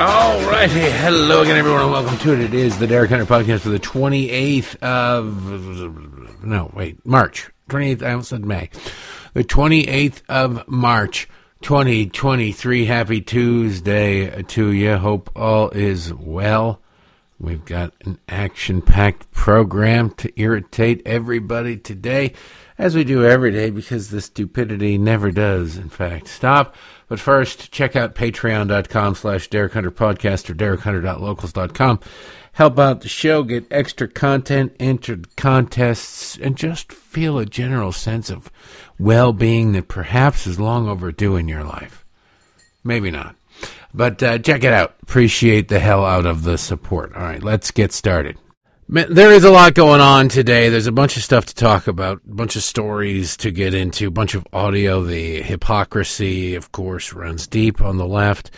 All 0.00 0.40
righty. 0.48 0.80
Hello 0.80 1.42
again, 1.42 1.58
everyone, 1.58 1.82
and 1.82 1.90
welcome 1.90 2.16
to 2.16 2.32
it. 2.32 2.40
It 2.40 2.54
is 2.54 2.78
the 2.78 2.86
Derek 2.86 3.10
Hunter 3.10 3.26
podcast 3.26 3.60
for 3.60 3.68
the 3.68 3.78
28th 3.78 4.76
of. 4.76 6.42
No, 6.42 6.70
wait. 6.74 7.04
March. 7.04 7.50
28th. 7.68 8.02
I 8.02 8.12
almost 8.12 8.30
said 8.30 8.46
May. 8.46 8.70
The 9.34 9.44
28th 9.44 10.22
of 10.30 10.66
March, 10.66 11.28
2023. 11.62 12.86
Happy 12.86 13.20
Tuesday 13.20 14.42
to 14.42 14.70
you. 14.70 14.96
Hope 14.96 15.30
all 15.36 15.70
is 15.70 16.12
well. 16.14 16.80
We've 17.38 17.64
got 17.64 17.94
an 18.04 18.18
action 18.28 18.82
packed 18.82 19.30
program 19.30 20.10
to 20.12 20.30
irritate 20.38 21.00
everybody 21.06 21.78
today, 21.78 22.34
as 22.76 22.94
we 22.94 23.02
do 23.02 23.24
every 23.24 23.50
day, 23.50 23.70
because 23.70 24.10
the 24.10 24.20
stupidity 24.20 24.98
never 24.98 25.30
does, 25.30 25.78
in 25.78 25.88
fact, 25.88 26.28
stop. 26.28 26.76
But 27.08 27.18
first, 27.18 27.72
check 27.72 27.96
out 27.96 28.14
patreon.com 28.14 29.14
slash 29.14 29.48
Derek 29.48 29.72
Hunter 29.72 29.90
Podcast 29.90 30.50
or 30.50 30.54
derekhunter.locals.com. 30.54 32.00
Help 32.52 32.78
out 32.78 33.00
the 33.00 33.08
show, 33.08 33.42
get 33.42 33.66
extra 33.70 34.06
content, 34.06 34.74
enter 34.78 35.20
contests, 35.36 36.36
and 36.36 36.56
just 36.56 36.92
feel 36.92 37.38
a 37.38 37.46
general 37.46 37.92
sense 37.92 38.28
of 38.28 38.50
well 39.00 39.32
being 39.32 39.72
that 39.72 39.88
perhaps 39.88 40.46
is 40.46 40.60
long 40.60 40.88
overdue 40.88 41.36
in 41.36 41.48
your 41.48 41.64
life. 41.64 42.04
Maybe 42.84 43.10
not. 43.10 43.34
But 43.92 44.22
uh, 44.22 44.38
check 44.38 44.62
it 44.62 44.72
out. 44.72 44.94
Appreciate 45.02 45.68
the 45.68 45.80
hell 45.80 46.04
out 46.04 46.26
of 46.26 46.42
the 46.42 46.58
support. 46.58 47.14
All 47.14 47.22
right, 47.22 47.42
let's 47.42 47.70
get 47.70 47.92
started. 47.92 48.38
There 48.88 49.32
is 49.32 49.44
a 49.44 49.50
lot 49.50 49.74
going 49.74 50.00
on 50.00 50.28
today. 50.28 50.68
There's 50.68 50.88
a 50.88 50.92
bunch 50.92 51.16
of 51.16 51.22
stuff 51.22 51.46
to 51.46 51.54
talk 51.54 51.86
about, 51.86 52.20
a 52.26 52.34
bunch 52.34 52.56
of 52.56 52.62
stories 52.62 53.36
to 53.38 53.52
get 53.52 53.72
into, 53.72 54.08
a 54.08 54.10
bunch 54.10 54.34
of 54.34 54.46
audio. 54.52 55.02
The 55.04 55.42
hypocrisy, 55.42 56.56
of 56.56 56.72
course, 56.72 57.12
runs 57.12 57.46
deep 57.46 57.80
on 57.80 57.98
the 57.98 58.06
left. 58.06 58.50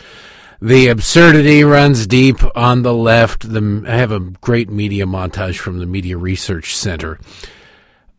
The 0.59 0.87
absurdity 0.87 1.63
runs 1.63 2.07
deep 2.07 2.37
on 2.55 2.81
the 2.81 2.93
left. 2.93 3.51
The, 3.51 3.85
I 3.87 3.95
have 3.95 4.11
a 4.11 4.19
great 4.19 4.69
media 4.69 5.05
montage 5.05 5.57
from 5.57 5.77
the 5.77 5.85
Media 5.85 6.17
Research 6.17 6.75
Center 6.75 7.19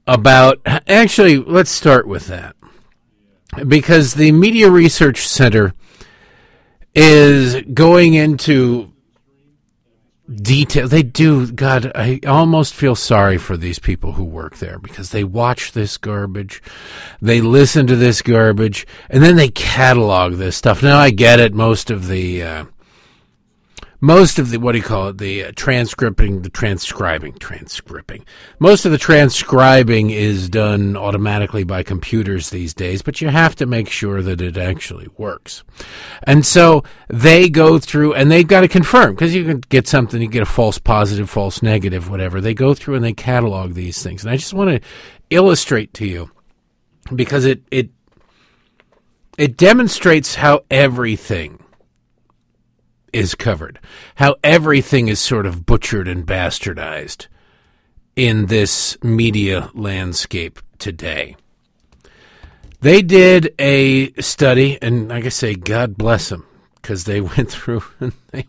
about. 0.06 0.60
Actually, 0.66 1.38
let's 1.38 1.70
start 1.70 2.06
with 2.06 2.26
that. 2.26 2.56
Because 3.66 4.14
the 4.14 4.32
Media 4.32 4.70
Research 4.70 5.26
Center 5.26 5.74
is 6.94 7.62
going 7.72 8.14
into 8.14 8.92
detail. 10.32 10.88
They 10.88 11.02
do. 11.02 11.50
God, 11.50 11.92
I 11.94 12.20
almost 12.26 12.74
feel 12.74 12.94
sorry 12.94 13.38
for 13.38 13.56
these 13.56 13.78
people 13.78 14.12
who 14.12 14.24
work 14.24 14.56
there 14.56 14.78
because 14.78 15.10
they 15.10 15.24
watch 15.24 15.72
this 15.72 15.96
garbage, 15.96 16.62
they 17.20 17.40
listen 17.40 17.86
to 17.86 17.96
this 17.96 18.22
garbage, 18.22 18.86
and 19.08 19.22
then 19.22 19.36
they 19.36 19.48
catalog 19.48 20.34
this 20.34 20.56
stuff. 20.56 20.82
Now 20.82 20.98
I 20.98 21.10
get 21.10 21.40
it. 21.40 21.54
Most 21.54 21.90
of 21.90 22.08
the. 22.08 22.42
Uh, 22.42 22.64
most 24.04 24.38
of 24.38 24.50
the 24.50 24.58
what 24.58 24.72
do 24.72 24.78
you 24.78 24.84
call 24.84 25.08
it 25.08 25.18
the 25.18 25.44
uh, 25.44 25.52
transcripting 25.52 26.42
the 26.42 26.50
transcribing 26.50 27.32
transcribing 27.38 28.24
most 28.58 28.84
of 28.84 28.92
the 28.92 28.98
transcribing 28.98 30.10
is 30.10 30.48
done 30.48 30.96
automatically 30.96 31.64
by 31.64 31.82
computers 31.82 32.50
these 32.50 32.74
days 32.74 33.00
but 33.00 33.20
you 33.20 33.28
have 33.28 33.56
to 33.56 33.66
make 33.66 33.88
sure 33.88 34.22
that 34.22 34.40
it 34.40 34.56
actually 34.56 35.08
works. 35.16 35.64
And 36.24 36.44
so 36.44 36.84
they 37.08 37.48
go 37.48 37.78
through 37.78 38.14
and 38.14 38.30
they've 38.30 38.46
got 38.46 38.60
to 38.60 38.68
confirm 38.68 39.14
because 39.14 39.34
you 39.34 39.44
can 39.44 39.60
get 39.60 39.88
something 39.88 40.20
you 40.20 40.28
get 40.28 40.42
a 40.42 40.46
false 40.46 40.78
positive 40.78 41.30
false 41.30 41.62
negative 41.62 42.10
whatever. 42.10 42.40
They 42.40 42.54
go 42.54 42.74
through 42.74 42.96
and 42.96 43.04
they 43.04 43.12
catalog 43.12 43.74
these 43.74 44.02
things. 44.02 44.22
And 44.22 44.30
i 44.30 44.36
just 44.36 44.54
want 44.54 44.70
to 44.70 44.80
illustrate 45.30 45.94
to 45.94 46.06
you 46.06 46.30
because 47.14 47.44
it 47.44 47.62
it 47.70 47.90
it 49.38 49.56
demonstrates 49.56 50.36
how 50.36 50.64
everything 50.70 51.63
is 53.14 53.34
covered, 53.34 53.78
how 54.16 54.36
everything 54.42 55.08
is 55.08 55.20
sort 55.20 55.46
of 55.46 55.64
butchered 55.64 56.08
and 56.08 56.26
bastardized 56.26 57.28
in 58.16 58.46
this 58.46 58.96
media 59.02 59.70
landscape 59.74 60.60
today. 60.78 61.36
They 62.80 63.00
did 63.00 63.54
a 63.58 64.12
study, 64.20 64.78
and 64.82 65.08
like 65.08 65.24
I 65.24 65.30
say, 65.30 65.54
God 65.54 65.96
bless 65.96 66.28
them, 66.28 66.46
because 66.76 67.04
they 67.04 67.20
went 67.36 67.50
through 67.50 67.82
and 68.00 68.12
they 68.30 68.46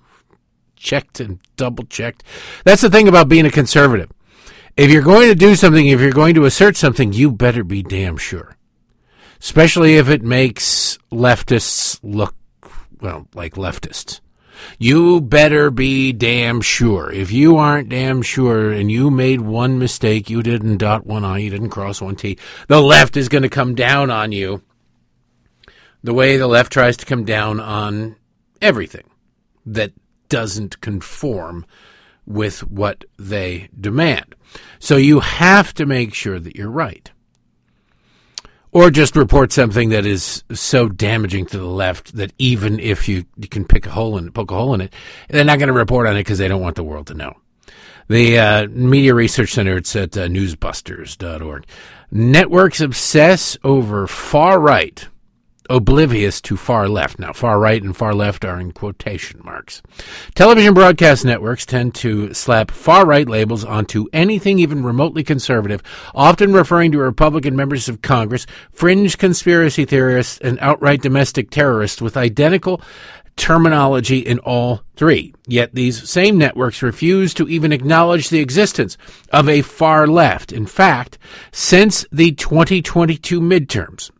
checked 0.75 1.19
and 1.19 1.39
double 1.55 1.85
checked. 1.85 2.23
That's 2.63 2.81
the 2.81 2.89
thing 2.89 3.07
about 3.07 3.29
being 3.29 3.45
a 3.45 3.51
conservative. 3.51 4.11
If 4.77 4.91
you're 4.91 5.01
going 5.01 5.29
to 5.29 5.35
do 5.35 5.55
something, 5.55 5.87
if 5.87 6.01
you're 6.01 6.11
going 6.11 6.35
to 6.35 6.45
assert 6.45 6.75
something, 6.75 7.13
you 7.13 7.31
better 7.31 7.63
be 7.63 7.81
damn 7.81 8.17
sure. 8.17 8.57
Especially 9.39 9.95
if 9.95 10.09
it 10.09 10.21
makes 10.21 10.97
leftists 11.11 11.99
look, 12.03 12.35
well, 12.99 13.27
like 13.33 13.53
leftists. 13.53 14.19
You 14.77 15.21
better 15.21 15.71
be 15.71 16.11
damn 16.11 16.61
sure. 16.61 17.11
If 17.11 17.31
you 17.31 17.57
aren't 17.57 17.89
damn 17.89 18.21
sure 18.21 18.71
and 18.71 18.91
you 18.91 19.11
made 19.11 19.41
one 19.41 19.79
mistake, 19.79 20.29
you 20.29 20.43
didn't 20.43 20.77
dot 20.77 21.05
one 21.05 21.25
I, 21.25 21.39
you 21.39 21.49
didn't 21.49 21.69
cross 21.69 22.01
one 22.01 22.16
T, 22.16 22.38
the 22.67 22.81
left 22.81 23.17
is 23.17 23.29
going 23.29 23.43
to 23.43 23.49
come 23.49 23.75
down 23.75 24.09
on 24.09 24.31
you 24.31 24.61
the 26.03 26.13
way 26.13 26.38
the 26.38 26.47
left 26.47 26.71
tries 26.71 26.97
to 26.97 27.05
come 27.05 27.25
down 27.25 27.59
on 27.59 28.16
everything 28.61 29.09
that 29.66 29.91
doesn't 30.29 30.79
conform 30.79 31.66
with 32.27 32.59
what 32.69 33.05
they 33.17 33.69
demand. 33.79 34.35
So 34.79 34.97
you 34.97 35.19
have 35.19 35.73
to 35.75 35.85
make 35.85 36.13
sure 36.13 36.39
that 36.39 36.55
you're 36.55 36.69
right 36.69 37.11
or 38.75 38.91
just 38.91 39.15
report 39.15 39.53
something 39.53 39.87
that 39.87 40.05
is 40.05 40.43
so 40.51 40.89
damaging 40.89 41.45
to 41.45 41.57
the 41.57 41.65
left 41.65 42.13
that 42.17 42.33
even 42.37 42.77
if 42.77 43.07
you, 43.07 43.23
you 43.37 43.47
can 43.47 43.63
pick 43.63 43.85
a 43.85 43.89
hole 43.89 44.17
in 44.17 44.29
poke 44.33 44.51
a 44.51 44.53
hole 44.53 44.73
in 44.73 44.81
it, 44.81 44.93
they're 45.29 45.45
not 45.45 45.59
going 45.59 45.67
to 45.67 45.73
report 45.73 46.05
on 46.05 46.17
it 46.17 46.19
because 46.19 46.39
they 46.39 46.49
don't 46.49 46.61
want 46.61 46.75
the 46.75 46.83
world 46.83 47.07
to 47.07 47.13
know. 47.13 47.33
The 48.09 48.37
uh, 48.37 48.67
Media 48.67 49.15
Research 49.15 49.53
Center, 49.53 49.77
it's 49.77 49.95
at 49.95 50.17
uh, 50.17 50.27
newsbusters.org. 50.27 51.65
Networks 52.11 52.81
obsess 52.81 53.57
over 53.63 54.07
far 54.07 54.59
right 54.59 55.07
oblivious 55.69 56.41
to 56.41 56.57
far 56.57 56.87
left. 56.87 57.19
Now, 57.19 57.33
far 57.33 57.59
right 57.59 57.81
and 57.81 57.95
far 57.95 58.13
left 58.13 58.45
are 58.45 58.59
in 58.59 58.71
quotation 58.71 59.41
marks. 59.43 59.81
Television 60.35 60.73
broadcast 60.73 61.25
networks 61.25 61.65
tend 61.65 61.95
to 61.95 62.33
slap 62.33 62.71
far 62.71 63.05
right 63.05 63.27
labels 63.27 63.63
onto 63.63 64.07
anything 64.13 64.59
even 64.59 64.83
remotely 64.83 65.23
conservative, 65.23 65.81
often 66.13 66.53
referring 66.53 66.91
to 66.91 66.99
Republican 66.99 67.55
members 67.55 67.89
of 67.89 68.01
Congress, 68.01 68.45
fringe 68.71 69.17
conspiracy 69.17 69.85
theorists, 69.85 70.37
and 70.39 70.59
outright 70.59 71.01
domestic 71.01 71.49
terrorists 71.49 72.01
with 72.01 72.17
identical 72.17 72.81
terminology 73.35 74.19
in 74.19 74.39
all 74.39 74.81
three. 74.95 75.33
Yet 75.47 75.75
these 75.75 76.09
same 76.09 76.37
networks 76.37 76.81
refuse 76.81 77.33
to 77.35 77.47
even 77.47 77.71
acknowledge 77.71 78.29
the 78.29 78.39
existence 78.39 78.97
of 79.31 79.49
a 79.49 79.61
far 79.61 80.07
left. 80.07 80.51
In 80.51 80.65
fact, 80.65 81.17
since 81.51 82.05
the 82.11 82.31
2022 82.31 83.41
midterms, 83.41 84.11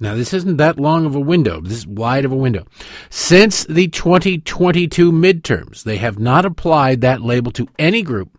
now, 0.00 0.14
this 0.14 0.32
isn't 0.32 0.56
that 0.56 0.80
long 0.80 1.04
of 1.04 1.14
a 1.14 1.20
window. 1.20 1.60
This 1.60 1.78
is 1.78 1.86
wide 1.86 2.24
of 2.24 2.32
a 2.32 2.36
window. 2.36 2.64
Since 3.10 3.64
the 3.64 3.88
2022 3.88 5.12
midterms, 5.12 5.82
they 5.82 5.98
have 5.98 6.18
not 6.18 6.46
applied 6.46 7.02
that 7.02 7.20
label 7.20 7.52
to 7.52 7.68
any 7.78 8.00
group 8.00 8.38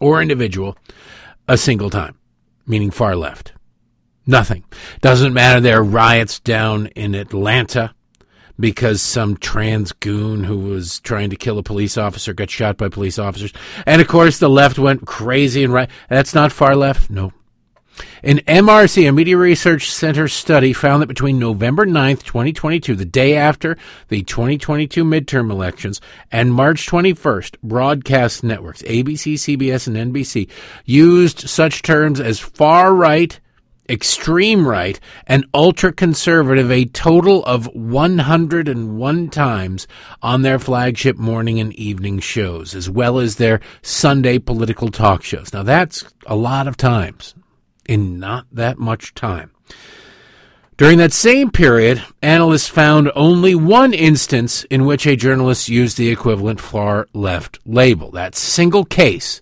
or 0.00 0.22
individual 0.22 0.78
a 1.46 1.58
single 1.58 1.90
time, 1.90 2.18
meaning 2.66 2.90
far 2.90 3.14
left. 3.14 3.52
Nothing. 4.26 4.64
Doesn't 5.02 5.34
matter. 5.34 5.60
There 5.60 5.80
are 5.80 5.84
riots 5.84 6.40
down 6.40 6.86
in 6.88 7.14
Atlanta 7.14 7.94
because 8.58 9.02
some 9.02 9.36
trans 9.36 9.92
goon 9.92 10.44
who 10.44 10.56
was 10.56 10.98
trying 11.00 11.28
to 11.28 11.36
kill 11.36 11.58
a 11.58 11.62
police 11.62 11.98
officer 11.98 12.32
got 12.32 12.48
shot 12.48 12.78
by 12.78 12.88
police 12.88 13.18
officers. 13.18 13.52
And 13.84 14.00
of 14.00 14.08
course, 14.08 14.38
the 14.38 14.48
left 14.48 14.78
went 14.78 15.06
crazy 15.06 15.62
and 15.62 15.74
right. 15.74 15.90
That's 16.08 16.34
not 16.34 16.52
far 16.52 16.74
left. 16.74 17.10
No, 17.10 17.34
an 18.22 18.38
MRC, 18.38 19.08
a 19.08 19.12
Media 19.12 19.36
Research 19.36 19.90
Center 19.90 20.28
study, 20.28 20.72
found 20.72 21.02
that 21.02 21.06
between 21.06 21.38
November 21.38 21.86
9th, 21.86 22.22
2022, 22.22 22.94
the 22.94 23.04
day 23.04 23.36
after 23.36 23.76
the 24.08 24.22
2022 24.22 25.04
midterm 25.04 25.50
elections, 25.50 26.00
and 26.32 26.52
March 26.52 26.86
21st, 26.86 27.56
broadcast 27.62 28.42
networks, 28.42 28.82
ABC, 28.82 29.34
CBS, 29.34 29.86
and 29.86 30.14
NBC, 30.14 30.48
used 30.84 31.48
such 31.48 31.82
terms 31.82 32.20
as 32.20 32.40
far 32.40 32.94
right, 32.94 33.38
extreme 33.88 34.66
right, 34.66 34.98
and 35.26 35.46
ultra 35.52 35.92
conservative 35.92 36.70
a 36.70 36.86
total 36.86 37.44
of 37.44 37.66
101 37.74 39.28
times 39.28 39.86
on 40.22 40.42
their 40.42 40.58
flagship 40.58 41.18
morning 41.18 41.60
and 41.60 41.74
evening 41.74 42.18
shows, 42.18 42.74
as 42.74 42.88
well 42.88 43.18
as 43.18 43.36
their 43.36 43.60
Sunday 43.82 44.38
political 44.38 44.90
talk 44.90 45.22
shows. 45.22 45.52
Now, 45.52 45.62
that's 45.62 46.04
a 46.26 46.34
lot 46.34 46.66
of 46.66 46.76
times 46.76 47.34
in 47.88 48.18
not 48.18 48.46
that 48.52 48.78
much 48.78 49.14
time. 49.14 49.50
During 50.76 50.98
that 50.98 51.12
same 51.12 51.52
period, 51.52 52.02
analysts 52.20 52.68
found 52.68 53.12
only 53.14 53.54
one 53.54 53.94
instance 53.94 54.64
in 54.64 54.84
which 54.84 55.06
a 55.06 55.14
journalist 55.14 55.68
used 55.68 55.96
the 55.96 56.08
equivalent 56.08 56.60
far 56.60 57.06
left 57.12 57.60
label. 57.64 58.10
That 58.10 58.34
single 58.34 58.84
case 58.84 59.40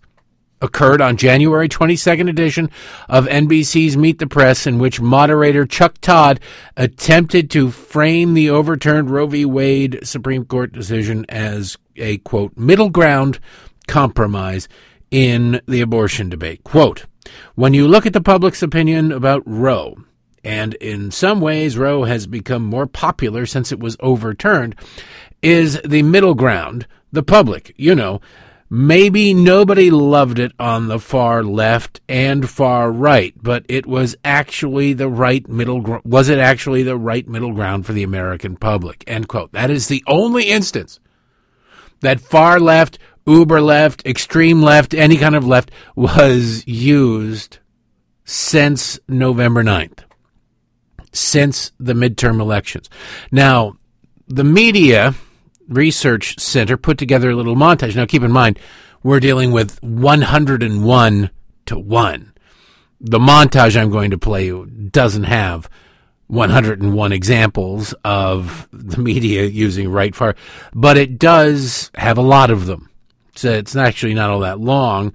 occurred 0.61 1.00
on 1.00 1.17
January 1.17 1.69
22nd 1.69 2.29
edition 2.29 2.71
of 3.09 3.27
NBC's 3.27 3.97
Meet 3.97 4.19
the 4.19 4.27
Press, 4.27 4.67
in 4.67 4.79
which 4.79 5.00
moderator 5.00 5.67
Chuck 5.67 5.99
Todd 6.00 6.39
attempted 6.77 7.50
to 7.50 7.71
frame 7.71 8.35
the 8.35 8.50
overturned 8.50 9.11
Roe 9.11 9.27
v. 9.27 9.44
Wade 9.44 10.00
Supreme 10.05 10.44
Court 10.44 10.73
decision 10.73 11.27
as 11.29 11.77
a 11.97 12.19
quote 12.19 12.56
middle 12.56 12.91
ground 12.91 13.41
compromise 13.89 14.69
in 15.11 15.61
the 15.67 15.81
abortion 15.81 16.29
debate. 16.29 16.62
Quote, 16.62 17.06
when 17.55 17.75
you 17.75 17.87
look 17.87 18.07
at 18.07 18.13
the 18.13 18.21
public's 18.21 18.63
opinion 18.63 19.13
about 19.13 19.43
Roe, 19.47 19.97
and 20.45 20.75
in 20.75 21.11
some 21.11 21.41
ways 21.41 21.79
Roe 21.79 22.05
has 22.05 22.27
become 22.27 22.65
more 22.65 22.87
popular 22.87 23.47
since 23.47 23.73
it 23.73 23.81
was 23.81 23.97
overturned, 24.01 24.75
is 25.41 25.81
the 25.85 26.03
middle 26.03 26.35
ground, 26.35 26.87
the 27.13 27.23
public, 27.23 27.75
you 27.77 27.95
know, 27.95 28.21
Maybe 28.75 29.35
nobody 29.35 29.91
loved 29.91 30.39
it 30.39 30.53
on 30.59 30.89
the 30.89 30.99
far 30.99 31.45
left 31.45 32.01
and 32.09 32.49
far 32.49 32.91
right, 32.91 33.35
but 33.37 33.67
it 33.69 33.85
was 33.85 34.17
actually 34.25 34.95
the 34.95 35.11
right 35.11 35.47
middle 35.47 35.83
gr- 35.83 35.99
was 36.05 36.31
it 36.31 36.39
actually 36.39 36.83
the 36.83 36.97
right 36.97 37.29
middle 37.29 37.53
ground 37.53 37.85
for 37.85 37.93
the 37.93 38.03
American 38.03 38.57
public. 38.57 39.05
End 39.07 39.29
quote. 39.29 39.53
That 39.53 39.71
is 39.71 39.89
the 39.89 40.03
only 40.07 40.45
instance 40.45 41.01
that 42.01 42.23
far 42.23 42.59
left, 42.59 42.99
uber 43.27 43.61
left, 43.61 44.05
extreme 44.07 44.63
left, 44.63 44.95
any 44.95 45.17
kind 45.17 45.35
of 45.35 45.47
left 45.47 45.71
was 45.95 46.67
used 46.67 47.59
since 48.25 48.99
November 49.09 49.63
9th. 49.63 50.01
Since 51.13 51.73
the 51.79 51.93
midterm 51.93 52.41
elections. 52.41 52.89
Now, 53.31 53.77
the 54.27 54.45
media 54.45 55.15
Research 55.69 56.39
Center 56.39 56.77
put 56.77 56.99
together 56.99 57.31
a 57.31 57.37
little 57.37 57.55
montage. 57.57 57.95
Now, 57.95 58.07
keep 58.07 58.23
in 58.23 58.33
mind, 58.33 58.59
we're 59.03 59.21
dealing 59.21 59.53
with 59.53 59.83
101 59.83 61.31
to 61.67 61.79
1. 61.79 62.33
The 63.01 63.19
montage 63.19 63.81
I'm 63.81 63.91
going 63.91 64.13
to 64.13 64.19
play 64.19 64.51
doesn't 64.51 65.25
have 65.25 65.69
101 66.29 67.13
examples 67.13 67.95
of 68.05 68.69
the 68.73 68.99
media 68.99 69.45
using 69.45 69.91
right 69.91 70.15
far, 70.15 70.35
but 70.73 70.97
it 70.97 71.19
does 71.19 71.91
have 71.95 72.17
a 72.17 72.23
lot 72.23 72.51
of 72.51 72.67
them. 72.67 72.89
So 73.34 73.50
it's 73.50 73.76
actually 73.76 74.14
not 74.14 74.31
all 74.31 74.40
that 74.40 74.61
long, 74.61 75.12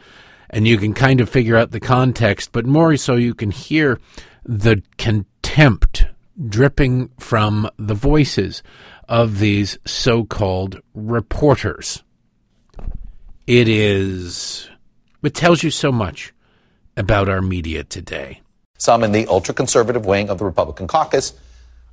and 0.49 0.67
you 0.67 0.77
can 0.77 0.93
kind 0.93 1.21
of 1.21 1.29
figure 1.29 1.57
out 1.57 1.71
the 1.71 1.79
context, 1.79 2.51
but 2.51 2.65
more 2.65 2.97
so 2.97 3.15
you 3.15 3.33
can 3.33 3.51
hear 3.51 3.99
the 4.43 4.81
contempt 4.97 6.05
dripping 6.47 7.09
from 7.19 7.69
the 7.77 7.93
voices 7.93 8.63
of 9.07 9.39
these 9.39 9.77
so 9.85 10.23
called 10.23 10.81
reporters. 10.93 12.03
It 13.45 13.67
is, 13.67 14.69
it 15.23 15.33
tells 15.33 15.63
you 15.63 15.71
so 15.71 15.91
much 15.91 16.33
about 16.95 17.29
our 17.29 17.41
media 17.41 17.83
today. 17.83 18.41
Some 18.77 19.03
in 19.03 19.11
the 19.11 19.25
ultra 19.27 19.53
conservative 19.53 20.05
wing 20.05 20.29
of 20.29 20.37
the 20.37 20.45
Republican 20.45 20.87
caucus 20.87 21.33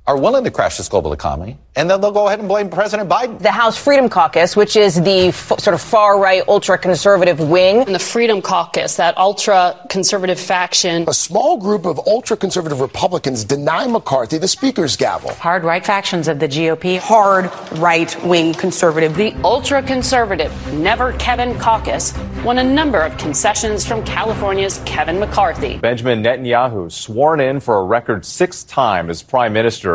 are 0.07 0.17
willing 0.17 0.43
to 0.43 0.51
crash 0.51 0.77
this 0.77 0.87
global 0.87 1.13
economy, 1.13 1.57
and 1.75 1.89
then 1.89 1.99
they'll 1.99 2.11
go 2.11 2.27
ahead 2.27 2.37
and 2.37 2.47
blame 2.47 2.69
President 2.69 3.09
Biden. 3.09 3.39
The 3.39 3.51
House 3.51 3.75
Freedom 3.75 4.07
Caucus, 4.07 4.55
which 4.55 4.75
is 4.75 5.01
the 5.01 5.29
f- 5.29 5.59
sort 5.59 5.73
of 5.73 5.81
far 5.81 6.19
right, 6.19 6.43
ultra 6.47 6.77
conservative 6.77 7.39
wing. 7.39 7.81
And 7.81 7.95
the 7.95 7.99
Freedom 7.99 8.39
Caucus, 8.39 8.97
that 8.97 9.17
ultra 9.17 9.75
conservative 9.89 10.39
faction. 10.39 11.05
A 11.07 11.13
small 11.13 11.57
group 11.57 11.85
of 11.85 11.99
ultra 12.05 12.37
conservative 12.37 12.81
Republicans 12.81 13.43
deny 13.43 13.87
McCarthy 13.87 14.37
the 14.37 14.47
Speaker's 14.47 14.95
gavel. 14.95 15.31
Hard 15.33 15.63
right 15.63 15.83
factions 15.83 16.27
of 16.27 16.39
the 16.39 16.47
GOP. 16.47 16.99
Hard 16.99 17.51
right 17.79 18.15
wing 18.23 18.53
conservative. 18.53 19.15
The 19.15 19.33
ultra 19.43 19.81
conservative 19.81 20.53
Never 20.73 21.13
Kevin 21.13 21.57
Caucus 21.57 22.15
won 22.43 22.59
a 22.59 22.63
number 22.63 23.01
of 23.01 23.17
concessions 23.17 23.85
from 23.87 24.05
California's 24.05 24.81
Kevin 24.85 25.19
McCarthy. 25.19 25.77
Benjamin 25.79 26.21
Netanyahu 26.21 26.91
sworn 26.91 27.39
in 27.39 27.59
for 27.59 27.79
a 27.79 27.83
record 27.83 28.23
sixth 28.23 28.67
time 28.67 29.09
as 29.09 29.23
prime 29.23 29.51
minister 29.51 29.94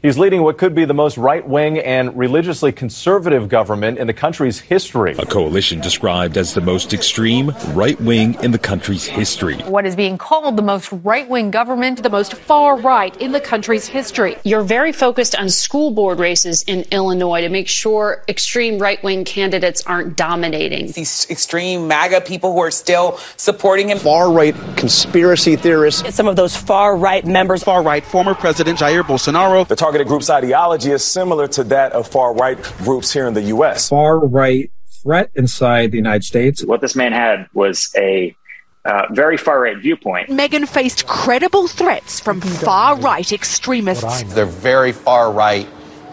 He's 0.00 0.16
leading 0.16 0.42
what 0.42 0.58
could 0.58 0.76
be 0.76 0.84
the 0.84 0.94
most 0.94 1.18
right 1.18 1.46
wing 1.46 1.80
and 1.80 2.16
religiously 2.16 2.70
conservative 2.70 3.48
government 3.48 3.98
in 3.98 4.06
the 4.06 4.12
country's 4.12 4.60
history. 4.60 5.16
A 5.18 5.26
coalition 5.26 5.80
described 5.80 6.38
as 6.38 6.54
the 6.54 6.60
most 6.60 6.94
extreme 6.94 7.50
right 7.72 8.00
wing 8.00 8.34
in 8.42 8.52
the 8.52 8.60
country's 8.60 9.06
history. 9.06 9.56
What 9.62 9.86
is 9.86 9.96
being 9.96 10.16
called 10.16 10.56
the 10.56 10.62
most 10.62 10.92
right 10.92 11.28
wing 11.28 11.50
government, 11.50 12.04
the 12.04 12.10
most 12.10 12.34
far 12.34 12.78
right 12.78 13.16
in 13.20 13.32
the 13.32 13.40
country's 13.40 13.88
history. 13.88 14.36
You're 14.44 14.62
very 14.62 14.92
focused 14.92 15.34
on 15.34 15.48
school 15.48 15.90
board 15.90 16.20
races 16.20 16.62
in 16.68 16.84
Illinois 16.92 17.40
to 17.40 17.48
make 17.48 17.66
sure 17.66 18.22
extreme 18.28 18.78
right 18.78 19.02
wing 19.02 19.24
candidates 19.24 19.82
aren't 19.84 20.16
dominating. 20.16 20.92
These 20.92 21.26
extreme 21.28 21.88
MAGA 21.88 22.20
people 22.20 22.52
who 22.52 22.60
are 22.60 22.70
still 22.70 23.18
supporting 23.36 23.88
him. 23.88 23.98
Far 23.98 24.30
right 24.30 24.54
conspiracy 24.76 25.56
theorists. 25.56 26.14
Some 26.14 26.28
of 26.28 26.36
those 26.36 26.56
far 26.56 26.96
right 26.96 27.24
members. 27.24 27.64
Far 27.64 27.82
right 27.82 28.04
former 28.04 28.34
President 28.34 28.78
Jair 28.78 29.02
Bolsonaro. 29.02 29.66
The 29.66 29.87
targeted 29.88 30.06
group's 30.06 30.28
ideology 30.28 30.90
is 30.90 31.02
similar 31.02 31.48
to 31.48 31.64
that 31.64 31.92
of 31.92 32.06
far 32.06 32.34
right 32.34 32.62
groups 32.84 33.10
here 33.10 33.26
in 33.26 33.32
the 33.32 33.44
U.S. 33.44 33.88
Far 33.88 34.18
right 34.18 34.70
threat 35.02 35.30
inside 35.34 35.92
the 35.92 35.96
United 35.96 36.24
States. 36.24 36.62
What 36.62 36.82
this 36.82 36.94
man 36.94 37.12
had 37.12 37.48
was 37.54 37.90
a 37.96 38.36
uh, 38.84 39.06
very 39.12 39.38
far 39.38 39.62
right 39.62 39.78
viewpoint. 39.78 40.28
Megan 40.28 40.66
faced 40.66 41.06
credible 41.06 41.68
threats 41.68 42.20
from 42.20 42.42
far 42.42 42.98
right 42.98 43.32
extremists. 43.32 44.24
They're 44.34 44.44
very 44.44 44.92
far 44.92 45.32
right, 45.32 45.66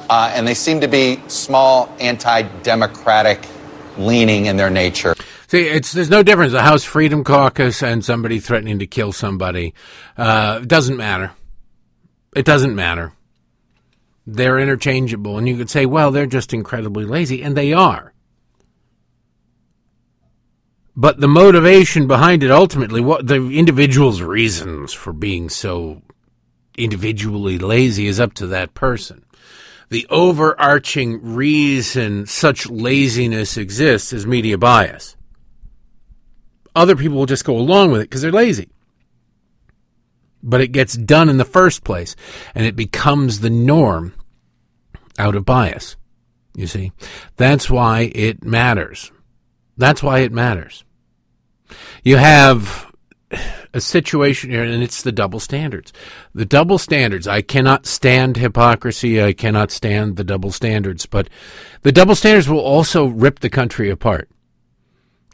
uh, 0.10 0.32
and 0.34 0.48
they 0.48 0.54
seem 0.54 0.80
to 0.80 0.88
be 0.88 1.22
small, 1.28 1.94
anti 2.00 2.44
democratic 2.64 3.46
leaning 3.98 4.46
in 4.46 4.56
their 4.56 4.70
nature. 4.70 5.16
See, 5.48 5.68
it's 5.68 5.92
there's 5.92 6.10
no 6.10 6.24
difference. 6.24 6.54
The 6.54 6.62
House 6.62 6.86
Freedom 6.86 7.26
Caucus 7.26 7.84
and 7.84 8.06
somebody 8.06 8.40
threatening 8.40 8.80
to 8.80 8.88
kill 8.88 9.12
somebody. 9.12 9.74
Uh, 10.18 10.62
it 10.62 10.70
doesn't 10.70 10.96
matter. 10.96 11.34
It 12.38 12.46
doesn't 12.46 12.74
matter. 12.74 13.12
They're 14.26 14.60
interchangeable. 14.60 15.38
And 15.38 15.48
you 15.48 15.58
could 15.58 15.70
say, 15.70 15.86
well, 15.86 16.12
they're 16.12 16.26
just 16.26 16.54
incredibly 16.54 17.06
lazy. 17.06 17.44
And 17.44 17.56
they 17.56 17.74
are. 17.74 18.14
But 20.96 21.20
the 21.20 21.28
motivation 21.28 22.08
behind 22.08 22.42
it 22.42 22.52
ultimately, 22.52 23.02
what 23.02 23.28
the 23.28 23.50
individual's 23.50 24.22
reasons 24.22 24.94
for 24.94 25.12
being 25.12 25.50
so 25.50 26.02
individually 26.78 27.60
lazy 27.60 28.08
is 28.08 28.20
up 28.20 28.34
to 28.36 28.48
that 28.48 28.74
person. 28.74 29.26
The 29.90 30.08
overarching 30.10 31.36
reason 31.36 32.26
such 32.26 32.70
laziness 32.70 33.58
exists 33.58 34.14
is 34.14 34.26
media 34.26 34.58
bias. 34.58 35.16
Other 36.76 36.96
people 36.96 37.18
will 37.18 37.26
just 37.26 37.46
go 37.46 37.58
along 37.58 37.92
with 37.92 38.02
it 38.02 38.10
because 38.10 38.22
they're 38.22 38.32
lazy 38.32 38.70
but 40.46 40.62
it 40.62 40.68
gets 40.68 40.96
done 40.96 41.28
in 41.28 41.38
the 41.38 41.44
first 41.44 41.84
place 41.84 42.16
and 42.54 42.66
it 42.66 42.76
becomes 42.76 43.40
the 43.40 43.50
norm 43.50 44.14
out 45.18 45.36
of 45.36 45.46
bias. 45.46 45.96
You 46.56 46.68
see, 46.68 46.92
that's 47.36 47.70
why 47.70 48.12
it 48.16 48.44
matters. 48.44 49.12
That's 49.78 50.02
why 50.02 50.20
it 50.20 50.32
matters. 50.32 50.84
You 52.04 52.18
have 52.18 52.92
a 53.74 53.82
situation 53.82 54.52
here, 54.52 54.64
and 54.64 54.82
it's 54.82 55.02
the 55.02 55.12
double 55.12 55.40
standards. 55.40 55.92
The 56.34 56.46
double 56.46 56.78
standards. 56.78 57.28
I 57.28 57.42
cannot 57.42 57.86
stand 57.86 58.38
hypocrisy. 58.38 59.22
I 59.22 59.34
cannot 59.34 59.72
stand 59.72 60.16
the 60.16 60.24
double 60.24 60.52
standards, 60.52 61.06
but 61.06 61.30
the 61.82 61.92
double 61.92 62.16
standards 62.16 62.48
will 62.48 62.60
also 62.60 63.06
rip 63.06 63.40
the 63.40 63.50
country 63.50 63.90
apart 63.90 64.30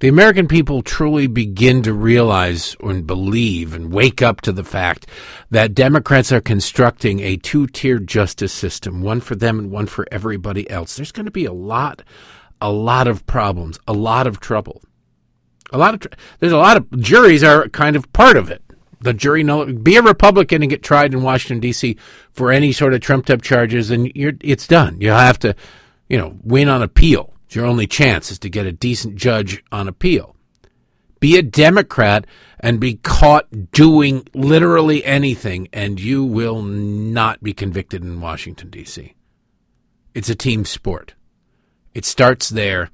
the 0.01 0.07
American 0.07 0.47
people 0.47 0.81
truly 0.81 1.27
begin 1.27 1.83
to 1.83 1.93
realize 1.93 2.75
and 2.79 3.05
believe 3.05 3.75
and 3.75 3.93
wake 3.93 4.19
up 4.19 4.41
to 4.41 4.51
the 4.51 4.63
fact 4.63 5.05
that 5.51 5.75
Democrats 5.75 6.31
are 6.31 6.41
constructing 6.41 7.19
a 7.19 7.37
two 7.37 7.67
tier 7.67 7.99
justice 7.99 8.51
system, 8.51 9.03
one 9.03 9.21
for 9.21 9.35
them 9.35 9.59
and 9.59 9.69
one 9.69 9.85
for 9.85 10.07
everybody 10.11 10.67
else, 10.71 10.95
there's 10.95 11.11
going 11.11 11.27
to 11.27 11.31
be 11.31 11.45
a 11.45 11.53
lot, 11.53 12.01
a 12.59 12.71
lot 12.71 13.07
of 13.07 13.27
problems, 13.27 13.79
a 13.87 13.93
lot 13.93 14.25
of 14.25 14.39
trouble. 14.39 14.81
A 15.71 15.77
lot 15.77 15.93
of, 15.93 15.99
tr- 15.99 16.17
there's 16.39 16.51
a 16.51 16.57
lot 16.57 16.77
of, 16.77 16.99
juries 16.99 17.43
are 17.43 17.69
kind 17.69 17.95
of 17.95 18.11
part 18.11 18.37
of 18.37 18.49
it. 18.49 18.63
The 19.01 19.13
jury 19.13 19.43
know, 19.43 19.71
be 19.71 19.97
a 19.97 20.01
Republican 20.01 20.63
and 20.63 20.69
get 20.71 20.81
tried 20.81 21.13
in 21.13 21.21
Washington, 21.21 21.59
D.C. 21.59 21.95
for 22.31 22.51
any 22.51 22.71
sort 22.71 22.95
of 22.95 23.01
trumped 23.01 23.29
up 23.29 23.43
charges, 23.43 23.91
and 23.91 24.11
you're, 24.15 24.33
it's 24.41 24.65
done. 24.65 24.99
You'll 24.99 25.15
have 25.15 25.37
to, 25.39 25.55
you 26.09 26.17
know, 26.17 26.39
win 26.43 26.69
on 26.69 26.81
appeal 26.81 27.31
your 27.55 27.65
only 27.65 27.87
chance 27.87 28.31
is 28.31 28.39
to 28.39 28.49
get 28.49 28.65
a 28.65 28.71
decent 28.71 29.15
judge 29.15 29.63
on 29.71 29.87
appeal. 29.87 30.35
Be 31.19 31.37
a 31.37 31.43
Democrat 31.43 32.25
and 32.59 32.79
be 32.79 32.95
caught 32.95 33.71
doing 33.71 34.27
literally 34.33 35.05
anything, 35.05 35.67
and 35.71 35.99
you 35.99 36.23
will 36.23 36.61
not 36.61 37.43
be 37.43 37.53
convicted 37.53 38.01
in 38.03 38.21
Washington, 38.21 38.69
D.C. 38.69 39.13
It's 40.15 40.29
a 40.29 40.35
team 40.35 40.65
sport. 40.65 41.13
It 41.93 42.05
starts 42.05 42.49
there. 42.49 42.89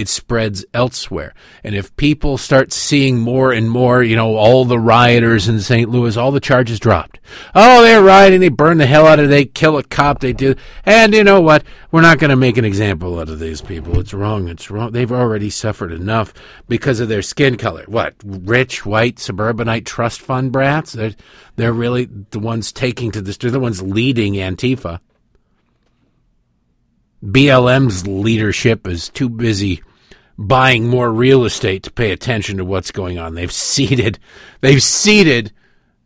It 0.00 0.08
spreads 0.08 0.64
elsewhere. 0.72 1.34
And 1.62 1.74
if 1.74 1.94
people 1.96 2.38
start 2.38 2.72
seeing 2.72 3.18
more 3.18 3.52
and 3.52 3.70
more, 3.70 4.02
you 4.02 4.16
know, 4.16 4.34
all 4.34 4.64
the 4.64 4.78
rioters 4.78 5.46
in 5.46 5.60
St. 5.60 5.90
Louis, 5.90 6.16
all 6.16 6.32
the 6.32 6.40
charges 6.40 6.80
dropped. 6.80 7.20
Oh, 7.54 7.82
they're 7.82 8.02
rioting, 8.02 8.40
they 8.40 8.48
burn 8.48 8.78
the 8.78 8.86
hell 8.86 9.06
out 9.06 9.18
of 9.18 9.26
it, 9.26 9.28
they 9.28 9.44
kill 9.44 9.76
a 9.76 9.82
cop, 9.82 10.20
they 10.20 10.32
do. 10.32 10.54
And 10.86 11.12
you 11.14 11.22
know 11.22 11.40
what? 11.40 11.64
We're 11.92 12.00
not 12.00 12.18
going 12.18 12.30
to 12.30 12.36
make 12.36 12.56
an 12.56 12.64
example 12.64 13.20
out 13.20 13.28
of 13.28 13.38
these 13.38 13.60
people. 13.60 14.00
It's 14.00 14.14
wrong, 14.14 14.48
it's 14.48 14.70
wrong. 14.70 14.92
They've 14.92 15.12
already 15.12 15.50
suffered 15.50 15.92
enough 15.92 16.32
because 16.66 16.98
of 16.98 17.08
their 17.08 17.22
skin 17.22 17.56
color. 17.56 17.84
What? 17.86 18.14
Rich, 18.24 18.86
white, 18.86 19.18
suburbanite 19.18 19.84
trust 19.84 20.22
fund 20.22 20.50
brats? 20.50 20.92
They're, 20.92 21.14
they're 21.56 21.72
really 21.72 22.06
the 22.06 22.38
ones 22.38 22.72
taking 22.72 23.10
to 23.12 23.20
this, 23.20 23.36
they're 23.36 23.50
the 23.50 23.60
ones 23.60 23.82
leading 23.82 24.34
Antifa. 24.34 25.00
BLM's 27.22 28.06
leadership 28.06 28.86
is 28.86 29.10
too 29.10 29.28
busy 29.28 29.82
buying 30.40 30.88
more 30.88 31.12
real 31.12 31.44
estate 31.44 31.82
to 31.82 31.92
pay 31.92 32.10
attention 32.10 32.56
to 32.56 32.64
what's 32.64 32.90
going 32.90 33.18
on. 33.18 33.34
They've 33.34 33.52
ceded, 33.52 34.18
they've 34.62 34.82
ceded 34.82 35.52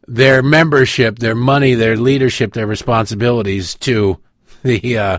their 0.08 0.42
membership, 0.42 1.20
their 1.20 1.36
money, 1.36 1.74
their 1.74 1.96
leadership, 1.96 2.52
their 2.52 2.66
responsibilities 2.66 3.76
to 3.76 4.18
the 4.64 4.98
uh, 4.98 5.18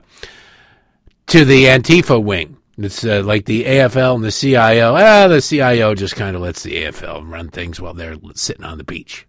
to 1.27 1.45
the 1.45 1.63
Antifa 1.65 2.21
wing. 2.21 2.57
It's 2.77 3.05
uh, 3.05 3.23
like 3.23 3.45
the 3.45 3.63
AFL 3.63 4.15
and 4.15 4.23
the 4.23 4.31
CIO. 4.31 4.95
Ah, 4.95 5.29
the 5.29 5.41
CIO 5.41 5.95
just 5.95 6.17
kind 6.17 6.35
of 6.35 6.41
lets 6.41 6.61
the 6.61 6.83
AFL 6.83 7.29
run 7.29 7.47
things 7.47 7.79
while 7.79 7.93
they're 7.93 8.17
sitting 8.33 8.65
on 8.65 8.77
the 8.77 8.83
beach. 8.83 9.25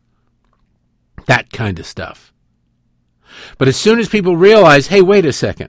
That 1.26 1.52
kind 1.52 1.78
of 1.78 1.86
stuff. 1.86 2.32
But 3.56 3.68
as 3.68 3.76
soon 3.76 4.00
as 4.00 4.08
people 4.08 4.36
realize, 4.36 4.88
hey, 4.88 5.00
wait 5.00 5.26
a 5.26 5.32
second, 5.32 5.68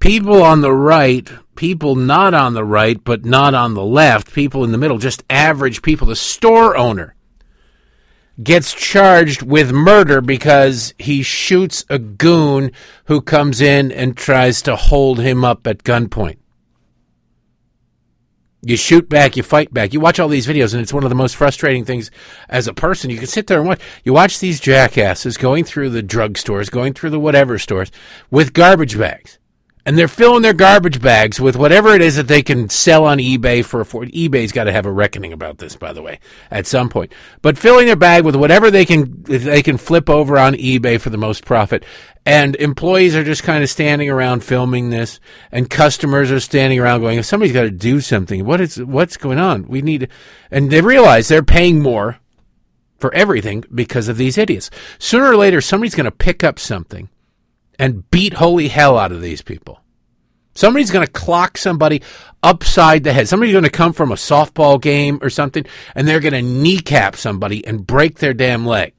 people 0.00 0.42
on 0.42 0.62
the 0.62 0.72
right, 0.72 1.30
people 1.54 1.94
not 1.94 2.34
on 2.34 2.54
the 2.54 2.64
right, 2.64 3.02
but 3.04 3.24
not 3.24 3.54
on 3.54 3.74
the 3.74 3.84
left, 3.84 4.34
people 4.34 4.64
in 4.64 4.72
the 4.72 4.78
middle, 4.78 4.98
just 4.98 5.22
average 5.30 5.82
people, 5.82 6.06
the 6.06 6.16
store 6.16 6.76
owner 6.76 7.14
gets 8.42 8.72
charged 8.72 9.42
with 9.42 9.70
murder 9.70 10.22
because 10.22 10.94
he 10.98 11.22
shoots 11.22 11.84
a 11.90 11.98
goon 11.98 12.72
who 13.04 13.20
comes 13.20 13.60
in 13.60 13.92
and 13.92 14.16
tries 14.16 14.62
to 14.62 14.74
hold 14.74 15.20
him 15.20 15.44
up 15.44 15.66
at 15.66 15.84
gunpoint. 15.84 16.38
You 18.62 18.76
shoot 18.76 19.08
back, 19.08 19.36
you 19.36 19.42
fight 19.42 19.72
back. 19.72 19.94
You 19.94 20.00
watch 20.00 20.20
all 20.20 20.28
these 20.28 20.46
videos, 20.46 20.74
and 20.74 20.82
it's 20.82 20.92
one 20.92 21.04
of 21.04 21.08
the 21.08 21.16
most 21.16 21.34
frustrating 21.34 21.84
things 21.84 22.10
as 22.48 22.66
a 22.66 22.74
person. 22.74 23.08
You 23.08 23.16
can 23.16 23.26
sit 23.26 23.46
there 23.46 23.58
and 23.58 23.66
watch. 23.66 23.80
You 24.04 24.12
watch 24.12 24.38
these 24.38 24.60
jackasses 24.60 25.38
going 25.38 25.64
through 25.64 25.90
the 25.90 26.02
drugstores, 26.02 26.70
going 26.70 26.92
through 26.92 27.10
the 27.10 27.20
whatever 27.20 27.58
stores 27.58 27.90
with 28.30 28.52
garbage 28.52 28.98
bags 28.98 29.39
and 29.86 29.96
they're 29.96 30.08
filling 30.08 30.42
their 30.42 30.52
garbage 30.52 31.00
bags 31.00 31.40
with 31.40 31.56
whatever 31.56 31.94
it 31.94 32.02
is 32.02 32.16
that 32.16 32.28
they 32.28 32.42
can 32.42 32.68
sell 32.68 33.04
on 33.04 33.18
eBay 33.18 33.64
for 33.64 33.80
afford. 33.80 34.10
eBay's 34.12 34.52
got 34.52 34.64
to 34.64 34.72
have 34.72 34.86
a 34.86 34.92
reckoning 34.92 35.32
about 35.32 35.58
this, 35.58 35.76
by 35.76 35.92
the 35.92 36.02
way, 36.02 36.20
at 36.50 36.66
some 36.66 36.88
point. 36.88 37.12
But 37.42 37.58
filling 37.58 37.86
their 37.86 37.96
bag 37.96 38.24
with 38.24 38.36
whatever 38.36 38.70
they 38.70 38.84
can 38.84 39.22
they 39.22 39.62
can 39.62 39.78
flip 39.78 40.10
over 40.10 40.38
on 40.38 40.54
eBay 40.54 41.00
for 41.00 41.10
the 41.10 41.16
most 41.16 41.44
profit, 41.44 41.84
and 42.26 42.56
employees 42.56 43.16
are 43.16 43.24
just 43.24 43.42
kind 43.42 43.62
of 43.62 43.70
standing 43.70 44.10
around 44.10 44.44
filming 44.44 44.90
this, 44.90 45.20
and 45.50 45.70
customers 45.70 46.30
are 46.30 46.40
standing 46.40 46.78
around 46.78 47.00
going, 47.00 47.22
"Somebody's 47.22 47.54
got 47.54 47.62
to 47.62 47.70
do 47.70 48.00
something. 48.00 48.44
What 48.44 48.60
is 48.60 48.76
what's 48.82 49.16
going 49.16 49.38
on? 49.38 49.66
We 49.66 49.82
need," 49.82 50.08
and 50.50 50.70
they 50.70 50.80
realize 50.80 51.28
they're 51.28 51.42
paying 51.42 51.82
more 51.82 52.18
for 52.98 53.14
everything 53.14 53.64
because 53.74 54.08
of 54.08 54.18
these 54.18 54.36
idiots. 54.36 54.70
Sooner 54.98 55.26
or 55.26 55.36
later, 55.36 55.60
somebody's 55.60 55.94
going 55.94 56.04
to 56.04 56.10
pick 56.10 56.44
up 56.44 56.58
something 56.58 57.08
and 57.80 58.08
beat 58.10 58.34
holy 58.34 58.68
hell 58.68 58.98
out 58.98 59.10
of 59.10 59.22
these 59.22 59.40
people. 59.40 59.80
Somebody's 60.54 60.90
going 60.90 61.06
to 61.06 61.12
clock 61.12 61.56
somebody 61.56 62.02
upside 62.42 63.04
the 63.04 63.12
head. 63.14 63.26
Somebody's 63.26 63.54
going 63.54 63.64
to 63.64 63.70
come 63.70 63.94
from 63.94 64.12
a 64.12 64.16
softball 64.16 64.78
game 64.78 65.18
or 65.22 65.30
something, 65.30 65.64
and 65.94 66.06
they're 66.06 66.20
going 66.20 66.34
to 66.34 66.42
kneecap 66.42 67.16
somebody 67.16 67.66
and 67.66 67.86
break 67.86 68.18
their 68.18 68.34
damn 68.34 68.66
leg. 68.66 68.92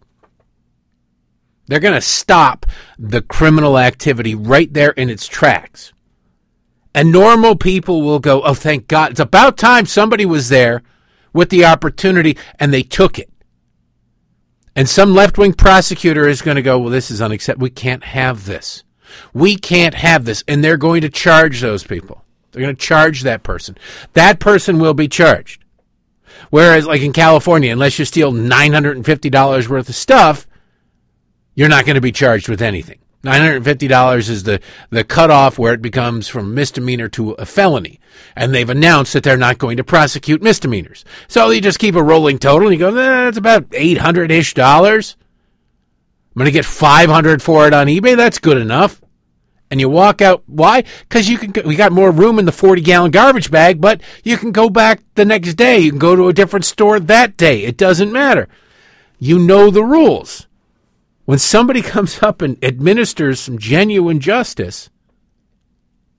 They're 1.67 1.79
going 1.79 1.93
to 1.93 2.01
stop 2.01 2.65
the 2.97 3.21
criminal 3.21 3.77
activity 3.77 4.33
right 4.33 4.73
there 4.73 4.91
in 4.91 5.11
its 5.11 5.27
tracks. 5.27 5.93
And 6.95 7.11
normal 7.11 7.55
people 7.55 8.01
will 8.01 8.19
go, 8.19 8.41
oh, 8.41 8.55
thank 8.55 8.87
God. 8.87 9.11
It's 9.11 9.19
about 9.19 9.57
time 9.57 9.85
somebody 9.85 10.25
was 10.25 10.49
there 10.49 10.81
with 11.33 11.49
the 11.49 11.65
opportunity 11.65 12.35
and 12.59 12.73
they 12.73 12.83
took 12.83 13.19
it. 13.19 13.30
And 14.75 14.87
some 14.87 15.13
left 15.13 15.37
wing 15.37 15.53
prosecutor 15.53 16.27
is 16.27 16.41
going 16.41 16.55
to 16.55 16.61
go, 16.61 16.79
well, 16.79 16.89
this 16.89 17.11
is 17.11 17.21
unacceptable. 17.21 17.63
We 17.63 17.71
can't 17.71 18.03
have 18.03 18.45
this. 18.45 18.83
We 19.33 19.57
can't 19.57 19.95
have 19.95 20.23
this. 20.23 20.43
And 20.47 20.63
they're 20.63 20.77
going 20.77 21.01
to 21.01 21.09
charge 21.09 21.59
those 21.59 21.83
people. 21.83 22.23
They're 22.51 22.61
going 22.61 22.75
to 22.75 22.81
charge 22.81 23.21
that 23.21 23.43
person. 23.43 23.77
That 24.13 24.39
person 24.39 24.79
will 24.79 24.93
be 24.93 25.07
charged. 25.07 25.63
Whereas, 26.49 26.85
like 26.85 27.01
in 27.01 27.13
California, 27.13 27.71
unless 27.71 27.99
you 27.99 28.05
steal 28.05 28.31
$950 28.31 29.67
worth 29.67 29.89
of 29.89 29.95
stuff, 29.95 30.47
you're 31.53 31.69
not 31.69 31.85
going 31.85 31.95
to 31.95 32.01
be 32.01 32.11
charged 32.11 32.49
with 32.49 32.61
anything. 32.61 33.00
$950 33.23 34.29
is 34.29 34.43
the, 34.43 34.59
the 34.89 35.03
cutoff 35.03 35.59
where 35.59 35.73
it 35.73 35.81
becomes 35.81 36.27
from 36.27 36.55
misdemeanor 36.55 37.07
to 37.09 37.31
a 37.33 37.45
felony. 37.45 37.99
And 38.35 38.53
they've 38.53 38.69
announced 38.69 39.13
that 39.13 39.23
they're 39.23 39.37
not 39.37 39.59
going 39.59 39.77
to 39.77 39.83
prosecute 39.83 40.41
misdemeanors. 40.41 41.05
So 41.27 41.49
you 41.51 41.61
just 41.61 41.79
keep 41.79 41.95
a 41.95 42.03
rolling 42.03 42.39
total 42.39 42.69
and 42.69 42.79
you 42.79 42.79
go, 42.79 42.89
eh, 42.89 43.25
that's 43.25 43.37
about 43.37 43.67
800 43.71 44.31
ish 44.31 44.53
dollars. 44.53 45.17
I'm 46.33 46.39
going 46.39 46.45
to 46.45 46.51
get 46.51 46.65
500 46.65 47.41
for 47.41 47.67
it 47.67 47.73
on 47.73 47.87
eBay. 47.87 48.15
That's 48.15 48.39
good 48.39 48.57
enough. 48.57 49.01
And 49.69 49.79
you 49.79 49.89
walk 49.89 50.21
out. 50.21 50.43
Why? 50.47 50.83
Because 51.07 51.29
you 51.29 51.37
can. 51.37 51.53
We 51.65 51.75
got 51.77 51.93
more 51.93 52.11
room 52.11 52.39
in 52.39 52.45
the 52.45 52.51
40 52.51 52.81
gallon 52.81 53.11
garbage 53.11 53.49
bag, 53.51 53.79
but 53.79 54.01
you 54.23 54.37
can 54.37 54.51
go 54.51 54.69
back 54.69 55.01
the 55.15 55.23
next 55.23 55.53
day. 55.53 55.79
You 55.79 55.91
can 55.91 55.99
go 55.99 56.15
to 56.15 56.27
a 56.27 56.33
different 56.33 56.65
store 56.65 56.99
that 56.99 57.37
day. 57.37 57.63
It 57.63 57.77
doesn't 57.77 58.11
matter. 58.11 58.49
You 59.17 59.39
know 59.39 59.69
the 59.71 59.83
rules. 59.83 60.47
When 61.25 61.39
somebody 61.39 61.81
comes 61.93 62.21
up 62.21 62.41
and 62.41 62.63
administers 62.63 63.39
some 63.39 63.57
genuine 63.57 64.19
justice, 64.19 64.89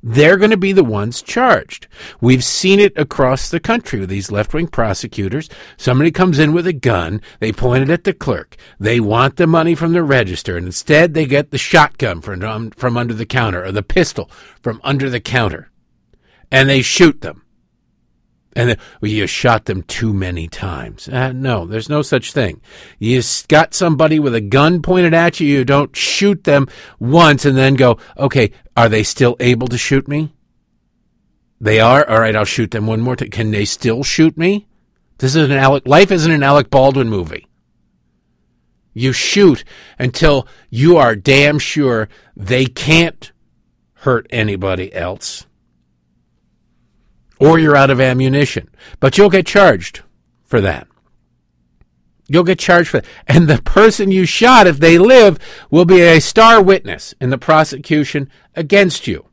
they're 0.03 0.37
going 0.37 0.51
to 0.51 0.57
be 0.57 0.73
the 0.73 0.83
ones 0.83 1.23
charged. 1.23 1.87
We've 2.21 2.43
seen 2.43 2.81
it 2.81 2.93
across 2.99 3.49
the 3.49 3.61
country 3.61 4.01
with 4.01 4.09
these 4.09 4.33
left 4.33 4.53
wing 4.53 4.67
prosecutors. 4.67 5.49
Somebody 5.77 6.11
comes 6.11 6.41
in 6.41 6.53
with 6.53 6.67
a 6.67 6.73
gun, 6.73 7.21
they 7.39 7.53
point 7.53 7.85
it 7.85 7.91
at 7.91 8.03
the 8.03 8.13
clerk, 8.13 8.57
they 8.81 8.99
want 8.99 9.37
the 9.37 9.47
money 9.47 9.77
from 9.77 9.93
the 9.93 10.03
register, 10.03 10.57
and 10.57 10.67
instead 10.67 11.15
they 11.15 11.27
get 11.27 11.53
the 11.53 11.59
shotgun 11.59 12.21
from, 12.21 12.43
um, 12.43 12.71
from 12.73 12.97
under 12.97 13.15
the 13.15 13.27
counter 13.27 13.65
or 13.65 13.71
the 13.71 13.83
pistol 13.83 14.29
from 14.61 14.81
under 14.83 15.09
the 15.09 15.21
counter, 15.21 15.71
and 16.51 16.69
they 16.69 16.83
shoot 16.83 17.21
them. 17.21 17.42
And 18.55 18.77
well, 19.01 19.11
you 19.11 19.27
shot 19.27 19.65
them 19.65 19.83
too 19.83 20.13
many 20.13 20.47
times. 20.47 21.09
Uh, 21.09 21.33
no, 21.33 21.65
there's 21.65 21.89
no 21.89 22.03
such 22.03 22.33
thing. 22.33 22.61
You 22.99 23.23
got 23.49 23.73
somebody 23.75 24.19
with 24.19 24.35
a 24.35 24.41
gun 24.41 24.83
pointed 24.83 25.15
at 25.15 25.41
you, 25.41 25.47
you 25.47 25.65
don't 25.65 25.97
shoot 25.97 26.45
them 26.45 26.69
once 26.99 27.45
and 27.45 27.57
then 27.57 27.75
go, 27.75 27.99
okay, 28.19 28.53
are 28.77 28.89
they 28.89 29.03
still 29.03 29.37
able 29.41 29.69
to 29.69 29.79
shoot 29.79 30.07
me? 30.07 30.35
They 31.61 31.81
are? 31.81 32.09
All 32.09 32.21
right, 32.21 32.37
I'll 32.37 32.45
shoot 32.45 32.73
them 32.73 32.87
one 32.87 33.01
more 33.01 33.17
time. 33.17 33.31
Can 33.31 33.53
they 33.53 33.65
still 33.65 34.03
shoot 34.03 34.37
me? 34.37 34.67
This 35.19 35.37
is 35.37 35.49
an 35.49 35.53
Alec, 35.53 35.87
life 35.87 36.11
isn't 36.11 36.33
an 36.33 36.43
Alec 36.43 36.69
Baldwin 36.69 37.09
movie. 37.09 37.47
You 38.93 39.13
shoot 39.13 39.65
until 39.99 40.47
you 40.69 40.97
are 40.99 41.17
damn 41.17 41.59
sure 41.59 42.09
they 42.37 42.67
can't 42.67 43.33
hurt 43.95 44.27
anybody 44.31 44.93
else 44.93 45.47
or 47.43 47.59
you're 47.59 47.77
out 47.77 47.91
of 47.91 48.01
ammunition. 48.01 48.69
But 49.01 49.19
you'll 49.19 49.29
get 49.29 49.47
charged 49.47 50.03
for 50.45 50.61
that. 50.61 50.87
You'll 52.29 52.45
get 52.45 52.61
charged 52.61 52.91
for 52.91 53.01
that. 53.01 53.11
And 53.27 53.49
the 53.49 53.61
person 53.61 54.13
you 54.13 54.27
shot, 54.27 54.69
if 54.69 54.79
they 54.79 54.97
live, 54.97 55.41
will 55.69 55.85
be 55.85 56.01
a 56.01 56.21
star 56.21 56.63
witness 56.63 57.15
in 57.21 57.31
the 57.31 57.39
prosecution 57.39 58.31
against 58.55 59.09
you. 59.09 59.27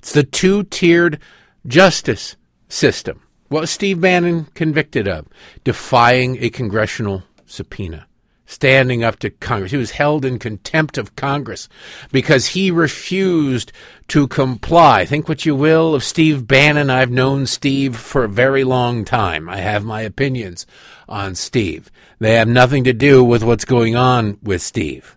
It's 0.00 0.12
the 0.12 0.24
two 0.24 0.64
tiered 0.64 1.20
justice 1.66 2.36
system. 2.68 3.22
What 3.48 3.60
was 3.60 3.70
Steve 3.70 4.00
Bannon 4.00 4.46
convicted 4.54 5.06
of? 5.06 5.28
Defying 5.62 6.42
a 6.42 6.50
congressional 6.50 7.22
subpoena 7.46 8.08
standing 8.50 9.04
up 9.04 9.16
to 9.20 9.30
Congress. 9.30 9.70
He 9.70 9.76
was 9.76 9.92
held 9.92 10.24
in 10.24 10.38
contempt 10.38 10.98
of 10.98 11.14
Congress 11.14 11.68
because 12.10 12.48
he 12.48 12.70
refused 12.70 13.72
to 14.10 14.26
comply. 14.26 15.04
Think 15.04 15.28
what 15.28 15.46
you 15.46 15.54
will 15.54 15.94
of 15.94 16.02
Steve 16.02 16.46
Bannon. 16.46 16.90
I've 16.90 17.12
known 17.12 17.46
Steve 17.46 17.96
for 17.96 18.24
a 18.24 18.28
very 18.28 18.64
long 18.64 19.04
time. 19.04 19.48
I 19.48 19.58
have 19.58 19.84
my 19.84 20.02
opinions 20.02 20.66
on 21.08 21.36
Steve. 21.36 21.92
They 22.18 22.34
have 22.34 22.48
nothing 22.48 22.84
to 22.84 22.92
do 22.92 23.22
with 23.22 23.44
what's 23.44 23.64
going 23.64 23.94
on 23.94 24.38
with 24.42 24.62
Steve. 24.62 25.16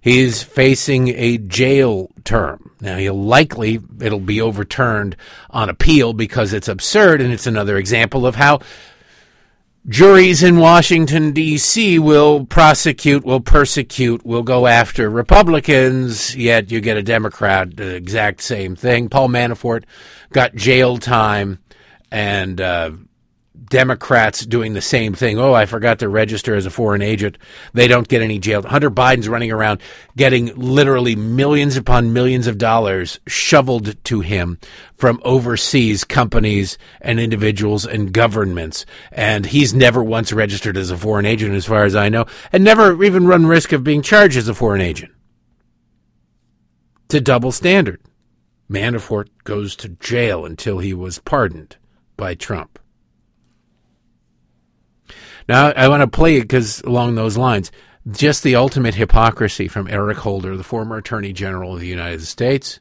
He's 0.00 0.42
facing 0.42 1.08
a 1.08 1.36
jail 1.36 2.10
term. 2.24 2.70
Now, 2.80 2.96
he'll 2.96 3.22
likely, 3.22 3.80
it'll 4.00 4.20
be 4.20 4.40
overturned 4.40 5.14
on 5.50 5.68
appeal 5.68 6.14
because 6.14 6.54
it's 6.54 6.68
absurd, 6.68 7.20
and 7.20 7.30
it's 7.30 7.46
another 7.46 7.76
example 7.76 8.26
of 8.26 8.36
how 8.36 8.60
juries 9.88 10.42
in 10.42 10.58
Washington, 10.58 11.32
D.C. 11.32 11.98
will 11.98 12.44
prosecute, 12.46 13.24
will 13.24 13.40
persecute, 13.40 14.24
will 14.24 14.42
go 14.42 14.66
after 14.66 15.08
Republicans, 15.08 16.34
yet 16.36 16.70
you 16.70 16.80
get 16.80 16.96
a 16.96 17.02
Democrat, 17.02 17.76
the 17.76 17.94
exact 17.94 18.40
same 18.40 18.74
thing. 18.76 19.08
Paul 19.08 19.28
Manafort 19.28 19.84
got 20.32 20.54
jail 20.54 20.98
time, 20.98 21.58
and 22.10 22.60
uh, 22.60 22.90
Democrats 23.64 24.46
doing 24.46 24.74
the 24.74 24.80
same 24.80 25.14
thing. 25.14 25.38
Oh, 25.38 25.52
I 25.52 25.66
forgot 25.66 25.98
to 25.98 26.08
register 26.08 26.54
as 26.54 26.66
a 26.66 26.70
foreign 26.70 27.02
agent. 27.02 27.38
They 27.72 27.88
don't 27.88 28.06
get 28.06 28.22
any 28.22 28.38
jail. 28.38 28.62
Hunter 28.62 28.90
Biden's 28.90 29.28
running 29.28 29.50
around 29.50 29.80
getting 30.16 30.54
literally 30.54 31.16
millions 31.16 31.76
upon 31.76 32.12
millions 32.12 32.46
of 32.46 32.58
dollars 32.58 33.18
shoveled 33.26 34.02
to 34.04 34.20
him 34.20 34.58
from 34.96 35.20
overseas 35.24 36.04
companies 36.04 36.78
and 37.00 37.18
individuals 37.18 37.86
and 37.86 38.12
governments. 38.12 38.86
And 39.10 39.46
he's 39.46 39.74
never 39.74 40.02
once 40.02 40.32
registered 40.32 40.76
as 40.76 40.90
a 40.90 40.96
foreign 40.96 41.26
agent, 41.26 41.54
as 41.54 41.66
far 41.66 41.84
as 41.84 41.96
I 41.96 42.08
know, 42.08 42.26
and 42.52 42.62
never 42.62 43.02
even 43.02 43.26
run 43.26 43.46
risk 43.46 43.72
of 43.72 43.84
being 43.84 44.02
charged 44.02 44.36
as 44.36 44.48
a 44.48 44.54
foreign 44.54 44.80
agent. 44.80 45.12
To 47.08 47.20
double 47.20 47.52
standard. 47.52 48.00
Manafort 48.70 49.28
goes 49.44 49.76
to 49.76 49.88
jail 49.88 50.44
until 50.44 50.78
he 50.78 50.92
was 50.92 51.20
pardoned 51.20 51.76
by 52.16 52.34
Trump. 52.34 52.80
Now, 55.48 55.68
I 55.68 55.88
want 55.88 56.00
to 56.00 56.08
play 56.08 56.36
it 56.36 56.42
because 56.42 56.80
along 56.82 57.14
those 57.14 57.36
lines, 57.36 57.70
just 58.10 58.42
the 58.42 58.56
ultimate 58.56 58.94
hypocrisy 58.94 59.68
from 59.68 59.88
Eric 59.88 60.18
Holder, 60.18 60.56
the 60.56 60.64
former 60.64 60.96
Attorney 60.96 61.32
General 61.32 61.74
of 61.74 61.80
the 61.80 61.86
United 61.86 62.22
States. 62.22 62.80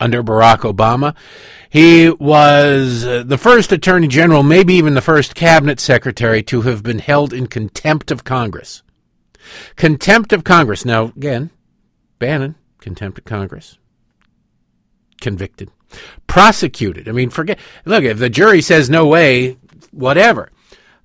Under 0.00 0.22
Barack 0.22 0.60
Obama, 0.60 1.14
he 1.68 2.08
was 2.08 3.04
uh, 3.04 3.22
the 3.24 3.36
first 3.36 3.70
Attorney 3.70 4.08
General, 4.08 4.42
maybe 4.42 4.74
even 4.74 4.94
the 4.94 5.02
first 5.02 5.34
Cabinet 5.34 5.78
Secretary, 5.78 6.42
to 6.44 6.62
have 6.62 6.82
been 6.82 6.98
held 6.98 7.34
in 7.34 7.46
contempt 7.46 8.10
of 8.10 8.24
Congress. 8.24 8.82
Contempt 9.76 10.32
of 10.32 10.42
Congress. 10.42 10.86
Now, 10.86 11.04
again, 11.04 11.50
Bannon, 12.18 12.54
contempt 12.80 13.18
of 13.18 13.24
Congress. 13.26 13.76
Convicted. 15.20 15.70
Prosecuted. 16.26 17.06
I 17.06 17.12
mean, 17.12 17.28
forget. 17.28 17.58
Look, 17.84 18.04
if 18.04 18.18
the 18.18 18.30
jury 18.30 18.62
says 18.62 18.88
no 18.88 19.06
way, 19.06 19.58
whatever 19.90 20.50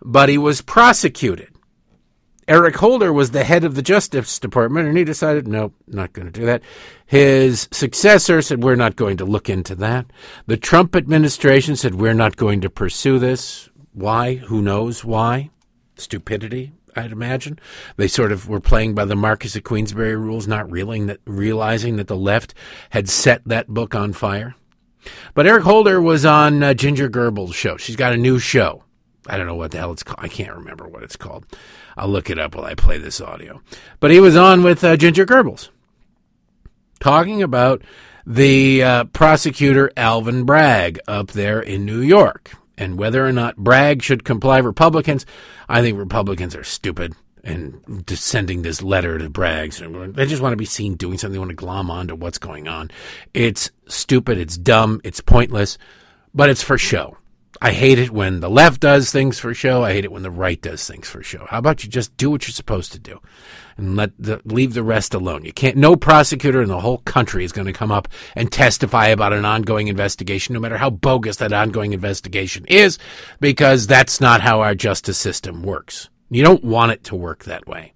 but 0.01 0.29
he 0.29 0.37
was 0.37 0.61
prosecuted. 0.61 1.49
Eric 2.47 2.77
Holder 2.77 3.13
was 3.13 3.29
the 3.29 3.43
head 3.43 3.63
of 3.63 3.75
the 3.75 3.83
Justice 3.83 4.39
Department, 4.39 4.87
and 4.87 4.97
he 4.97 5.03
decided, 5.03 5.47
nope, 5.47 5.75
not 5.85 6.13
going 6.13 6.25
to 6.25 6.31
do 6.31 6.47
that. 6.47 6.63
His 7.05 7.69
successor 7.71 8.41
said, 8.41 8.63
we're 8.63 8.75
not 8.75 8.95
going 8.95 9.17
to 9.17 9.25
look 9.25 9.49
into 9.49 9.75
that. 9.75 10.07
The 10.47 10.57
Trump 10.57 10.95
administration 10.95 11.75
said, 11.75 11.93
we're 11.93 12.15
not 12.15 12.37
going 12.37 12.61
to 12.61 12.69
pursue 12.69 13.19
this. 13.19 13.69
Why? 13.93 14.35
Who 14.35 14.63
knows 14.63 15.05
why? 15.05 15.51
Stupidity, 15.95 16.71
I'd 16.95 17.11
imagine. 17.11 17.59
They 17.97 18.07
sort 18.07 18.31
of 18.31 18.49
were 18.49 18.59
playing 18.59 18.95
by 18.95 19.05
the 19.05 19.15
Marquis 19.15 19.59
of 19.59 19.63
Queensberry 19.63 20.15
rules, 20.15 20.47
not 20.47 20.71
realizing 20.71 21.05
that, 21.05 21.19
realizing 21.25 21.97
that 21.97 22.07
the 22.07 22.17
left 22.17 22.55
had 22.89 23.09
set 23.09 23.43
that 23.45 23.67
book 23.67 23.93
on 23.93 24.11
fire. 24.13 24.55
But 25.35 25.45
Eric 25.45 25.63
Holder 25.63 26.01
was 26.01 26.25
on 26.25 26.63
uh, 26.63 26.73
Ginger 26.73 27.09
Goebbels' 27.09 27.53
show. 27.53 27.77
She's 27.77 27.95
got 27.95 28.13
a 28.13 28.17
new 28.17 28.39
show. 28.39 28.85
I 29.27 29.37
don't 29.37 29.47
know 29.47 29.55
what 29.55 29.71
the 29.71 29.77
hell 29.77 29.91
it's 29.91 30.03
called. 30.03 30.19
I 30.19 30.27
can't 30.27 30.55
remember 30.55 30.87
what 30.87 31.03
it's 31.03 31.15
called. 31.15 31.45
I'll 31.97 32.07
look 32.07 32.29
it 32.29 32.39
up 32.39 32.55
while 32.55 32.65
I 32.65 32.75
play 32.75 32.97
this 32.97 33.21
audio. 33.21 33.61
But 33.99 34.11
he 34.11 34.19
was 34.19 34.35
on 34.35 34.63
with 34.63 34.83
uh, 34.83 34.97
Ginger 34.97 35.25
Goebbels 35.25 35.69
talking 36.99 37.41
about 37.41 37.81
the 38.25 38.83
uh, 38.83 39.03
prosecutor 39.05 39.91
Alvin 39.97 40.43
Bragg 40.43 40.99
up 41.07 41.31
there 41.31 41.59
in 41.59 41.85
New 41.85 42.01
York 42.01 42.51
and 42.77 42.97
whether 42.97 43.25
or 43.25 43.31
not 43.31 43.57
Bragg 43.57 44.01
should 44.01 44.23
comply 44.23 44.59
Republicans. 44.59 45.25
I 45.67 45.81
think 45.81 45.97
Republicans 45.97 46.55
are 46.55 46.63
stupid 46.63 47.13
and 47.43 48.03
sending 48.09 48.61
this 48.61 48.81
letter 48.81 49.17
to 49.17 49.29
Bragg. 49.29 49.71
They 49.71 50.25
just 50.25 50.41
want 50.41 50.53
to 50.53 50.57
be 50.57 50.65
seen 50.65 50.95
doing 50.95 51.17
something. 51.17 51.33
They 51.33 51.39
want 51.39 51.49
to 51.49 51.55
glom 51.55 51.89
onto 51.89 52.15
what's 52.15 52.37
going 52.37 52.67
on. 52.67 52.91
It's 53.33 53.71
stupid. 53.87 54.37
It's 54.37 54.57
dumb. 54.57 55.01
It's 55.03 55.21
pointless, 55.21 55.77
but 56.33 56.49
it's 56.49 56.63
for 56.63 56.77
show. 56.77 57.17
I 57.61 57.73
hate 57.73 57.99
it 57.99 58.11
when 58.11 58.39
the 58.39 58.49
left 58.49 58.79
does 58.79 59.11
things 59.11 59.37
for 59.37 59.53
show. 59.53 59.83
I 59.83 59.91
hate 59.91 60.05
it 60.05 60.11
when 60.13 60.23
the 60.23 60.31
right 60.31 60.61
does 60.61 60.87
things 60.87 61.09
for 61.09 61.21
show. 61.21 61.45
How 61.49 61.57
about 61.57 61.83
you 61.83 61.89
just 61.89 62.15
do 62.15 62.31
what 62.31 62.47
you're 62.47 62.53
supposed 62.53 62.93
to 62.93 62.99
do 62.99 63.19
and 63.75 63.97
let 63.97 64.11
the, 64.17 64.41
leave 64.45 64.73
the 64.73 64.83
rest 64.83 65.13
alone? 65.13 65.43
You 65.43 65.51
can't, 65.51 65.75
no 65.75 65.97
prosecutor 65.97 66.61
in 66.61 66.69
the 66.69 66.79
whole 66.79 66.99
country 66.99 67.43
is 67.43 67.51
going 67.51 67.67
to 67.67 67.73
come 67.73 67.91
up 67.91 68.07
and 68.33 68.49
testify 68.49 69.07
about 69.07 69.33
an 69.33 69.43
ongoing 69.43 69.89
investigation, 69.89 70.53
no 70.53 70.61
matter 70.61 70.77
how 70.77 70.89
bogus 70.89 71.35
that 71.37 71.51
ongoing 71.51 71.91
investigation 71.91 72.63
is, 72.67 72.97
because 73.41 73.87
that's 73.87 74.21
not 74.21 74.39
how 74.39 74.61
our 74.61 74.73
justice 74.73 75.17
system 75.17 75.61
works. 75.61 76.09
You 76.29 76.43
don't 76.43 76.63
want 76.63 76.93
it 76.93 77.03
to 77.05 77.15
work 77.15 77.43
that 77.43 77.67
way. 77.67 77.93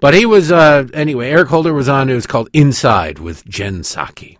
But 0.00 0.14
he 0.14 0.24
was, 0.24 0.50
uh, 0.50 0.86
anyway, 0.94 1.28
Eric 1.28 1.48
Holder 1.48 1.74
was 1.74 1.88
on, 1.88 2.08
it 2.08 2.14
was 2.14 2.26
called 2.26 2.48
Inside 2.54 3.18
with 3.18 3.44
Jen 3.44 3.80
Psaki. 3.80 4.38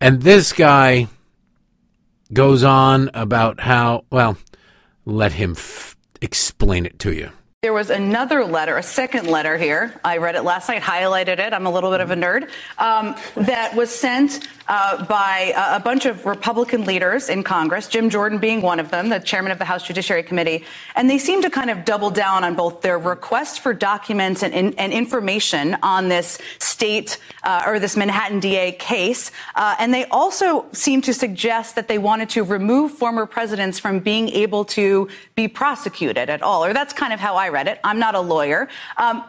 And 0.00 0.22
this 0.22 0.52
guy, 0.52 1.08
goes 2.32 2.64
on 2.64 3.10
about 3.14 3.60
how, 3.60 4.04
well, 4.10 4.36
let 5.04 5.32
him 5.32 5.52
f- 5.52 5.96
explain 6.20 6.86
it 6.86 6.98
to 7.00 7.12
you. 7.12 7.30
There 7.62 7.74
was 7.74 7.90
another 7.90 8.42
letter, 8.42 8.78
a 8.78 8.82
second 8.82 9.26
letter 9.26 9.58
here. 9.58 9.92
I 10.02 10.16
read 10.16 10.34
it 10.34 10.44
last 10.44 10.70
night, 10.70 10.80
highlighted 10.80 11.38
it. 11.38 11.52
I'm 11.52 11.66
a 11.66 11.70
little 11.70 11.90
bit 11.90 12.00
of 12.00 12.10
a 12.10 12.14
nerd. 12.14 12.48
Um, 12.78 13.14
that 13.36 13.76
was 13.76 13.90
sent 13.90 14.48
uh, 14.66 15.04
by 15.04 15.52
a 15.56 15.78
bunch 15.78 16.06
of 16.06 16.24
Republican 16.24 16.86
leaders 16.86 17.28
in 17.28 17.42
Congress, 17.42 17.86
Jim 17.86 18.08
Jordan 18.08 18.38
being 18.38 18.62
one 18.62 18.80
of 18.80 18.90
them, 18.90 19.10
the 19.10 19.18
chairman 19.18 19.52
of 19.52 19.58
the 19.58 19.66
House 19.66 19.86
Judiciary 19.86 20.22
Committee. 20.22 20.64
And 20.94 21.10
they 21.10 21.18
seem 21.18 21.42
to 21.42 21.50
kind 21.50 21.68
of 21.68 21.84
double 21.84 22.08
down 22.08 22.44
on 22.44 22.54
both 22.54 22.80
their 22.80 22.98
request 22.98 23.60
for 23.60 23.74
documents 23.74 24.42
and, 24.42 24.54
and 24.54 24.92
information 24.92 25.76
on 25.82 26.08
this 26.08 26.38
state 26.60 27.18
uh, 27.42 27.64
or 27.66 27.78
this 27.78 27.94
Manhattan 27.96 28.40
DA 28.40 28.72
case. 28.72 29.32
Uh, 29.54 29.74
and 29.78 29.92
they 29.92 30.06
also 30.06 30.64
seem 30.72 31.02
to 31.02 31.12
suggest 31.12 31.74
that 31.74 31.88
they 31.88 31.98
wanted 31.98 32.30
to 32.30 32.42
remove 32.44 32.92
former 32.92 33.26
presidents 33.26 33.78
from 33.78 33.98
being 33.98 34.30
able 34.30 34.64
to 34.64 35.08
be 35.34 35.46
prosecuted 35.46 36.30
at 36.30 36.42
all. 36.42 36.64
Or 36.64 36.72
that's 36.72 36.94
kind 36.94 37.12
of 37.12 37.20
how 37.20 37.34
I 37.34 37.49
read 37.50 37.68
it. 37.68 37.80
I'm 37.84 37.98
not 37.98 38.14
a 38.14 38.20
lawyer. 38.20 38.68
Um, 38.96 39.24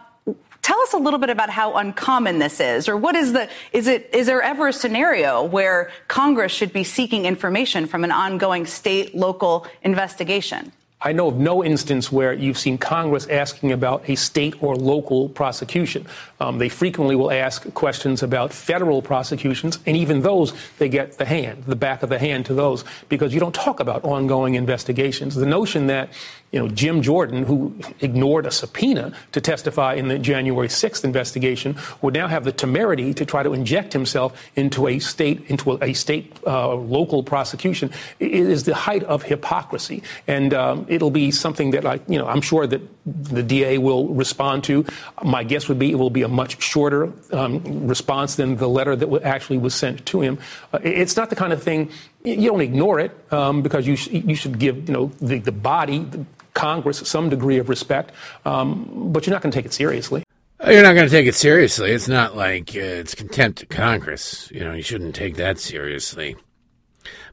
tell 0.62 0.80
us 0.82 0.94
a 0.94 0.98
little 0.98 1.20
bit 1.20 1.30
about 1.30 1.50
how 1.50 1.76
uncommon 1.76 2.40
this 2.40 2.60
is, 2.60 2.88
or 2.88 2.96
what 2.96 3.16
is 3.16 3.34
the 3.34 3.50
is 3.74 3.88
it 3.88 4.10
is 4.14 4.28
there 4.28 4.42
ever 4.42 4.68
a 4.68 4.74
scenario 4.74 5.44
where 5.44 5.92
Congress 6.08 6.52
should 6.52 6.72
be 6.72 6.84
seeking 6.84 7.26
information 7.26 7.88
from 7.88 8.04
an 8.04 8.12
ongoing 8.12 8.66
state 8.66 9.16
local 9.16 9.66
investigation? 9.84 10.72
I 11.04 11.14
know 11.14 11.30
of 11.30 11.38
no 11.38 11.64
instance 11.64 12.12
where 12.12 12.32
you've 12.32 12.60
seen 12.60 12.78
Congress 12.78 13.26
asking 13.28 13.72
about 13.72 14.08
a 14.08 14.14
state 14.14 14.62
or 14.62 14.76
local 14.76 15.30
prosecution. 15.30 16.06
Um, 16.40 16.60
they 16.60 16.70
frequently 16.70 17.16
will 17.16 17.32
ask 17.32 17.74
questions 17.74 18.22
about 18.22 18.54
federal 18.54 19.02
prosecutions, 19.02 19.80
and 19.88 19.98
even 19.98 20.22
those, 20.22 20.54
they 20.78 20.90
get 20.90 21.18
the 21.18 21.26
hand, 21.26 21.64
the 21.66 21.76
back 21.76 22.04
of 22.04 22.10
the 22.10 22.20
hand 22.20 22.46
to 22.48 22.54
those, 22.54 22.86
because 23.10 23.34
you 23.34 23.40
don't 23.40 23.56
talk 23.56 23.80
about 23.80 24.04
ongoing 24.04 24.54
investigations. 24.54 25.34
The 25.34 25.48
notion 25.48 25.88
that 25.88 26.10
you 26.52 26.60
know, 26.60 26.68
Jim 26.68 27.02
Jordan, 27.02 27.44
who 27.44 27.74
ignored 28.02 28.46
a 28.46 28.52
subpoena 28.52 29.14
to 29.32 29.40
testify 29.40 29.94
in 29.94 30.10
the 30.10 30.20
January 30.20 30.68
6th 30.68 31.04
investigation, 31.04 31.78
would 32.02 32.14
now 32.14 32.28
have 32.28 32.44
the 32.44 32.52
temerity 32.52 33.14
to 33.14 33.26
try 33.26 33.42
to 33.42 33.54
inject 33.54 33.94
himself 33.94 34.38
into 34.56 34.88
a 34.88 35.00
state, 35.00 35.50
into 35.50 35.78
a, 35.82 35.94
state 35.94 36.38
uh, 36.46 36.74
local 36.76 37.24
prosecution. 37.24 37.90
It 38.20 38.34
is 38.34 38.64
the 38.64 38.76
height 38.76 39.04
of 39.04 39.24
hypocrisy, 39.24 40.04
and 40.28 40.54
um, 40.54 40.86
it'll 40.90 41.12
be 41.12 41.32
something 41.32 41.72
that, 41.72 41.86
I, 41.86 42.00
you 42.08 42.18
know, 42.18 42.28
I'm 42.28 42.42
sure 42.42 42.68
that 42.68 42.82
the 43.06 43.44
DA 43.44 43.78
will 43.78 44.10
respond 44.10 44.66
to. 44.66 44.86
My 45.24 45.44
guess 45.44 45.68
would 45.70 45.80
be 45.80 45.92
it 45.92 45.96
will 45.96 46.10
be 46.10 46.22
a 46.22 46.28
much 46.28 46.62
shorter 46.62 47.12
um, 47.32 47.88
response 47.88 48.36
than 48.36 48.58
the 48.58 48.68
letter 48.68 48.96
that 48.96 49.24
actually 49.24 49.58
was 49.58 49.74
sent 49.74 50.06
to 50.08 50.22
him. 50.22 50.38
Uh, 50.74 50.80
it's 50.84 51.16
not 51.16 51.30
the 51.30 51.36
kind 51.36 51.54
of 51.54 51.64
thing 51.64 51.90
you 52.24 52.50
don't 52.50 52.62
ignore 52.62 53.00
it 53.00 53.12
um, 53.34 53.62
because 53.62 53.88
you, 53.88 53.96
sh- 53.96 54.10
you 54.10 54.36
should 54.36 54.60
give 54.60 54.88
you 54.88 54.94
know 54.94 55.12
the, 55.20 55.40
the 55.40 55.52
body, 55.52 56.08
Congress, 56.54 56.98
some 57.08 57.30
degree 57.30 57.58
of 57.58 57.70
respect, 57.70 58.12
um, 58.46 59.12
but 59.12 59.26
you're 59.26 59.34
not 59.34 59.42
going 59.42 59.52
to 59.52 59.58
take 59.58 59.66
it 59.66 59.74
seriously. 59.74 60.24
You're 60.66 60.84
not 60.84 60.94
going 60.94 61.08
to 61.08 61.12
take 61.12 61.26
it 61.26 61.34
seriously. 61.34 61.92
It's 61.92 62.08
not 62.08 62.36
like 62.36 62.76
uh, 62.76 62.80
it's 62.80 63.16
contempt 63.16 63.64
of 63.64 63.70
Congress. 63.70 64.50
You 64.52 64.64
know, 64.64 64.74
you 64.74 64.84
shouldn't 64.84 65.16
take 65.16 65.38
that 65.38 65.58
seriously. 65.58 66.36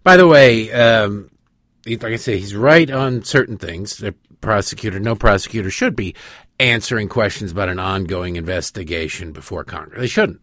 By 0.02 0.16
the 0.16 0.26
way, 0.26 0.72
um, 0.72 1.30
like 1.86 2.04
I 2.04 2.16
say, 2.16 2.38
he's 2.38 2.54
right 2.54 2.90
on 2.90 3.22
certain 3.24 3.58
things. 3.58 3.98
The 3.98 4.14
prosecutor, 4.40 4.98
no 4.98 5.14
prosecutor, 5.14 5.70
should 5.70 5.94
be 5.94 6.14
answering 6.58 7.08
questions 7.08 7.52
about 7.52 7.68
an 7.68 7.78
ongoing 7.78 8.36
investigation 8.36 9.32
before 9.32 9.64
Congress. 9.64 10.00
They 10.00 10.06
shouldn't. 10.06 10.40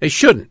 They 0.00 0.08
shouldn't. 0.08 0.50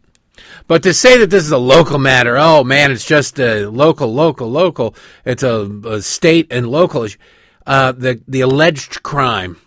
But 0.68 0.84
to 0.84 0.94
say 0.94 1.18
that 1.18 1.30
this 1.30 1.44
is 1.44 1.52
a 1.52 1.58
local 1.58 1.98
matter, 1.98 2.38
oh 2.38 2.64
man, 2.64 2.92
it's 2.92 3.06
just 3.06 3.40
a 3.40 3.68
local, 3.68 4.14
local, 4.14 4.50
local. 4.50 4.96
It's 5.24 5.44
a, 5.44 5.62
a 5.86 6.02
state 6.02 6.48
and 6.52 6.68
local 6.68 7.04
issue. 7.04 7.18
Uh, 7.66 7.92
the 7.92 8.22
the 8.28 8.42
alleged 8.42 9.02
crime 9.04 9.58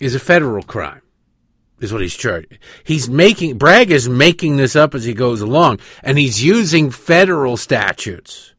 is 0.00 0.14
a 0.14 0.20
federal 0.20 0.62
crime, 0.62 1.02
is 1.80 1.92
what 1.92 2.02
he's 2.02 2.16
charged. 2.16 2.58
He's 2.84 3.08
making 3.08 3.58
Bragg 3.58 3.90
is 3.90 4.08
making 4.08 4.56
this 4.56 4.74
up 4.74 4.94
as 4.94 5.04
he 5.04 5.14
goes 5.14 5.40
along, 5.40 5.78
and 6.02 6.18
he's 6.18 6.42
using 6.42 6.90
federal 6.90 7.56
statutes 7.56 8.54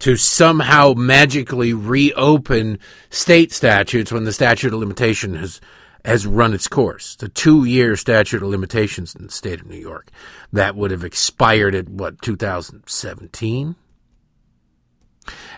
to 0.00 0.16
somehow 0.16 0.92
magically 0.94 1.72
reopen 1.72 2.78
state 3.10 3.52
statutes 3.52 4.12
when 4.12 4.24
the 4.24 4.32
statute 4.32 4.72
of 4.72 4.80
limitation 4.80 5.34
has 5.36 5.60
has 6.04 6.26
run 6.26 6.52
its 6.52 6.68
course. 6.68 7.16
The 7.16 7.28
two 7.28 7.64
year 7.64 7.96
statute 7.96 8.42
of 8.42 8.48
limitations 8.48 9.14
in 9.14 9.24
the 9.26 9.32
state 9.32 9.60
of 9.60 9.66
New 9.66 9.78
York 9.78 10.10
that 10.52 10.76
would 10.76 10.90
have 10.90 11.04
expired 11.04 11.74
at 11.74 11.88
what 11.88 12.20
2017, 12.20 13.76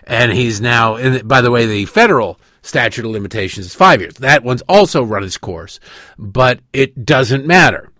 and 0.03 0.31
he's 0.31 0.61
now. 0.61 1.21
By 1.23 1.41
the 1.41 1.51
way, 1.51 1.65
the 1.65 1.85
federal 1.85 2.39
statute 2.61 3.05
of 3.05 3.11
limitations 3.11 3.65
is 3.65 3.75
five 3.75 4.01
years. 4.01 4.15
That 4.15 4.43
one's 4.43 4.63
also 4.63 5.03
run 5.03 5.23
its 5.23 5.37
course, 5.37 5.79
but 6.17 6.59
it 6.73 7.05
doesn't 7.05 7.45
matter. 7.45 7.91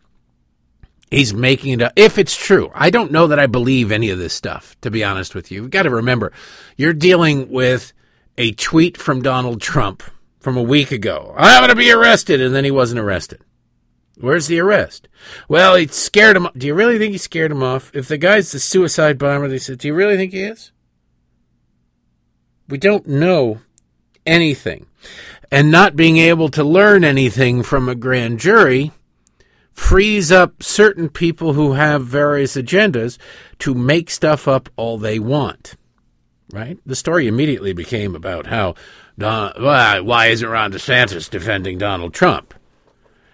He's 1.09 1.33
making 1.33 1.71
it 1.71 1.81
up. 1.81 1.93
If 1.95 2.17
it's 2.17 2.35
true, 2.35 2.69
I 2.73 2.89
don't 2.89 3.13
know 3.13 3.27
that 3.27 3.39
I 3.39 3.47
believe 3.47 3.93
any 3.93 4.09
of 4.09 4.19
this 4.19 4.33
stuff, 4.33 4.75
to 4.81 4.91
be 4.91 5.05
honest 5.05 5.33
with 5.35 5.51
you. 5.51 5.61
You've 5.61 5.71
got 5.71 5.83
to 5.83 5.89
remember, 5.89 6.33
you're 6.75 6.91
dealing 6.91 7.49
with 7.49 7.93
a 8.37 8.51
tweet 8.51 8.97
from 8.97 9.21
Donald 9.21 9.61
Trump 9.61 10.03
from 10.41 10.57
a 10.57 10.61
week 10.61 10.91
ago. 10.91 11.33
I'm 11.37 11.61
going 11.61 11.69
to 11.69 11.75
be 11.75 11.91
arrested. 11.91 12.41
And 12.41 12.53
then 12.53 12.65
he 12.65 12.71
wasn't 12.71 12.99
arrested. 12.99 13.41
Where's 14.19 14.47
the 14.47 14.59
arrest? 14.59 15.07
Well, 15.47 15.75
he 15.75 15.87
scared 15.87 16.35
him. 16.35 16.49
Do 16.57 16.67
you 16.67 16.73
really 16.73 16.97
think 16.97 17.13
he 17.13 17.17
scared 17.17 17.51
him 17.51 17.63
off? 17.63 17.89
If 17.95 18.07
the 18.07 18.17
guy's 18.17 18.51
the 18.51 18.59
suicide 18.59 19.17
bomber, 19.17 19.47
they 19.47 19.59
said, 19.59 19.77
do 19.77 19.87
you 19.87 19.93
really 19.93 20.17
think 20.17 20.33
he 20.33 20.41
is? 20.41 20.71
We 22.67 22.77
don't 22.77 23.07
know 23.07 23.59
anything. 24.25 24.87
And 25.51 25.71
not 25.71 25.95
being 25.95 26.17
able 26.17 26.49
to 26.49 26.63
learn 26.63 27.03
anything 27.03 27.63
from 27.63 27.87
a 27.87 27.95
grand 27.95 28.39
jury 28.39 28.91
frees 29.71 30.31
up 30.31 30.61
certain 30.61 31.07
people 31.07 31.53
who 31.53 31.73
have 31.73 32.03
various 32.03 32.55
agendas 32.55 33.17
to 33.59 33.73
make 33.73 34.09
stuff 34.09 34.47
up 34.47 34.69
all 34.75 34.97
they 34.97 35.19
want. 35.19 35.75
Right? 36.51 36.77
The 36.85 36.95
story 36.95 37.27
immediately 37.27 37.73
became 37.73 38.15
about 38.15 38.47
how 38.47 38.75
Don, 39.17 39.53
why, 39.57 39.99
why 39.99 40.27
isn't 40.27 40.47
Ron 40.47 40.71
DeSantis 40.71 41.29
defending 41.29 41.77
Donald 41.77 42.13
Trump? 42.13 42.53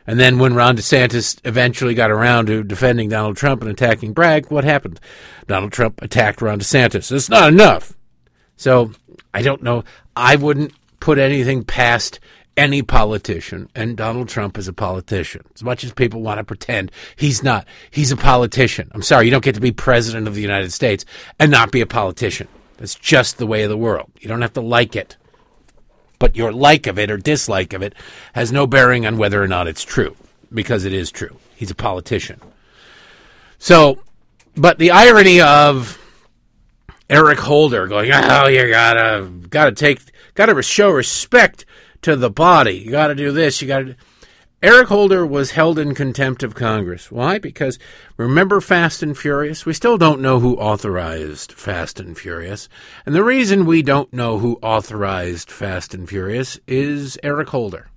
And 0.06 0.19
then 0.19 0.38
when 0.38 0.54
Ron 0.54 0.78
DeSantis 0.78 1.39
eventually 1.46 1.93
got 1.93 2.12
around 2.12 2.48
to 2.48 2.63
defending 2.63 3.10
Donald 3.10 3.38
Trump 3.38 3.62
and 3.62 3.72
attacking 3.72 4.13
Bragg, 4.13 4.52
what 4.52 4.63
happened? 4.63 5.00
Donald 5.48 5.72
Trump 5.72 6.02
attacked 6.02 6.41
Ron 6.41 6.60
DeSantis. 6.60 7.12
It's 7.12 7.30
not 7.30 7.54
enough. 7.54 7.93
So 8.56 8.91
I 9.34 9.41
don't 9.41 9.63
know. 9.63 9.84
I 10.15 10.36
wouldn't 10.36 10.74
put 11.00 11.17
anything 11.17 11.63
past 11.63 12.19
any 12.56 12.84
politician, 12.84 13.67
and 13.74 13.98
Donald 13.98 14.30
Trump 14.30 14.58
is 14.58 14.67
a 14.67 14.74
politician. 14.74 15.43
As 15.56 15.63
much 15.63 15.84
as 15.84 15.91
people 15.91 16.22
want 16.22 16.38
to 16.38 16.43
pretend 16.43 16.91
he's 17.15 17.41
not, 17.41 17.67
he's 17.89 18.12
a 18.12 18.17
politician. 18.17 18.91
I'm 18.93 19.02
sorry, 19.02 19.26
you 19.26 19.32
don't 19.32 19.43
get 19.43 19.56
to 19.56 19.62
be 19.62 19.72
president 19.72 20.28
of 20.28 20.36
the 20.36 20.41
United 20.41 20.72
States 20.72 21.04
and 21.39 21.52
not 21.52 21.72
be 21.72 21.82
a 21.82 21.88
politician. 21.88 22.48
That's 22.78 22.96
just 22.96 23.38
the 23.38 23.48
way 23.48 23.63
of 23.63 23.69
the 23.69 23.78
world. 23.78 24.12
You 24.19 24.28
don't 24.28 24.41
have 24.41 24.54
to 24.54 24.62
like 24.62 24.96
it. 24.96 25.17
But 26.19 26.36
your 26.36 26.52
like 26.52 26.88
of 26.88 27.00
it 27.00 27.10
or 27.10 27.17
dislike 27.17 27.74
of 27.74 27.82
it 27.82 27.96
has 28.34 28.52
no 28.52 28.67
bearing 28.67 29.06
on 29.06 29.17
whether 29.17 29.41
or 29.41 29.48
not 29.48 29.67
it's 29.67 29.84
true, 29.84 30.15
because 30.54 30.86
it 30.86 30.93
is 30.93 31.12
true. 31.12 31.38
He's 31.56 31.72
a 31.72 31.76
politician. 31.76 32.39
So, 33.58 34.00
but 34.56 34.78
the 34.78 34.91
irony 34.91 35.41
of 35.41 36.00
Eric 37.13 37.41
Holder 37.41 37.86
going, 37.88 38.12
"Oh, 38.12 38.47
you 38.47 38.67
gotta 38.69 39.30
gotta 39.47 39.71
take 39.71 40.02
gotta 40.34 40.60
show 40.63 40.89
respect 40.89 41.63
to 42.02 42.15
the 42.15 42.32
body. 42.32 42.80
You 42.80 42.89
got 42.89 43.08
to 43.08 43.15
do 43.15 43.32
this. 43.32 43.62
You 43.62 43.67
got 43.67 43.86
to." 43.86 43.95
Eric 44.63 44.88
Holder 44.88 45.23
was 45.23 45.52
held 45.52 45.78
in 45.78 45.93
contempt 45.93 46.41
of 46.41 46.56
Congress. 46.56 47.12
Why? 47.12 47.38
Because 47.38 47.78
remember 48.17 48.60
Fast 48.60 49.04
and 49.04 49.15
Furious? 49.15 49.63
We 49.63 49.73
still 49.73 49.97
don't 49.97 50.21
know 50.21 50.39
who 50.39 50.56
authorized 50.56 51.52
Fast 51.52 51.99
and 51.99 52.17
Furious. 52.17 52.67
And 53.06 53.13
the 53.13 53.23
reason 53.23 53.67
we 53.67 53.84
don't 53.84 54.12
know 54.12 54.39
who 54.39 54.58
authorized 54.63 55.52
Fast 55.52 55.93
and 55.93 56.10
Furious 56.10 56.60
is 56.65 57.19
Eric 57.21 57.49
Holder. 57.49 57.89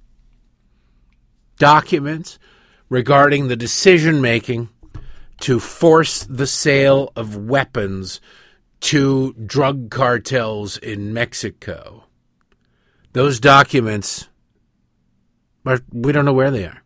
Documents 1.59 2.39
regarding 2.91 3.49
the 3.49 3.57
decision 3.57 4.21
making 4.21 4.69
to 5.41 5.59
force 5.59 6.25
the 6.25 6.47
sale 6.47 7.13
of 7.17 7.35
weapons 7.37 8.21
to 8.87 9.33
drug 9.33 9.91
cartels 9.91 10.79
in 10.79 11.13
Mexico. 11.13 12.05
Those 13.13 13.41
documents, 13.41 14.29
are, 15.65 15.81
we 15.93 16.13
don't 16.13 16.25
know 16.25 16.33
where 16.33 16.53
they 16.53 16.65
are. 16.65 16.83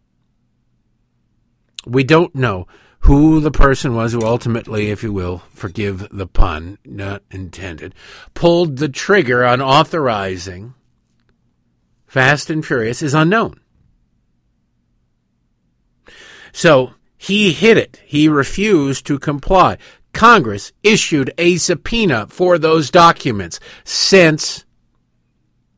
We 1.86 2.04
don't 2.04 2.34
know 2.34 2.66
who 3.00 3.40
the 3.40 3.50
person 3.50 3.94
was 3.94 4.12
who 4.12 4.22
ultimately, 4.22 4.90
if 4.90 5.02
you 5.02 5.12
will, 5.12 5.42
forgive 5.54 6.08
the 6.10 6.26
pun, 6.26 6.78
not 6.84 7.22
intended, 7.30 7.94
pulled 8.32 8.78
the 8.78 8.88
trigger 8.88 9.44
on 9.44 9.60
authorizing 9.60 10.74
Fast 12.06 12.50
and 12.50 12.66
Furious 12.66 13.02
is 13.02 13.14
unknown. 13.14 13.60
So 16.52 16.94
he 17.16 17.52
hid 17.52 17.76
it. 17.76 18.00
He 18.04 18.28
refused 18.28 19.06
to 19.06 19.18
comply. 19.18 19.76
Congress 20.12 20.73
issued 20.83 21.33
a 21.38 21.57
subpoena 21.57 22.27
for 22.29 22.59
those 22.59 22.90
documents 22.90 23.61
since 23.85 24.64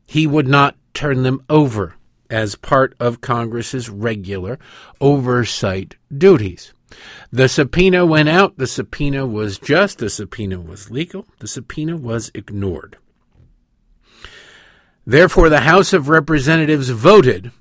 he 0.05 0.27
would 0.27 0.47
not 0.47 0.75
turn 0.93 1.23
them 1.23 1.43
over 1.49 1.95
as 2.29 2.55
part 2.55 2.95
of 2.99 3.21
Congress's 3.21 3.89
regular 3.89 4.57
oversight 4.99 5.95
duties. 6.15 6.73
The 7.31 7.47
subpoena 7.47 8.05
went 8.05 8.29
out. 8.29 8.57
The 8.57 8.67
subpoena 8.67 9.25
was 9.25 9.57
just. 9.57 9.99
The 9.99 10.09
subpoena 10.09 10.59
was 10.59 10.91
legal. 10.91 11.25
The 11.39 11.47
subpoena 11.47 11.97
was 11.97 12.31
ignored. 12.33 12.97
Therefore, 15.05 15.49
the 15.49 15.61
House 15.61 15.91
of 15.91 16.07
Representatives 16.07 16.89
voted 16.89 17.51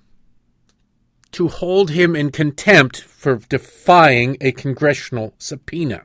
to 1.33 1.49
hold 1.49 1.91
him 1.91 2.15
in 2.15 2.31
contempt 2.31 3.01
for 3.01 3.37
defying 3.37 4.37
a 4.41 4.53
congressional 4.53 5.35
subpoena. 5.39 6.03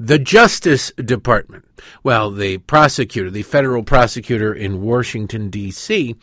The 0.00 0.18
Justice 0.18 0.92
Department, 0.92 1.64
well, 2.04 2.30
the 2.30 2.58
prosecutor, 2.58 3.30
the 3.30 3.42
federal 3.42 3.82
prosecutor 3.82 4.54
in 4.54 4.80
Washington, 4.80 5.50
D.C., 5.50 6.14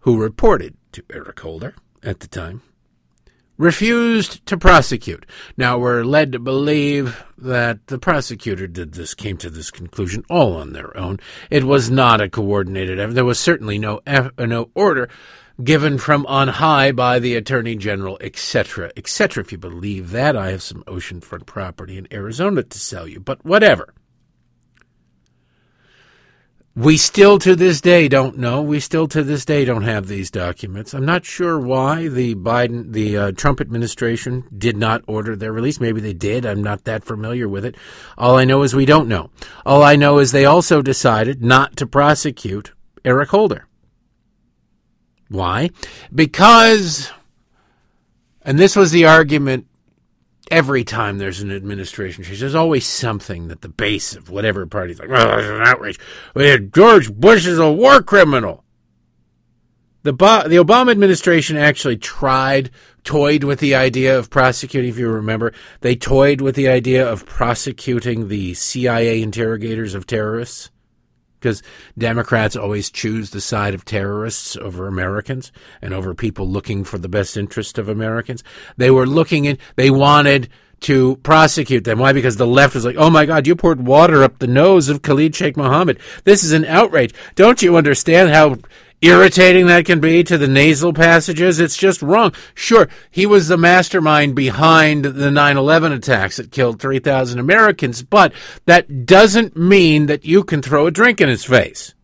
who 0.00 0.22
reported 0.22 0.76
to 0.92 1.02
Eric 1.10 1.40
Holder 1.40 1.74
at 2.04 2.20
the 2.20 2.28
time, 2.28 2.62
refused 3.56 4.46
to 4.46 4.56
prosecute. 4.56 5.26
Now, 5.56 5.78
we're 5.78 6.04
led 6.04 6.30
to 6.32 6.38
believe 6.38 7.24
that 7.36 7.86
the 7.88 7.98
prosecutor 7.98 8.68
did 8.68 8.92
this, 8.92 9.14
came 9.14 9.38
to 9.38 9.50
this 9.50 9.72
conclusion 9.72 10.24
all 10.30 10.56
on 10.56 10.72
their 10.72 10.96
own. 10.96 11.18
It 11.50 11.64
was 11.64 11.90
not 11.90 12.20
a 12.20 12.28
coordinated 12.28 13.00
effort. 13.00 13.14
There 13.14 13.24
was 13.24 13.40
certainly 13.40 13.78
no, 13.78 14.00
no 14.38 14.70
order 14.74 15.08
given 15.62 15.98
from 15.98 16.26
on 16.26 16.48
high 16.48 16.92
by 16.92 17.18
the 17.18 17.36
Attorney 17.36 17.76
General, 17.76 18.18
etc., 18.20 18.90
etc. 18.96 19.42
If 19.42 19.52
you 19.52 19.58
believe 19.58 20.10
that, 20.10 20.36
I 20.36 20.50
have 20.50 20.62
some 20.62 20.82
oceanfront 20.84 21.46
property 21.46 21.96
in 21.96 22.12
Arizona 22.12 22.62
to 22.62 22.78
sell 22.78 23.06
you, 23.06 23.20
but 23.20 23.44
whatever. 23.44 23.94
We 26.76 26.96
still 26.96 27.38
to 27.38 27.54
this 27.54 27.80
day 27.80 28.08
don't 28.08 28.36
know. 28.36 28.60
We 28.60 28.80
still 28.80 29.06
to 29.06 29.22
this 29.22 29.44
day 29.44 29.64
don't 29.64 29.84
have 29.84 30.08
these 30.08 30.28
documents. 30.28 30.92
I'm 30.92 31.04
not 31.04 31.24
sure 31.24 31.56
why 31.56 32.08
the 32.08 32.34
Biden, 32.34 32.92
the 32.92 33.16
uh, 33.16 33.30
Trump 33.30 33.60
administration 33.60 34.42
did 34.58 34.76
not 34.76 35.04
order 35.06 35.36
their 35.36 35.52
release. 35.52 35.78
Maybe 35.78 36.00
they 36.00 36.14
did. 36.14 36.44
I'm 36.44 36.64
not 36.64 36.82
that 36.82 37.04
familiar 37.04 37.48
with 37.48 37.64
it. 37.64 37.76
All 38.18 38.36
I 38.36 38.44
know 38.44 38.64
is 38.64 38.74
we 38.74 38.86
don't 38.86 39.06
know. 39.06 39.30
All 39.64 39.84
I 39.84 39.94
know 39.94 40.18
is 40.18 40.32
they 40.32 40.46
also 40.46 40.82
decided 40.82 41.44
not 41.44 41.76
to 41.76 41.86
prosecute 41.86 42.72
Eric 43.04 43.28
Holder. 43.28 43.68
Why? 45.28 45.70
Because, 46.14 47.10
and 48.42 48.58
this 48.58 48.76
was 48.76 48.92
the 48.92 49.06
argument 49.06 49.66
every 50.50 50.84
time 50.84 51.18
there's 51.18 51.40
an 51.40 51.50
administration 51.50 52.24
change, 52.24 52.40
there's 52.40 52.54
always 52.54 52.86
something 52.86 53.48
that 53.48 53.62
the 53.62 53.68
base 53.68 54.14
of 54.14 54.30
whatever 54.30 54.66
party's 54.66 54.98
like, 54.98 55.10
oh, 55.10 55.38
it's 55.38 55.48
an 55.48 55.62
outrage. 55.62 55.98
George 56.72 57.12
Bush 57.12 57.46
is 57.46 57.58
a 57.58 57.72
war 57.72 58.02
criminal. 58.02 58.64
The, 60.02 60.12
the 60.12 60.56
Obama 60.56 60.90
administration 60.90 61.56
actually 61.56 61.96
tried, 61.96 62.70
toyed 63.04 63.42
with 63.42 63.58
the 63.60 63.74
idea 63.74 64.18
of 64.18 64.28
prosecuting, 64.28 64.90
if 64.90 64.98
you 64.98 65.08
remember, 65.08 65.52
they 65.80 65.96
toyed 65.96 66.42
with 66.42 66.56
the 66.56 66.68
idea 66.68 67.10
of 67.10 67.24
prosecuting 67.24 68.28
the 68.28 68.52
CIA 68.52 69.22
interrogators 69.22 69.94
of 69.94 70.06
terrorists 70.06 70.70
because 71.44 71.62
Democrats 71.98 72.56
always 72.56 72.90
choose 72.90 73.30
the 73.30 73.40
side 73.40 73.74
of 73.74 73.84
terrorists 73.84 74.56
over 74.56 74.88
Americans 74.88 75.52
and 75.82 75.92
over 75.92 76.14
people 76.14 76.48
looking 76.48 76.84
for 76.84 76.96
the 76.96 77.08
best 77.08 77.36
interest 77.36 77.76
of 77.76 77.86
Americans. 77.86 78.42
They 78.78 78.90
were 78.90 79.06
looking 79.06 79.44
in, 79.44 79.58
they 79.76 79.90
wanted 79.90 80.48
to 80.80 81.16
prosecute 81.16 81.84
them. 81.84 81.98
Why? 81.98 82.14
Because 82.14 82.36
the 82.36 82.46
left 82.46 82.74
was 82.74 82.86
like, 82.86 82.96
oh 82.98 83.10
my 83.10 83.26
God, 83.26 83.46
you 83.46 83.54
poured 83.54 83.86
water 83.86 84.24
up 84.24 84.38
the 84.38 84.46
nose 84.46 84.88
of 84.88 85.02
Khalid 85.02 85.36
Sheikh 85.36 85.54
Mohammed. 85.56 85.98
This 86.24 86.42
is 86.44 86.52
an 86.52 86.64
outrage. 86.64 87.14
Don't 87.34 87.60
you 87.60 87.76
understand 87.76 88.30
how 88.30 88.56
irritating 89.04 89.66
that 89.66 89.84
can 89.84 90.00
be 90.00 90.24
to 90.24 90.38
the 90.38 90.48
nasal 90.48 90.92
passages, 90.92 91.60
it's 91.60 91.76
just 91.76 92.02
wrong. 92.02 92.32
Sure, 92.54 92.88
he 93.10 93.26
was 93.26 93.48
the 93.48 93.56
mastermind 93.56 94.34
behind 94.34 95.04
the 95.04 95.30
9 95.30 95.56
11 95.56 95.92
attacks 95.92 96.36
that 96.36 96.50
killed 96.50 96.80
3,000 96.80 97.38
Americans, 97.38 98.02
but 98.02 98.32
that 98.66 99.06
doesn't 99.06 99.56
mean 99.56 100.06
that 100.06 100.24
you 100.24 100.42
can 100.42 100.62
throw 100.62 100.86
a 100.86 100.90
drink 100.90 101.20
in 101.20 101.28
his 101.28 101.44
face. 101.44 101.94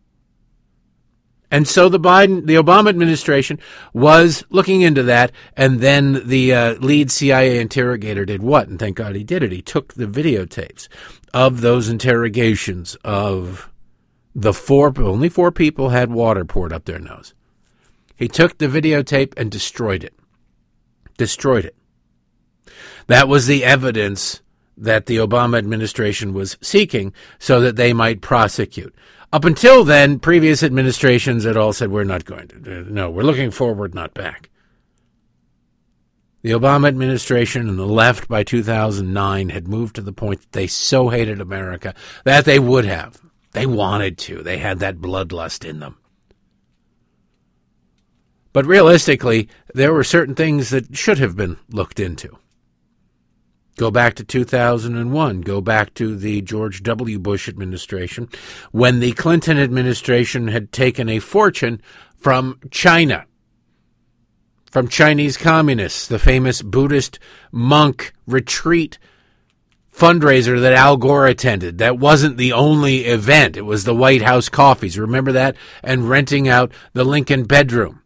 And 1.53 1.67
so 1.67 1.89
the 1.89 1.99
Biden, 1.99 2.45
the 2.45 2.55
Obama 2.55 2.87
administration 2.87 3.59
was 3.93 4.45
looking 4.49 4.81
into 4.81 5.03
that, 5.03 5.33
and 5.57 5.81
then 5.81 6.25
the 6.25 6.53
uh, 6.53 6.73
lead 6.75 7.11
CIA 7.11 7.59
interrogator 7.59 8.25
did 8.25 8.41
what? 8.41 8.69
And 8.69 8.79
thank 8.79 8.95
God 8.95 9.15
he 9.15 9.25
did 9.25 9.43
it. 9.43 9.51
He 9.51 9.61
took 9.61 9.93
the 9.93 10.05
videotapes 10.05 10.87
of 11.33 11.59
those 11.59 11.89
interrogations 11.89 12.95
of 13.03 13.70
the 14.33 14.53
four, 14.53 14.93
only 14.99 15.29
four 15.29 15.51
people 15.51 15.89
had 15.89 16.11
water 16.11 16.45
poured 16.45 16.73
up 16.73 16.85
their 16.85 16.99
nose. 16.99 17.33
He 18.15 18.27
took 18.27 18.57
the 18.57 18.67
videotape 18.67 19.33
and 19.37 19.49
destroyed 19.49 20.03
it. 20.03 20.13
Destroyed 21.17 21.65
it. 21.65 21.75
That 23.07 23.27
was 23.27 23.47
the 23.47 23.63
evidence 23.63 24.41
that 24.77 25.05
the 25.05 25.17
Obama 25.17 25.57
administration 25.57 26.33
was 26.33 26.57
seeking 26.61 27.13
so 27.39 27.59
that 27.61 27.75
they 27.75 27.93
might 27.93 28.21
prosecute. 28.21 28.95
Up 29.33 29.45
until 29.45 29.83
then, 29.83 30.19
previous 30.19 30.63
administrations 30.63 31.43
had 31.43 31.57
all 31.57 31.73
said, 31.73 31.91
we're 31.91 32.03
not 32.03 32.25
going 32.25 32.47
to. 32.49 32.55
Uh, 32.57 32.83
no, 32.87 33.09
we're 33.09 33.23
looking 33.23 33.51
forward, 33.51 33.95
not 33.95 34.13
back. 34.13 34.49
The 36.41 36.51
Obama 36.51 36.87
administration 36.87 37.69
and 37.69 37.77
the 37.77 37.85
left 37.85 38.27
by 38.27 38.43
2009 38.43 39.49
had 39.49 39.67
moved 39.67 39.95
to 39.95 40.01
the 40.01 40.11
point 40.11 40.41
that 40.41 40.51
they 40.51 40.67
so 40.67 41.09
hated 41.09 41.39
America 41.39 41.93
that 42.23 42.45
they 42.45 42.59
would 42.59 42.85
have. 42.85 43.21
They 43.51 43.65
wanted 43.65 44.17
to. 44.19 44.43
They 44.43 44.57
had 44.57 44.79
that 44.79 44.97
bloodlust 44.97 45.67
in 45.67 45.79
them. 45.79 45.97
But 48.53 48.65
realistically, 48.65 49.49
there 49.73 49.93
were 49.93 50.03
certain 50.03 50.35
things 50.35 50.69
that 50.69 50.95
should 50.95 51.19
have 51.19 51.35
been 51.35 51.57
looked 51.69 51.99
into. 51.99 52.37
Go 53.77 53.89
back 53.89 54.15
to 54.15 54.23
2001. 54.23 55.41
Go 55.41 55.61
back 55.61 55.93
to 55.95 56.15
the 56.15 56.41
George 56.41 56.83
W. 56.83 57.17
Bush 57.17 57.47
administration 57.47 58.29
when 58.71 58.99
the 58.99 59.13
Clinton 59.13 59.57
administration 59.57 60.49
had 60.49 60.71
taken 60.71 61.07
a 61.07 61.19
fortune 61.19 61.81
from 62.17 62.59
China, 62.69 63.25
from 64.69 64.87
Chinese 64.87 65.37
communists, 65.37 66.07
the 66.07 66.19
famous 66.19 66.61
Buddhist 66.61 67.17
monk 67.51 68.13
retreat 68.27 68.99
fundraiser 69.93 70.61
that 70.61 70.73
Al 70.73 70.97
Gore 70.97 71.27
attended. 71.27 71.77
That 71.77 71.99
wasn't 71.99 72.37
the 72.37 72.53
only 72.53 73.05
event. 73.05 73.57
It 73.57 73.63
was 73.63 73.83
the 73.83 73.95
White 73.95 74.21
House 74.21 74.49
coffees. 74.49 74.97
Remember 74.97 75.31
that? 75.33 75.55
And 75.83 76.09
renting 76.09 76.47
out 76.47 76.71
the 76.93 77.03
Lincoln 77.03 77.43
bedroom 77.43 78.01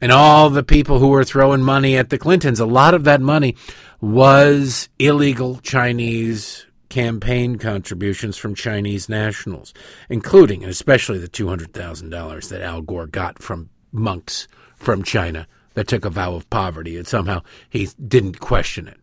and 0.00 0.12
all 0.12 0.50
the 0.50 0.62
people 0.62 0.98
who 0.98 1.08
were 1.08 1.24
throwing 1.24 1.62
money 1.62 1.96
at 1.96 2.10
the 2.10 2.18
Clintons, 2.18 2.60
a 2.60 2.66
lot 2.66 2.94
of 2.94 3.04
that 3.04 3.20
money 3.20 3.56
was 4.00 4.88
illegal 4.98 5.58
Chinese 5.58 6.66
campaign 6.88 7.58
contributions 7.58 8.36
from 8.36 8.54
Chinese 8.54 9.08
nationals, 9.08 9.74
including 10.08 10.62
and 10.62 10.70
especially 10.70 11.18
the 11.18 11.28
$200,000 11.28 12.48
that 12.48 12.62
Al 12.62 12.80
Gore 12.80 13.06
got 13.06 13.42
from 13.42 13.70
monks 13.92 14.48
from 14.76 15.02
China 15.02 15.46
that 15.74 15.88
took 15.88 16.04
a 16.04 16.10
vow 16.10 16.34
of 16.34 16.48
poverty, 16.48 16.96
and 16.96 17.06
somehow 17.06 17.42
he 17.68 17.88
didn't 18.06 18.40
question 18.40 18.88
it. 18.88 18.98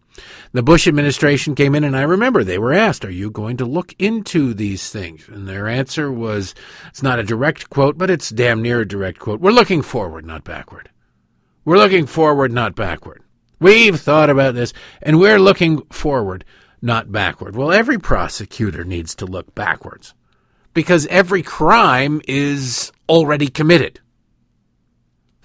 The 0.51 0.63
Bush 0.63 0.87
administration 0.87 1.55
came 1.55 1.75
in, 1.75 1.83
and 1.83 1.95
I 1.95 2.03
remember 2.03 2.43
they 2.43 2.57
were 2.57 2.73
asked, 2.73 3.03
Are 3.05 3.11
you 3.11 3.29
going 3.29 3.57
to 3.57 3.65
look 3.65 3.93
into 3.99 4.53
these 4.53 4.89
things? 4.89 5.27
And 5.27 5.47
their 5.47 5.67
answer 5.67 6.11
was 6.11 6.55
it's 6.87 7.03
not 7.03 7.19
a 7.19 7.23
direct 7.23 7.69
quote, 7.69 7.97
but 7.97 8.09
it's 8.09 8.29
damn 8.29 8.61
near 8.61 8.81
a 8.81 8.87
direct 8.87 9.19
quote. 9.19 9.41
We're 9.41 9.51
looking 9.51 9.81
forward, 9.81 10.25
not 10.25 10.43
backward. 10.43 10.89
We're 11.65 11.77
looking 11.77 12.05
forward, 12.05 12.51
not 12.51 12.75
backward. 12.75 13.23
We've 13.59 13.99
thought 13.99 14.29
about 14.29 14.55
this, 14.55 14.73
and 15.01 15.19
we're 15.19 15.39
looking 15.39 15.81
forward, 15.85 16.45
not 16.81 17.11
backward. 17.11 17.55
Well, 17.55 17.71
every 17.71 17.97
prosecutor 17.97 18.83
needs 18.83 19.15
to 19.15 19.25
look 19.25 19.55
backwards 19.55 20.13
because 20.73 21.07
every 21.07 21.41
crime 21.41 22.21
is 22.27 22.91
already 23.09 23.47
committed. 23.47 23.99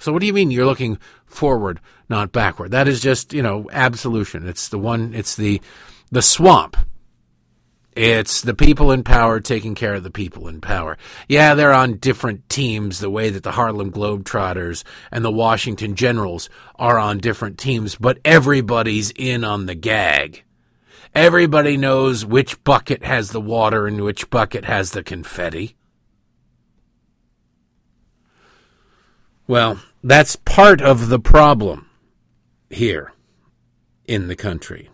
So, 0.01 0.13
what 0.13 0.21
do 0.21 0.27
you 0.27 0.33
mean 0.33 0.51
you're 0.51 0.67
looking 0.67 0.99
forward, 1.27 1.79
not 2.09 2.33
backward? 2.33 2.71
That 2.71 2.89
is 2.89 3.01
just, 3.01 3.33
you 3.33 3.43
know, 3.43 3.69
absolution. 3.71 4.49
It's 4.49 4.69
the 4.69 4.79
one, 4.79 5.15
it's 5.15 5.37
the, 5.37 5.61
the 6.11 6.23
swamp. 6.23 6.77
It's 7.95 8.41
the 8.41 8.55
people 8.55 8.93
in 8.93 9.03
power 9.03 9.41
taking 9.41 9.75
care 9.75 9.95
of 9.95 10.05
the 10.05 10.11
people 10.11 10.49
in 10.49 10.61
power. 10.61 10.97
Yeah, 11.29 11.55
they're 11.55 11.75
on 11.75 11.99
different 11.99 12.49
teams, 12.49 13.01
the 13.01 13.11
way 13.11 13.31
that 13.31 13.43
the 13.43 13.53
Harlem 13.53 13.93
Globetrotters 13.93 14.85
and 15.11 15.25
the 15.25 15.31
Washington 15.31 15.95
Generals 15.97 16.49
are 16.77 16.99
on 16.99 17.19
different 17.19 17.59
teams, 17.59 17.97
but 17.97 18.19
everybody's 18.25 19.11
in 19.17 19.45
on 19.45 19.67
the 19.67 19.75
gag. 19.75 20.45
Everybody 21.15 21.77
knows 21.77 22.25
which 22.25 22.63
bucket 22.63 23.03
has 23.03 23.33
the 23.33 23.41
water 23.41 23.87
and 23.87 24.01
which 24.03 24.31
bucket 24.31 24.65
has 24.65 24.93
the 24.93 25.03
confetti. 25.03 25.77
Well, 29.51 29.81
that's 30.05 30.37
part 30.37 30.81
of 30.81 31.09
the 31.09 31.19
problem 31.19 31.91
here 32.69 33.13
in 34.05 34.29
the 34.29 34.37
country. 34.37 34.91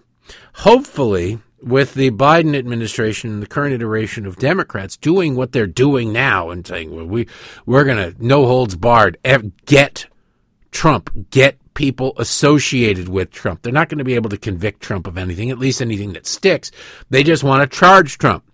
Hopefully, 0.55 1.41
with 1.61 1.93
the 1.93 2.11
Biden 2.11 2.57
administration 2.57 3.29
and 3.29 3.43
the 3.43 3.49
current 3.49 3.75
iteration 3.75 4.25
of 4.25 4.37
Democrats 4.37 4.97
doing 4.97 5.37
what 5.37 5.53
they're 5.53 5.67
doing 5.67 6.11
now 6.11 6.49
and 6.49 6.67
saying, 6.67 6.91
well, 6.91 7.05
we, 7.05 7.29
we're 7.67 7.85
going 7.85 7.99
to 7.99 8.17
no 8.19 8.47
holds 8.47 8.77
barred, 8.77 9.19
get 9.67 10.07
Trump, 10.71 11.11
get 11.29 11.59
people 11.75 12.15
associated 12.17 13.11
with 13.11 13.31
Trump. 13.31 13.61
They're 13.61 13.75
not 13.75 13.91
going 13.91 13.99
to 13.99 14.05
be 14.05 14.15
able 14.15 14.31
to 14.31 14.39
convict 14.39 14.81
Trump 14.81 15.07
of 15.07 15.19
anything, 15.19 15.51
at 15.51 15.59
least 15.59 15.83
anything 15.83 16.15
that 16.15 16.27
sticks. 16.27 16.71
They 17.11 17.23
just 17.23 17.45
want 17.45 17.71
to 17.71 17.79
charge 17.79 18.17
Trump. 18.17 18.46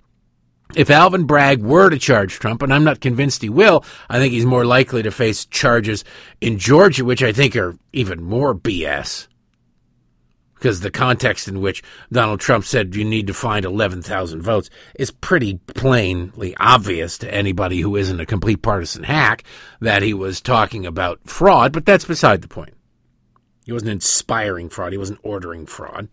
If 0.75 0.89
Alvin 0.89 1.25
Bragg 1.25 1.63
were 1.63 1.91
to 1.91 1.99
charge 1.99 2.39
Trump, 2.39 2.63
and 2.63 2.73
I'm 2.73 2.85
not 2.85 3.01
convinced 3.01 3.43
he 3.43 3.51
will, 3.51 3.85
I 4.09 4.19
think 4.19 4.33
he's 4.33 4.47
more 4.47 4.65
likely 4.65 5.03
to 5.03 5.11
face 5.11 5.45
charges 5.45 6.03
in 6.41 6.59
Georgia, 6.59 7.05
which 7.05 7.23
I 7.23 7.33
think 7.33 7.57
are 7.57 7.77
even 7.93 8.23
more 8.23 8.55
BS 8.55 9.29
because 10.63 10.79
the 10.79 10.93
context 10.93 11.49
in 11.49 11.61
which 11.61 11.83
Donald 12.13 12.39
Trump 12.39 12.65
said 12.65 12.95
you 12.95 13.05
need 13.05 13.27
to 13.27 13.35
find 13.35 13.65
11,000 13.65 14.41
votes 14.43 14.71
is 14.95 15.11
pretty 15.11 15.59
plainly 15.67 16.57
obvious 16.57 17.19
to 17.19 17.35
anybody 17.35 17.81
who 17.81 17.97
isn't 17.97 18.21
a 18.21 18.27
complete 18.27 18.63
partisan 18.63 19.03
hack 19.03 19.43
that 19.81 20.03
he 20.03 20.15
was 20.15 20.41
talking 20.41 20.87
about 20.87 21.19
fraud, 21.25 21.73
but 21.73 21.85
that's 21.85 22.05
beside 22.05 22.43
the 22.43 22.49
point. 22.49 22.75
He 23.65 23.73
wasn't 23.73 23.91
inspiring 23.91 24.69
fraud, 24.69 24.93
he 24.93 24.99
wasn't 24.99 25.19
ordering 25.25 25.67
fraud. 25.67 26.09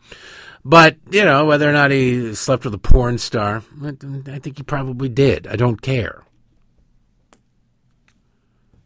But, 0.65 0.97
you 1.09 1.23
know, 1.23 1.45
whether 1.45 1.69
or 1.69 1.73
not 1.73 1.91
he 1.91 2.35
slept 2.35 2.65
with 2.65 2.73
a 2.73 2.79
porn 2.79 3.17
star, 3.17 3.63
I 3.81 4.39
think 4.39 4.57
he 4.57 4.63
probably 4.63 5.09
did. 5.09 5.47
I 5.47 5.55
don't 5.55 5.81
care. 5.81 6.23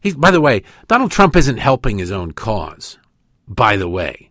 He's, 0.00 0.14
by 0.14 0.30
the 0.30 0.40
way, 0.40 0.62
Donald 0.86 1.10
Trump 1.10 1.34
isn't 1.34 1.56
helping 1.56 1.98
his 1.98 2.10
own 2.10 2.32
cause, 2.32 2.98
by 3.48 3.76
the 3.76 3.88
way. 3.88 4.30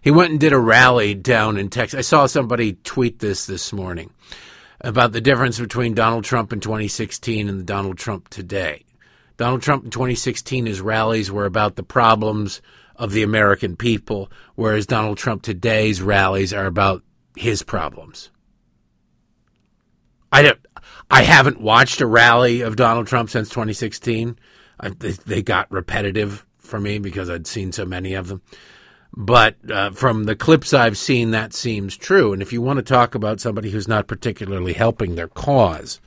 He 0.00 0.10
went 0.10 0.30
and 0.30 0.40
did 0.40 0.52
a 0.52 0.58
rally 0.58 1.14
down 1.14 1.58
in 1.58 1.68
Texas. 1.68 1.98
I 1.98 2.02
saw 2.02 2.26
somebody 2.26 2.74
tweet 2.84 3.18
this 3.18 3.46
this 3.46 3.72
morning 3.72 4.10
about 4.80 5.12
the 5.12 5.20
difference 5.20 5.58
between 5.58 5.94
Donald 5.94 6.24
Trump 6.24 6.52
in 6.52 6.60
2016 6.60 7.48
and 7.48 7.66
Donald 7.66 7.98
Trump 7.98 8.28
today. 8.28 8.84
Donald 9.36 9.62
Trump 9.62 9.84
in 9.84 9.90
2016, 9.90 10.66
his 10.66 10.80
rallies 10.80 11.30
were 11.30 11.44
about 11.44 11.76
the 11.76 11.82
problems 11.82 12.62
of 12.98 13.12
the 13.12 13.22
American 13.22 13.76
people, 13.76 14.30
whereas 14.56 14.86
Donald 14.86 15.18
Trump 15.18 15.42
today's 15.42 16.02
rallies 16.02 16.52
are 16.52 16.66
about 16.66 17.02
his 17.36 17.62
problems. 17.62 18.30
I 20.30 20.42
don't. 20.42 20.58
I 21.10 21.22
haven't 21.22 21.60
watched 21.60 22.00
a 22.02 22.06
rally 22.06 22.60
of 22.60 22.76
Donald 22.76 23.06
Trump 23.06 23.30
since 23.30 23.48
2016. 23.48 24.38
I, 24.80 24.90
they, 24.90 25.12
they 25.12 25.42
got 25.42 25.70
repetitive 25.72 26.44
for 26.58 26.78
me 26.78 26.98
because 26.98 27.30
I'd 27.30 27.46
seen 27.46 27.72
so 27.72 27.86
many 27.86 28.12
of 28.14 28.28
them. 28.28 28.42
But 29.16 29.56
uh, 29.70 29.90
from 29.92 30.24
the 30.24 30.36
clips 30.36 30.74
I've 30.74 30.98
seen, 30.98 31.30
that 31.30 31.54
seems 31.54 31.96
true. 31.96 32.34
And 32.34 32.42
if 32.42 32.52
you 32.52 32.60
want 32.60 32.76
to 32.76 32.82
talk 32.82 33.14
about 33.14 33.40
somebody 33.40 33.70
who's 33.70 33.88
not 33.88 34.06
particularly 34.06 34.74
helping 34.74 35.14
their 35.14 35.28
cause, 35.28 35.98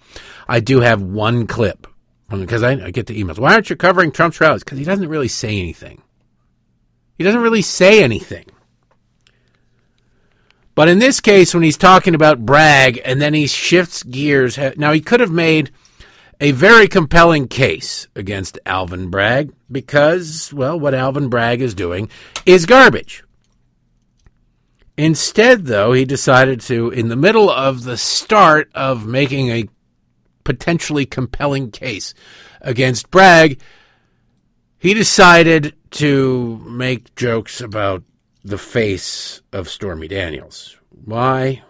I 0.48 0.60
do 0.60 0.82
have 0.82 1.02
one 1.02 1.48
clip 1.48 1.88
because 2.30 2.64
I, 2.64 2.74
I, 2.74 2.92
get 2.92 3.08
the 3.08 3.22
emails. 3.22 3.40
Why 3.40 3.54
aren't 3.54 3.70
you 3.70 3.76
covering 3.76 4.12
Trump's 4.12 4.40
rallies? 4.40 4.64
Because 4.64 4.78
he 4.78 4.86
doesn't 4.86 5.10
really 5.10 5.28
say 5.28 5.60
anything. 5.60 6.02
He 7.22 7.24
doesn't 7.24 7.42
really 7.42 7.62
say 7.62 8.04
anything. 8.04 8.46
But 10.74 10.88
in 10.88 10.98
this 10.98 11.20
case, 11.20 11.54
when 11.54 11.62
he's 11.62 11.78
talking 11.78 12.16
about 12.16 12.48
Bragg 12.48 13.00
and 13.06 13.22
then 13.22 13.36
he 13.36 13.46
shifts 13.46 14.02
gears, 14.02 14.58
now 14.76 14.92
he 14.92 15.02
could 15.02 15.20
have 15.20 15.30
made 15.30 15.70
a 16.40 16.50
very 16.50 16.88
compelling 16.88 17.48
case 17.48 18.08
against 18.16 18.58
Alvin 18.66 19.12
Bragg 19.12 19.54
because, 19.72 20.52
well, 20.52 20.80
what 20.80 20.96
Alvin 20.96 21.30
Bragg 21.30 21.62
is 21.62 21.76
doing 21.76 22.10
is 22.48 22.66
garbage. 22.66 23.24
Instead, 24.98 25.66
though, 25.66 25.94
he 25.94 26.06
decided 26.06 26.60
to, 26.62 26.90
in 26.90 27.10
the 27.10 27.16
middle 27.16 27.52
of 27.52 27.84
the 27.84 27.98
start 27.98 28.72
of 28.74 29.06
making 29.06 29.50
a 29.50 29.70
potentially 30.44 31.06
compelling 31.06 31.70
case 31.70 32.16
against 32.62 33.12
Bragg, 33.12 33.62
he 34.82 34.96
decided 34.96 35.76
to 35.92 36.58
make 36.66 37.14
jokes 37.16 37.62
about 37.62 38.02
the 38.44 38.58
face 38.58 39.40
of 39.54 39.70
Stormy 39.70 40.08
Daniels. 40.08 40.76
Why? 41.06 41.62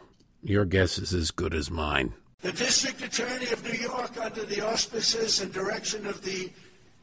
Your 0.42 0.64
guess 0.64 0.98
is 0.98 1.14
as 1.14 1.30
good 1.30 1.54
as 1.54 1.70
mine. 1.70 2.14
The 2.42 2.54
District 2.54 3.02
Attorney 3.04 3.52
of 3.52 3.66
New 3.66 3.78
York, 3.78 4.18
under 4.18 4.46
the 4.46 4.66
auspices 4.66 5.42
and 5.42 5.52
direction 5.52 6.08
of 6.08 6.24
the 6.24 6.50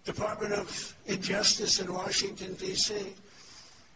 Department 0.07 0.55
of 0.55 0.97
Injustice 1.05 1.79
in 1.79 1.92
Washington, 1.92 2.55
D.C., 2.55 2.94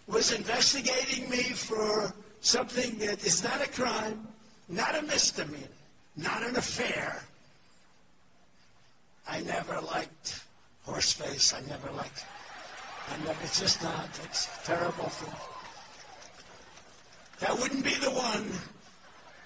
was 0.07 0.33
investigating 0.33 1.31
me 1.31 1.43
for 1.43 2.13
something 2.43 2.99
that 2.99 3.25
is 3.25 3.43
not 3.43 3.63
a 3.63 3.71
crime, 3.71 4.29
not 4.69 4.99
a 4.99 5.03
misdemeanor, 5.03 5.67
not 6.19 6.43
an 6.43 6.57
affair. 6.57 7.23
I 9.27 9.41
never 9.41 9.81
liked 9.81 10.42
horseface. 10.87 11.55
I 11.55 11.61
never 11.69 11.91
liked. 11.93 12.25
I 13.09 13.17
never. 13.25 13.43
It's 13.43 13.61
just 13.61 13.83
not. 13.83 14.09
It's 14.25 14.47
a 14.47 14.67
terrible 14.67 15.09
thing. 15.09 15.35
That 17.41 17.59
wouldn't 17.59 17.85
be 17.85 17.95
the 17.95 18.11
one. 18.11 18.51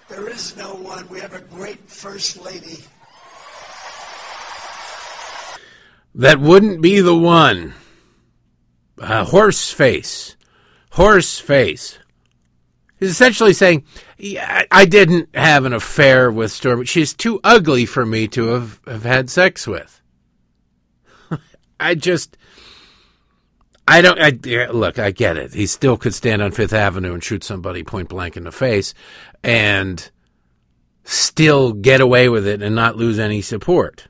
There 0.09 0.29
is 0.29 0.57
no 0.57 0.75
one. 0.75 1.09
We 1.09 1.21
have 1.21 1.35
a 1.35 1.41
great 1.41 1.89
first 1.89 2.43
lady. 2.45 2.85
That 6.15 6.41
wouldn't 6.41 6.81
be 6.81 7.01
the 7.01 7.17
one. 7.17 7.75
Uh, 8.99 9.25
horse 9.25 9.71
face. 9.71 10.37
Horse 10.93 11.39
face. 11.39 11.99
He's 12.99 13.11
essentially 13.11 13.53
saying, 13.53 13.85
yeah, 14.17 14.63
I 14.71 14.87
didn't 14.87 15.35
have 15.35 15.67
an 15.67 15.75
affair 15.75 16.31
with 16.31 16.53
Stormy. 16.53 16.87
She's 16.87 17.13
too 17.13 17.41
ugly 17.45 17.85
for 17.85 18.07
me 18.07 18.27
to 18.29 18.47
have, 18.49 18.81
have 18.87 19.03
had 19.03 19.29
sex 19.29 19.67
with. 19.67 20.01
I 21.79 21.95
just. 21.95 22.37
I 23.89 24.01
don't. 24.01 24.19
I, 24.21 24.67
look, 24.71 24.99
I 24.99 25.11
get 25.11 25.37
it. 25.37 25.55
He 25.55 25.67
still 25.67 25.97
could 25.97 26.15
stand 26.15 26.43
on 26.43 26.53
Fifth 26.53 26.73
Avenue 26.73 27.15
and 27.15 27.23
shoot 27.23 27.45
somebody 27.45 27.85
point 27.85 28.09
blank 28.09 28.37
in 28.37 28.45
the 28.45 28.53
face 28.53 28.95
and 29.45 30.11
still 31.05 31.73
get 31.73 32.01
away 32.01 32.29
with 32.29 32.47
it 32.47 32.63
and 32.63 32.75
not 32.75 32.97
lose 32.97 33.19
any 33.19 33.41
support. 33.41 34.09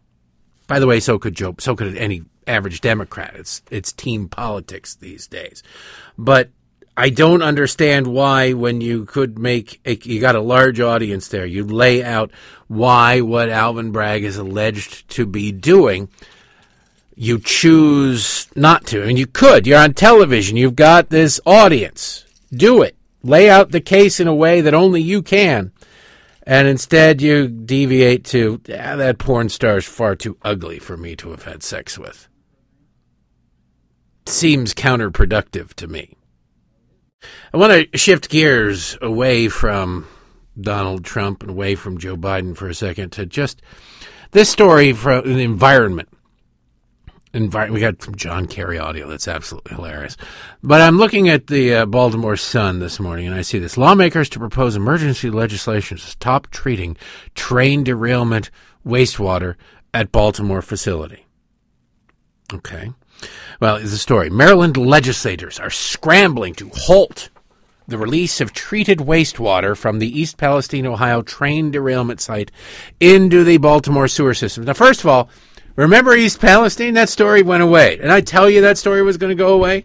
By 0.66 0.78
the 0.80 0.86
way, 0.86 1.00
so 1.00 1.18
could 1.18 1.34
Joe. 1.34 1.54
So 1.58 1.76
could 1.76 1.96
any 1.96 2.22
average 2.46 2.80
Democrat. 2.80 3.34
It's 3.36 3.62
it's 3.70 3.92
team 3.92 4.28
politics 4.28 4.94
these 4.94 5.26
days. 5.26 5.62
But 6.16 6.50
I 6.96 7.10
don't 7.10 7.42
understand 7.42 8.06
why, 8.06 8.54
when 8.54 8.80
you 8.80 9.04
could 9.04 9.38
make, 9.38 9.80
a, 9.84 9.96
you 9.96 10.18
got 10.18 10.34
a 10.34 10.40
large 10.40 10.80
audience 10.80 11.28
there, 11.28 11.44
you 11.44 11.64
lay 11.64 12.02
out 12.02 12.30
why 12.68 13.20
what 13.20 13.50
Alvin 13.50 13.92
Bragg 13.92 14.24
is 14.24 14.38
alleged 14.38 15.06
to 15.10 15.26
be 15.26 15.52
doing, 15.52 16.08
you 17.16 17.38
choose 17.38 18.46
not 18.54 18.86
to. 18.88 19.02
And 19.02 19.18
you 19.18 19.26
could. 19.26 19.66
You're 19.66 19.80
on 19.80 19.94
television. 19.94 20.56
You've 20.56 20.76
got 20.76 21.08
this 21.08 21.40
audience. 21.46 22.24
Do 22.52 22.82
it. 22.82 22.96
Lay 23.22 23.50
out 23.50 23.72
the 23.72 23.80
case 23.80 24.20
in 24.20 24.28
a 24.28 24.34
way 24.34 24.60
that 24.60 24.74
only 24.74 25.02
you 25.02 25.22
can. 25.22 25.72
And 26.44 26.68
instead, 26.68 27.20
you 27.20 27.48
deviate 27.48 28.24
to, 28.26 28.60
ah, 28.68 28.94
that 28.94 29.18
porn 29.18 29.48
star 29.48 29.78
is 29.78 29.84
far 29.84 30.14
too 30.14 30.36
ugly 30.42 30.78
for 30.78 30.96
me 30.96 31.16
to 31.16 31.30
have 31.30 31.42
had 31.42 31.64
sex 31.64 31.98
with. 31.98 32.28
Seems 34.26 34.72
counterproductive 34.72 35.74
to 35.74 35.88
me. 35.88 36.16
I 37.52 37.56
want 37.56 37.90
to 37.90 37.98
shift 37.98 38.28
gears 38.28 38.96
away 39.02 39.48
from 39.48 40.06
Donald 40.60 41.04
Trump 41.04 41.42
and 41.42 41.50
away 41.50 41.74
from 41.74 41.98
Joe 41.98 42.16
Biden 42.16 42.56
for 42.56 42.68
a 42.68 42.74
second 42.74 43.10
to 43.12 43.26
just 43.26 43.60
this 44.30 44.48
story 44.48 44.92
from 44.92 45.24
the 45.24 45.42
environment. 45.42 46.08
Envi- 47.36 47.70
we 47.70 47.80
got 47.80 48.02
some 48.02 48.14
John 48.14 48.46
Kerry 48.46 48.78
audio 48.78 49.06
that's 49.08 49.28
absolutely 49.28 49.76
hilarious. 49.76 50.16
But 50.62 50.80
I'm 50.80 50.96
looking 50.96 51.28
at 51.28 51.48
the 51.48 51.74
uh, 51.74 51.86
Baltimore 51.86 52.36
Sun 52.36 52.78
this 52.78 52.98
morning 52.98 53.26
and 53.26 53.34
I 53.34 53.42
see 53.42 53.58
this 53.58 53.76
lawmakers 53.76 54.30
to 54.30 54.38
propose 54.38 54.74
emergency 54.74 55.30
legislation 55.30 55.98
to 55.98 56.02
stop 56.02 56.50
treating 56.50 56.96
train 57.34 57.84
derailment 57.84 58.50
wastewater 58.86 59.56
at 59.92 60.12
Baltimore 60.12 60.62
facility. 60.62 61.26
Okay. 62.52 62.90
Well, 63.60 63.76
it's 63.76 63.92
a 63.92 63.98
story. 63.98 64.30
Maryland 64.30 64.78
legislators 64.78 65.58
are 65.60 65.70
scrambling 65.70 66.54
to 66.54 66.70
halt 66.72 67.28
the 67.86 67.98
release 67.98 68.40
of 68.40 68.52
treated 68.52 68.98
wastewater 68.98 69.76
from 69.76 69.98
the 69.98 70.20
East 70.20 70.38
Palestine, 70.38 70.86
Ohio 70.86 71.22
train 71.22 71.70
derailment 71.70 72.20
site 72.20 72.50
into 72.98 73.44
the 73.44 73.58
Baltimore 73.58 74.08
sewer 74.08 74.34
system. 74.34 74.64
Now, 74.64 74.72
first 74.72 75.00
of 75.00 75.06
all, 75.06 75.28
remember 75.76 76.14
East 76.14 76.40
Palestine? 76.40 76.94
That 76.94 77.08
story 77.08 77.42
went 77.42 77.62
away. 77.62 77.98
And 77.98 78.10
I 78.10 78.20
tell 78.20 78.50
you 78.50 78.60
that 78.62 78.78
story 78.78 79.02
was 79.02 79.16
going 79.16 79.36
to 79.36 79.42
go 79.42 79.54
away? 79.54 79.84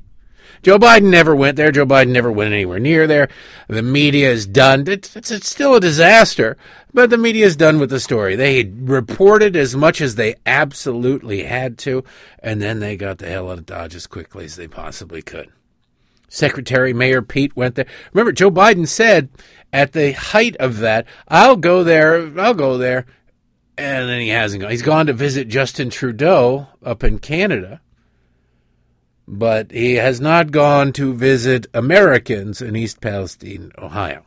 Joe 0.64 0.78
Biden 0.78 1.10
never 1.10 1.36
went 1.36 1.58
there. 1.58 1.72
Joe 1.72 1.88
Biden 1.88 2.10
never 2.10 2.32
went 2.32 2.54
anywhere 2.54 2.80
near 2.80 3.08
there. 3.08 3.30
The 3.68 3.82
media 3.82 4.30
is 4.30 4.46
done. 4.46 4.88
It's, 4.88 5.16
it's, 5.16 5.32
it's 5.32 5.50
still 5.50 5.76
a 5.76 5.80
disaster, 5.80 6.56
but 6.94 7.10
the 7.10 7.18
media 7.18 7.48
is 7.48 7.56
done 7.56 7.80
with 7.80 7.90
the 7.90 8.00
story. 8.00 8.36
They 8.36 8.66
reported 8.66 9.56
as 9.56 9.76
much 9.76 10.02
as 10.02 10.16
they 10.16 10.36
absolutely 10.46 11.44
had 11.44 11.80
to, 11.80 12.04
and 12.40 12.62
then 12.62 12.80
they 12.80 12.96
got 12.96 13.18
the 13.18 13.28
hell 13.28 13.50
out 13.50 13.58
of 13.58 13.66
Dodge 13.66 13.96
as 13.96 14.06
quickly 14.06 14.46
as 14.46 14.56
they 14.56 14.68
possibly 14.68 15.24
could. 15.24 15.50
Secretary 16.30 16.94
Mayor 16.94 17.24
Pete 17.24 17.56
went 17.58 17.76
there. 17.76 17.88
Remember, 18.14 18.32
Joe 18.32 18.52
Biden 18.52 18.88
said 18.88 19.30
at 19.74 19.94
the 19.94 20.14
height 20.14 20.56
of 20.58 20.78
that, 20.78 21.06
I'll 21.28 21.58
go 21.58 21.84
there, 21.84 22.40
I'll 22.40 22.54
go 22.54 22.78
there. 22.78 23.06
And 23.78 24.10
then 24.10 24.22
he 24.22 24.30
hasn't 24.30 24.62
gone. 24.62 24.72
He's 24.72 24.82
gone 24.82 25.08
to 25.08 25.14
visit 25.14 25.48
Justin 25.48 25.90
Trudeau 25.90 26.68
up 26.84 27.04
in 27.04 27.20
Canada 27.20 27.82
but 29.32 29.72
he 29.72 29.94
has 29.94 30.20
not 30.20 30.52
gone 30.52 30.92
to 30.92 31.14
visit 31.14 31.66
Americans 31.74 32.62
in 32.62 32.76
East 32.76 33.00
Palestine, 33.00 33.72
Ohio. 33.78 34.26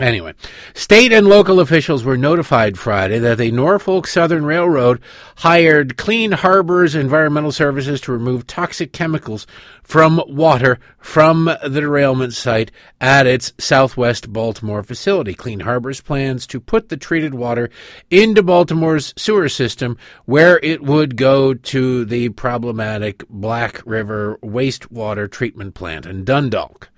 Anyway, 0.00 0.34
state 0.74 1.10
and 1.10 1.26
local 1.26 1.58
officials 1.58 2.04
were 2.04 2.18
notified 2.18 2.78
Friday 2.78 3.18
that 3.18 3.38
the 3.38 3.50
Norfolk 3.50 4.06
Southern 4.06 4.44
Railroad 4.44 5.00
hired 5.36 5.96
Clean 5.96 6.32
Harbors 6.32 6.94
Environmental 6.94 7.50
Services 7.50 8.00
to 8.02 8.12
remove 8.12 8.46
toxic 8.46 8.92
chemicals 8.92 9.46
from 9.82 10.22
water 10.26 10.78
from 10.98 11.46
the 11.46 11.80
derailment 11.80 12.34
site 12.34 12.70
at 13.00 13.26
its 13.26 13.54
southwest 13.58 14.32
Baltimore 14.32 14.82
facility. 14.82 15.32
Clean 15.32 15.60
Harbors 15.60 16.02
plans 16.02 16.46
to 16.48 16.60
put 16.60 16.90
the 16.90 16.98
treated 16.98 17.32
water 17.32 17.70
into 18.10 18.42
Baltimore's 18.42 19.14
sewer 19.16 19.48
system 19.48 19.96
where 20.26 20.60
it 20.62 20.82
would 20.82 21.16
go 21.16 21.54
to 21.54 22.04
the 22.04 22.28
problematic 22.30 23.26
Black 23.30 23.80
River 23.86 24.38
wastewater 24.42 25.30
treatment 25.30 25.74
plant 25.74 26.04
in 26.04 26.24
Dundalk. 26.24 26.90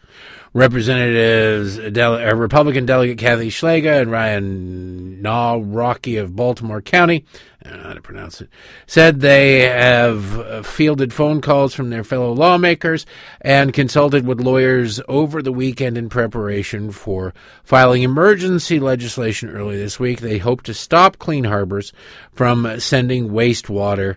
Representatives, 0.59 1.79
Republican 1.79 2.85
Delegate 2.85 3.18
Kathy 3.18 3.49
Szeliga 3.49 4.03
and 4.03 4.11
Ryan 4.11 5.21
Nawrocki 5.23 6.21
of 6.21 6.35
Baltimore 6.35 6.83
County, 6.83 7.25
I 7.64 7.71
don't 7.71 7.79
know 7.79 7.88
how 7.88 7.94
to 7.94 8.03
pronounce 8.03 8.40
it, 8.40 8.49
said 8.87 9.21
they 9.21 9.61
have 9.61 10.66
fielded 10.66 11.12
phone 11.12 11.40
calls 11.40 11.75
from 11.75 11.90
their 11.90 12.03
fellow 12.03 12.33
lawmakers 12.33 13.07
and 13.40 13.73
consulted 13.73 14.27
with 14.27 14.40
lawyers 14.40 15.01
over 15.09 15.42
the 15.42 15.53
weekend 15.53 15.97
in 15.97 16.09
preparation 16.09 16.90
for 16.90 17.33
filing 17.62 18.03
emergency 18.03 18.81
legislation 18.81 19.51
early 19.51 19.77
this 19.77 20.01
week. 20.01 20.21
They 20.21 20.38
hope 20.38 20.62
to 20.64 20.75
stop 20.75 21.18
Clean 21.18 21.44
Harbors 21.44 21.92
from 22.33 22.81
sending 22.81 23.29
wastewater 23.29 24.16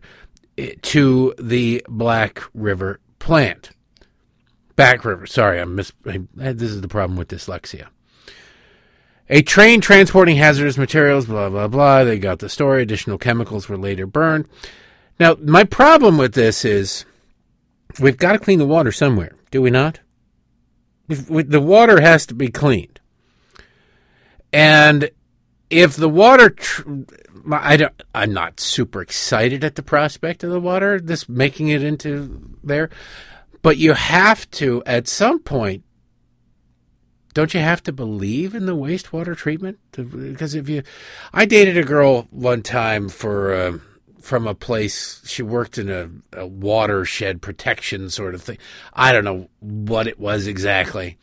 to 0.81 1.33
the 1.39 1.85
Black 1.87 2.41
River 2.53 2.99
plant. 3.19 3.71
Back 4.75 5.05
River. 5.05 5.25
Sorry, 5.25 5.59
I'm 5.59 5.75
mis- 5.75 5.93
I, 6.05 6.21
this 6.35 6.71
is 6.71 6.81
the 6.81 6.87
problem 6.87 7.17
with 7.17 7.27
dyslexia. 7.27 7.87
A 9.29 9.41
train 9.41 9.79
transporting 9.79 10.35
hazardous 10.35 10.77
materials, 10.77 11.25
blah, 11.25 11.49
blah, 11.49 11.67
blah. 11.67 12.03
They 12.03 12.19
got 12.19 12.39
the 12.39 12.49
story. 12.49 12.81
Additional 12.81 13.17
chemicals 13.17 13.69
were 13.69 13.77
later 13.77 14.05
burned. 14.05 14.47
Now, 15.19 15.37
my 15.41 15.63
problem 15.63 16.17
with 16.17 16.33
this 16.33 16.65
is 16.65 17.05
we've 17.99 18.17
got 18.17 18.33
to 18.33 18.39
clean 18.39 18.59
the 18.59 18.65
water 18.65 18.91
somewhere, 18.91 19.35
do 19.51 19.61
we 19.61 19.69
not? 19.69 19.99
we 21.29 21.43
the 21.43 21.61
water 21.61 22.01
has 22.01 22.25
to 22.27 22.33
be 22.33 22.47
cleaned. 22.47 22.99
And 24.53 25.09
if 25.69 25.95
the 25.95 26.09
water, 26.09 26.49
tr- 26.49 26.89
I 27.51 27.77
don't, 27.77 28.03
I'm 28.13 28.33
not 28.33 28.59
super 28.59 29.01
excited 29.01 29.63
at 29.63 29.75
the 29.75 29.83
prospect 29.83 30.43
of 30.43 30.51
the 30.51 30.59
water, 30.59 30.99
this 30.99 31.29
making 31.29 31.69
it 31.69 31.83
into 31.83 32.57
there. 32.63 32.89
But 33.61 33.77
you 33.77 33.93
have 33.93 34.49
to, 34.51 34.81
at 34.85 35.07
some 35.07 35.39
point, 35.39 35.83
don't 37.33 37.53
you 37.53 37.59
have 37.59 37.83
to 37.83 37.93
believe 37.93 38.55
in 38.55 38.65
the 38.65 38.75
wastewater 38.75 39.35
treatment? 39.35 39.79
Because 39.91 40.55
if 40.55 40.67
you, 40.67 40.83
I 41.33 41.45
dated 41.45 41.77
a 41.77 41.83
girl 41.83 42.27
one 42.31 42.61
time 42.61 43.07
for 43.07 43.53
uh, 43.53 43.77
from 44.19 44.47
a 44.47 44.55
place 44.55 45.21
she 45.25 45.41
worked 45.41 45.77
in 45.77 45.89
a, 45.89 46.09
a 46.33 46.45
watershed 46.45 47.41
protection 47.41 48.09
sort 48.09 48.35
of 48.35 48.41
thing. 48.41 48.57
I 48.93 49.11
don't 49.11 49.23
know 49.23 49.49
what 49.59 50.07
it 50.07 50.19
was 50.19 50.47
exactly, 50.47 51.17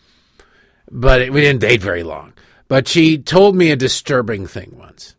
but 0.90 1.20
it, 1.22 1.32
we 1.32 1.40
didn't 1.40 1.60
date 1.60 1.82
very 1.82 2.02
long. 2.02 2.32
But 2.68 2.88
she 2.88 3.18
told 3.18 3.56
me 3.56 3.70
a 3.70 3.76
disturbing 3.76 4.46
thing 4.46 4.76
once 4.78 5.14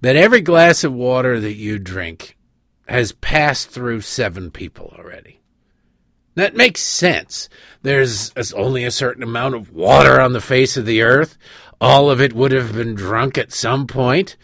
that 0.00 0.16
every 0.16 0.40
glass 0.40 0.84
of 0.84 0.92
water 0.92 1.40
that 1.40 1.54
you 1.54 1.78
drink 1.78 2.36
has 2.88 3.12
passed 3.12 3.70
through 3.70 4.00
seven 4.02 4.50
people 4.50 4.94
already. 4.98 5.40
That 6.36 6.54
makes 6.54 6.82
sense. 6.82 7.48
There's 7.82 8.32
only 8.54 8.84
a 8.84 8.90
certain 8.90 9.22
amount 9.22 9.54
of 9.54 9.72
water 9.72 10.20
on 10.20 10.32
the 10.32 10.40
face 10.40 10.76
of 10.76 10.86
the 10.86 11.02
earth. 11.02 11.36
All 11.80 12.10
of 12.10 12.20
it 12.20 12.34
would 12.34 12.52
have 12.52 12.74
been 12.74 12.94
drunk 12.94 13.36
at 13.36 13.52
some 13.52 13.86
point. 13.86 14.36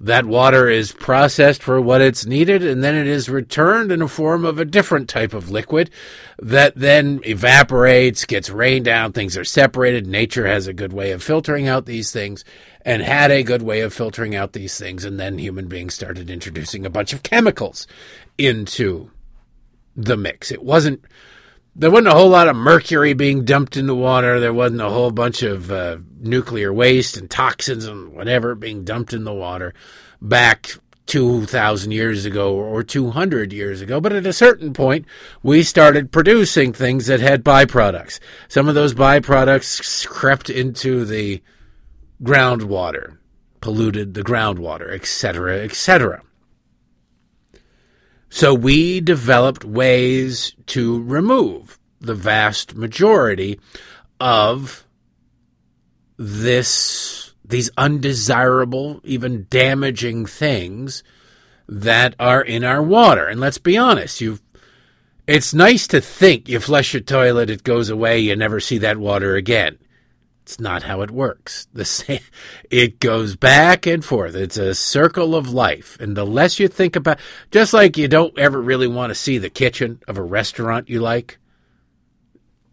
That 0.00 0.26
water 0.26 0.68
is 0.68 0.92
processed 0.92 1.60
for 1.60 1.80
what 1.80 2.00
it's 2.00 2.24
needed, 2.24 2.62
and 2.62 2.84
then 2.84 2.94
it 2.94 3.08
is 3.08 3.28
returned 3.28 3.90
in 3.90 4.00
a 4.00 4.06
form 4.06 4.44
of 4.44 4.60
a 4.60 4.64
different 4.64 5.08
type 5.08 5.34
of 5.34 5.50
liquid 5.50 5.90
that 6.38 6.76
then 6.76 7.20
evaporates, 7.24 8.24
gets 8.24 8.48
rained 8.48 8.84
down, 8.84 9.12
things 9.12 9.36
are 9.36 9.44
separated. 9.44 10.06
Nature 10.06 10.46
has 10.46 10.68
a 10.68 10.72
good 10.72 10.92
way 10.92 11.10
of 11.10 11.22
filtering 11.22 11.66
out 11.66 11.86
these 11.86 12.12
things 12.12 12.44
and 12.82 13.02
had 13.02 13.32
a 13.32 13.42
good 13.42 13.62
way 13.62 13.80
of 13.80 13.92
filtering 13.92 14.36
out 14.36 14.52
these 14.52 14.78
things, 14.78 15.04
and 15.04 15.18
then 15.18 15.38
human 15.38 15.66
beings 15.66 15.94
started 15.94 16.30
introducing 16.30 16.86
a 16.86 16.90
bunch 16.90 17.12
of 17.12 17.24
chemicals 17.24 17.88
into 18.36 19.10
the 19.96 20.16
mix. 20.16 20.52
It 20.52 20.62
wasn't 20.62 21.04
there 21.78 21.92
wasn't 21.92 22.08
a 22.08 22.12
whole 22.12 22.28
lot 22.28 22.48
of 22.48 22.56
mercury 22.56 23.12
being 23.12 23.44
dumped 23.44 23.76
in 23.76 23.86
the 23.86 23.94
water. 23.94 24.40
There 24.40 24.52
wasn't 24.52 24.80
a 24.80 24.90
whole 24.90 25.12
bunch 25.12 25.44
of 25.44 25.70
uh, 25.70 25.98
nuclear 26.18 26.72
waste 26.72 27.16
and 27.16 27.30
toxins 27.30 27.84
and 27.84 28.12
whatever 28.12 28.56
being 28.56 28.82
dumped 28.82 29.12
in 29.12 29.22
the 29.22 29.32
water 29.32 29.72
back 30.20 30.70
2,000 31.06 31.92
years 31.92 32.24
ago 32.24 32.52
or 32.52 32.82
200 32.82 33.52
years 33.52 33.80
ago. 33.80 34.00
But 34.00 34.12
at 34.12 34.26
a 34.26 34.32
certain 34.32 34.72
point, 34.72 35.06
we 35.44 35.62
started 35.62 36.10
producing 36.10 36.72
things 36.72 37.06
that 37.06 37.20
had 37.20 37.44
byproducts. 37.44 38.18
Some 38.48 38.68
of 38.68 38.74
those 38.74 38.92
byproducts 38.92 40.06
crept 40.06 40.50
into 40.50 41.04
the 41.04 41.40
groundwater, 42.20 43.18
polluted 43.60 44.14
the 44.14 44.24
groundwater, 44.24 44.92
etc., 44.92 45.60
etc. 45.60 46.22
So 48.30 48.54
we 48.54 49.00
developed 49.00 49.64
ways 49.64 50.54
to 50.66 51.02
remove 51.02 51.78
the 52.00 52.14
vast 52.14 52.74
majority 52.74 53.58
of 54.20 54.84
this 56.16 57.32
these 57.44 57.70
undesirable, 57.78 59.00
even 59.04 59.46
damaging 59.48 60.26
things 60.26 61.02
that 61.66 62.14
are 62.20 62.42
in 62.42 62.62
our 62.62 62.82
water. 62.82 63.26
And 63.26 63.40
let's 63.40 63.56
be 63.56 63.78
honest, 63.78 64.20
you 64.20 64.38
it's 65.26 65.52
nice 65.52 65.86
to 65.88 66.00
think 66.00 66.48
you 66.48 66.60
flush 66.60 66.94
your 66.94 67.02
toilet, 67.02 67.50
it 67.50 67.62
goes 67.62 67.90
away, 67.90 68.18
you 68.18 68.36
never 68.36 68.60
see 68.60 68.78
that 68.78 68.98
water 68.98 69.34
again. 69.34 69.78
It's 70.48 70.58
not 70.58 70.84
how 70.84 71.02
it 71.02 71.10
works. 71.10 71.68
The 71.74 71.84
same, 71.84 72.20
it 72.70 73.00
goes 73.00 73.36
back 73.36 73.86
and 73.86 74.02
forth. 74.02 74.34
It's 74.34 74.56
a 74.56 74.74
circle 74.74 75.34
of 75.34 75.52
life. 75.52 75.98
And 76.00 76.16
the 76.16 76.24
less 76.24 76.58
you 76.58 76.68
think 76.68 76.96
about, 76.96 77.18
just 77.50 77.74
like 77.74 77.98
you 77.98 78.08
don't 78.08 78.38
ever 78.38 78.58
really 78.58 78.88
want 78.88 79.10
to 79.10 79.14
see 79.14 79.36
the 79.36 79.50
kitchen 79.50 80.00
of 80.08 80.16
a 80.16 80.22
restaurant 80.22 80.88
you 80.88 81.00
like, 81.00 81.36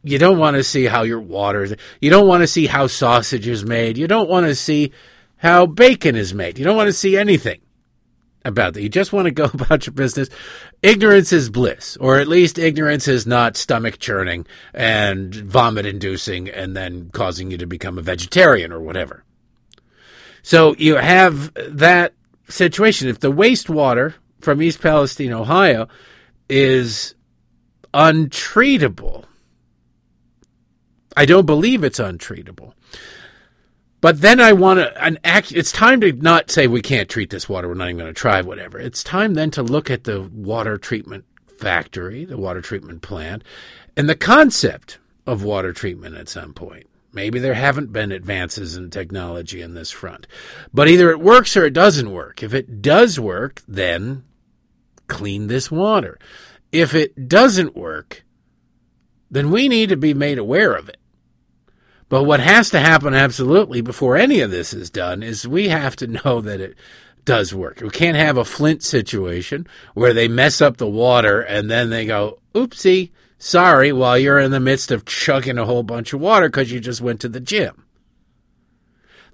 you 0.03 0.17
don't 0.17 0.37
want 0.37 0.55
to 0.55 0.63
see 0.63 0.85
how 0.85 1.03
your 1.03 1.19
water, 1.19 1.67
you 1.99 2.09
don't 2.09 2.29
want 2.29 2.43
to 2.43 2.47
see 2.47 2.67
how 2.67 2.87
sausage 2.87 3.45
is 3.45 3.65
made. 3.65 3.97
You 3.97 4.07
don't 4.07 4.29
want 4.29 4.45
to 4.45 4.55
see 4.55 4.93
how 5.35 5.65
bacon 5.65 6.15
is 6.15 6.33
made. 6.33 6.57
You 6.57 6.63
don't 6.63 6.77
want 6.77 6.87
to 6.87 6.93
see 6.93 7.17
anything 7.17 7.59
about 8.45 8.73
that. 8.73 8.81
You 8.81 8.89
just 8.89 9.11
want 9.11 9.25
to 9.25 9.31
go 9.31 9.43
about 9.53 9.85
your 9.85 9.93
business. 9.93 10.29
Ignorance 10.81 11.33
is 11.33 11.49
bliss, 11.49 11.97
or 11.97 12.19
at 12.19 12.27
least 12.27 12.57
ignorance 12.57 13.07
is 13.07 13.25
not 13.25 13.57
stomach 13.57 13.99
churning 13.99 14.45
and 14.73 15.33
vomit 15.33 15.85
inducing 15.85 16.47
and 16.49 16.75
then 16.77 17.09
causing 17.11 17.51
you 17.51 17.57
to 17.57 17.65
become 17.65 17.97
a 17.97 18.01
vegetarian 18.01 18.71
or 18.71 18.79
whatever. 18.79 19.23
So 20.43 20.75
you 20.77 20.95
have 20.95 21.51
that 21.55 22.13
situation. 22.47 23.07
If 23.07 23.19
the 23.19 23.31
wastewater 23.31 24.13
from 24.39 24.61
East 24.61 24.79
Palestine, 24.79 25.33
Ohio 25.33 25.87
is 26.47 27.15
untreatable, 27.93 29.25
I 31.17 31.25
don't 31.25 31.45
believe 31.45 31.83
it's 31.83 31.99
untreatable. 31.99 32.73
But 34.01 34.21
then 34.21 34.39
I 34.39 34.53
want 34.53 34.79
to 34.79 35.03
an 35.03 35.17
act. 35.23 35.51
It's 35.51 35.71
time 35.71 36.01
to 36.01 36.11
not 36.11 36.51
say 36.51 36.67
we 36.67 36.81
can't 36.81 37.09
treat 37.09 37.29
this 37.29 37.49
water. 37.49 37.67
We're 37.67 37.75
not 37.75 37.89
even 37.89 37.97
going 37.97 38.13
to 38.13 38.19
try 38.19 38.41
whatever. 38.41 38.79
It's 38.79 39.03
time 39.03 39.33
then 39.33 39.51
to 39.51 39.63
look 39.63 39.89
at 39.89 40.03
the 40.03 40.21
water 40.21 40.77
treatment 40.77 41.25
factory, 41.57 42.25
the 42.25 42.37
water 42.37 42.61
treatment 42.61 43.01
plant, 43.01 43.43
and 43.97 44.07
the 44.07 44.15
concept 44.15 44.99
of 45.25 45.43
water 45.43 45.73
treatment 45.73 46.15
at 46.15 46.29
some 46.29 46.53
point. 46.53 46.87
Maybe 47.13 47.39
there 47.39 47.53
haven't 47.53 47.93
been 47.93 48.11
advances 48.11 48.75
in 48.75 48.89
technology 48.89 49.61
in 49.61 49.73
this 49.73 49.89
front. 49.89 50.27
But 50.73 50.89
either 50.89 51.09
it 51.11 51.21
works 51.21 51.55
or 51.55 51.65
it 51.65 51.73
doesn't 51.73 52.11
work. 52.11 52.43
If 52.43 52.53
it 52.53 52.81
does 52.81 53.19
work, 53.19 53.61
then 53.67 54.25
clean 55.07 55.47
this 55.47 55.71
water. 55.71 56.19
If 56.73 56.93
it 56.93 57.29
doesn't 57.29 57.75
work, 57.75 58.25
then 59.31 59.49
we 59.49 59.69
need 59.69 59.89
to 59.89 59.97
be 59.97 60.13
made 60.13 60.37
aware 60.37 60.73
of 60.73 60.89
it. 60.89 60.97
But 62.09 62.23
what 62.23 62.39
has 62.39 62.69
to 62.69 62.79
happen 62.79 63.13
absolutely 63.13 63.81
before 63.81 64.15
any 64.15 64.41
of 64.41 64.51
this 64.51 64.73
is 64.73 64.89
done 64.89 65.23
is 65.23 65.47
we 65.47 65.69
have 65.69 65.95
to 65.97 66.07
know 66.25 66.41
that 66.41 66.61
it 66.61 66.75
does 67.25 67.53
work. 67.53 67.81
We 67.81 67.89
can't 67.89 68.17
have 68.17 68.37
a 68.37 68.45
Flint 68.45 68.83
situation 68.83 69.67
where 69.93 70.13
they 70.13 70.27
mess 70.27 70.61
up 70.61 70.77
the 70.77 70.87
water 70.87 71.41
and 71.41 71.69
then 71.69 71.89
they 71.89 72.05
go, 72.05 72.39
oopsie, 72.53 73.11
sorry, 73.39 73.91
while 73.91 74.17
you're 74.17 74.39
in 74.39 74.51
the 74.51 74.59
midst 74.59 74.91
of 74.91 75.05
chugging 75.05 75.57
a 75.57 75.65
whole 75.65 75.83
bunch 75.83 76.13
of 76.13 76.21
water 76.21 76.47
because 76.47 76.71
you 76.71 76.79
just 76.79 77.01
went 77.01 77.19
to 77.21 77.29
the 77.29 77.39
gym. 77.39 77.85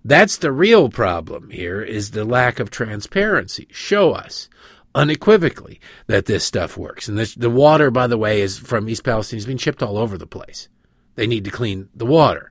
That's 0.03 0.37
the 0.37 0.51
real 0.51 0.89
problem 0.89 1.51
here 1.51 1.81
is 1.81 2.11
the 2.11 2.25
lack 2.25 2.59
of 2.59 2.71
transparency. 2.71 3.67
Show 3.71 4.13
us 4.13 4.49
unequivocally 4.95 5.79
that 6.07 6.25
this 6.25 6.43
stuff 6.43 6.75
works. 6.75 7.07
And 7.07 7.17
this, 7.17 7.35
the 7.35 7.49
water, 7.49 7.91
by 7.91 8.07
the 8.07 8.17
way, 8.17 8.41
is 8.41 8.57
from 8.57 8.89
East 8.89 9.03
Palestine 9.03 9.37
is 9.37 9.45
being 9.45 9.57
shipped 9.57 9.83
all 9.83 9.97
over 9.97 10.17
the 10.17 10.25
place. 10.25 10.69
They 11.15 11.27
need 11.27 11.45
to 11.45 11.51
clean 11.51 11.89
the 11.93 12.05
water. 12.05 12.50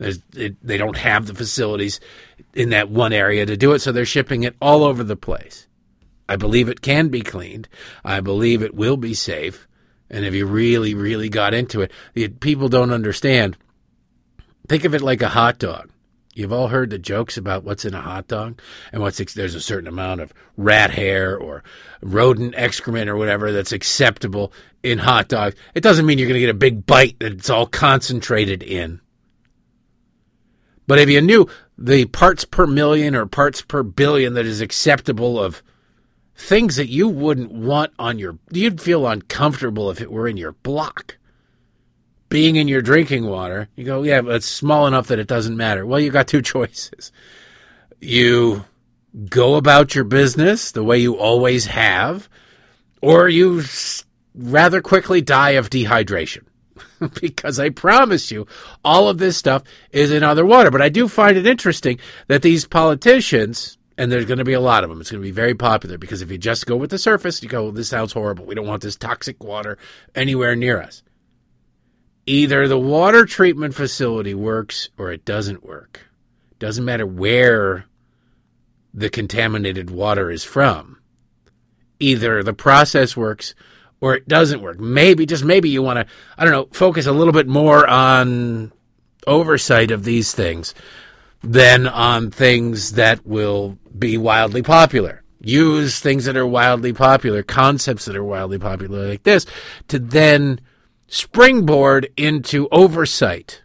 It, 0.00 0.56
they 0.62 0.76
don't 0.76 0.96
have 0.96 1.26
the 1.26 1.34
facilities 1.34 2.00
in 2.54 2.70
that 2.70 2.88
one 2.88 3.12
area 3.12 3.46
to 3.46 3.56
do 3.56 3.72
it, 3.72 3.80
so 3.80 3.92
they're 3.92 4.06
shipping 4.06 4.44
it 4.44 4.56
all 4.60 4.84
over 4.84 5.02
the 5.02 5.16
place. 5.16 5.66
I 6.28 6.36
believe 6.36 6.68
it 6.68 6.82
can 6.82 7.08
be 7.08 7.22
cleaned. 7.22 7.68
I 8.04 8.20
believe 8.20 8.62
it 8.62 8.74
will 8.74 8.96
be 8.96 9.14
safe. 9.14 9.66
And 10.10 10.24
if 10.24 10.34
you 10.34 10.46
really, 10.46 10.94
really 10.94 11.28
got 11.28 11.54
into 11.54 11.80
it, 11.82 12.40
people 12.40 12.68
don't 12.68 12.92
understand. 12.92 13.56
Think 14.68 14.84
of 14.84 14.94
it 14.94 15.02
like 15.02 15.22
a 15.22 15.28
hot 15.28 15.58
dog. 15.58 15.90
You've 16.34 16.52
all 16.52 16.68
heard 16.68 16.90
the 16.90 16.98
jokes 16.98 17.36
about 17.36 17.64
what's 17.64 17.84
in 17.84 17.94
a 17.94 18.00
hot 18.00 18.28
dog 18.28 18.60
and 18.92 19.02
what's 19.02 19.18
there's 19.34 19.56
a 19.56 19.60
certain 19.60 19.88
amount 19.88 20.20
of 20.20 20.32
rat 20.56 20.92
hair 20.92 21.36
or 21.36 21.64
rodent 22.00 22.54
excrement 22.56 23.10
or 23.10 23.16
whatever 23.16 23.50
that's 23.50 23.72
acceptable 23.72 24.52
in 24.84 24.98
hot 24.98 25.26
dogs. 25.26 25.56
It 25.74 25.82
doesn't 25.82 26.06
mean 26.06 26.18
you're 26.18 26.28
going 26.28 26.40
to 26.40 26.46
get 26.46 26.50
a 26.50 26.54
big 26.54 26.86
bite 26.86 27.18
that 27.18 27.32
it's 27.32 27.50
all 27.50 27.66
concentrated 27.66 28.62
in. 28.62 29.00
But 30.88 30.98
if 30.98 31.10
you 31.10 31.20
knew 31.20 31.46
the 31.76 32.06
parts 32.06 32.44
per 32.44 32.66
million 32.66 33.14
or 33.14 33.26
parts 33.26 33.60
per 33.60 33.84
billion 33.84 34.34
that 34.34 34.46
is 34.46 34.62
acceptable 34.62 35.38
of 35.38 35.62
things 36.34 36.76
that 36.76 36.88
you 36.88 37.06
wouldn't 37.08 37.52
want 37.52 37.92
on 37.98 38.18
your, 38.18 38.38
you'd 38.50 38.80
feel 38.80 39.06
uncomfortable 39.06 39.90
if 39.90 40.00
it 40.00 40.10
were 40.10 40.26
in 40.26 40.38
your 40.38 40.52
block. 40.52 41.18
Being 42.30 42.56
in 42.56 42.68
your 42.68 42.82
drinking 42.82 43.26
water, 43.26 43.68
you 43.76 43.84
go, 43.84 44.02
yeah, 44.02 44.22
but 44.22 44.36
it's 44.36 44.46
small 44.46 44.86
enough 44.86 45.08
that 45.08 45.18
it 45.18 45.28
doesn't 45.28 45.56
matter. 45.56 45.86
Well, 45.86 46.00
you 46.00 46.10
got 46.10 46.26
two 46.26 46.42
choices. 46.54 47.12
You 48.00 48.64
go 49.28 49.56
about 49.56 49.94
your 49.94 50.04
business 50.04 50.72
the 50.72 50.84
way 50.84 50.98
you 50.98 51.18
always 51.18 51.66
have, 51.66 52.30
or 53.02 53.28
you 53.28 53.62
rather 54.34 54.80
quickly 54.80 55.20
die 55.20 55.50
of 55.50 55.68
dehydration. 55.68 56.47
because 57.20 57.58
I 57.58 57.70
promise 57.70 58.30
you, 58.30 58.46
all 58.84 59.08
of 59.08 59.18
this 59.18 59.36
stuff 59.36 59.62
is 59.92 60.10
in 60.10 60.22
other 60.22 60.44
water. 60.44 60.70
But 60.70 60.82
I 60.82 60.88
do 60.88 61.08
find 61.08 61.36
it 61.36 61.46
interesting 61.46 61.98
that 62.26 62.42
these 62.42 62.66
politicians, 62.66 63.78
and 63.96 64.10
there's 64.10 64.24
going 64.24 64.38
to 64.38 64.44
be 64.44 64.52
a 64.52 64.60
lot 64.60 64.84
of 64.84 64.90
them, 64.90 65.00
it's 65.00 65.10
going 65.10 65.22
to 65.22 65.26
be 65.26 65.32
very 65.32 65.54
popular 65.54 65.98
because 65.98 66.22
if 66.22 66.30
you 66.30 66.38
just 66.38 66.66
go 66.66 66.76
with 66.76 66.90
the 66.90 66.98
surface, 66.98 67.42
you 67.42 67.48
go, 67.48 67.70
this 67.70 67.88
sounds 67.88 68.12
horrible. 68.12 68.44
We 68.44 68.54
don't 68.54 68.66
want 68.66 68.82
this 68.82 68.96
toxic 68.96 69.42
water 69.42 69.78
anywhere 70.14 70.56
near 70.56 70.80
us. 70.80 71.02
Either 72.26 72.68
the 72.68 72.78
water 72.78 73.24
treatment 73.24 73.74
facility 73.74 74.34
works 74.34 74.90
or 74.98 75.10
it 75.10 75.24
doesn't 75.24 75.64
work. 75.64 76.06
Doesn't 76.58 76.84
matter 76.84 77.06
where 77.06 77.86
the 78.92 79.08
contaminated 79.08 79.90
water 79.90 80.30
is 80.30 80.44
from. 80.44 80.98
Either 82.00 82.42
the 82.42 82.52
process 82.52 83.16
works 83.16 83.54
or 84.00 84.14
it 84.14 84.28
doesn't 84.28 84.62
work. 84.62 84.78
Maybe, 84.78 85.26
just 85.26 85.44
maybe 85.44 85.68
you 85.68 85.82
want 85.82 85.98
to, 85.98 86.14
I 86.36 86.44
don't 86.44 86.52
know, 86.52 86.68
focus 86.72 87.06
a 87.06 87.12
little 87.12 87.32
bit 87.32 87.48
more 87.48 87.86
on 87.86 88.72
oversight 89.26 89.90
of 89.90 90.04
these 90.04 90.32
things 90.32 90.74
than 91.42 91.86
on 91.86 92.30
things 92.30 92.92
that 92.92 93.26
will 93.26 93.78
be 93.96 94.18
wildly 94.18 94.62
popular. 94.62 95.22
Use 95.40 96.00
things 96.00 96.24
that 96.24 96.36
are 96.36 96.46
wildly 96.46 96.92
popular, 96.92 97.42
concepts 97.42 98.06
that 98.06 98.16
are 98.16 98.24
wildly 98.24 98.58
popular 98.58 99.08
like 99.08 99.22
this, 99.22 99.46
to 99.86 99.98
then 99.98 100.60
springboard 101.06 102.08
into 102.16 102.68
oversight 102.72 103.62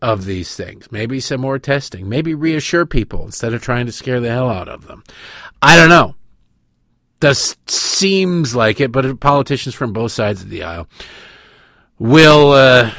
of 0.00 0.24
these 0.24 0.56
things. 0.56 0.90
Maybe 0.90 1.20
some 1.20 1.40
more 1.40 1.58
testing. 1.58 2.08
Maybe 2.08 2.34
reassure 2.34 2.86
people 2.86 3.24
instead 3.24 3.54
of 3.54 3.62
trying 3.62 3.86
to 3.86 3.92
scare 3.92 4.20
the 4.20 4.30
hell 4.30 4.50
out 4.50 4.68
of 4.68 4.86
them. 4.86 5.04
I 5.60 5.76
don't 5.76 5.88
know. 5.88 6.16
This 7.22 7.56
seems 7.68 8.56
like 8.56 8.80
it, 8.80 8.90
but 8.90 9.20
politicians 9.20 9.76
from 9.76 9.92
both 9.92 10.10
sides 10.10 10.42
of 10.42 10.50
the 10.50 10.64
aisle 10.64 10.88
will 11.96 12.50
uh, 12.50 12.90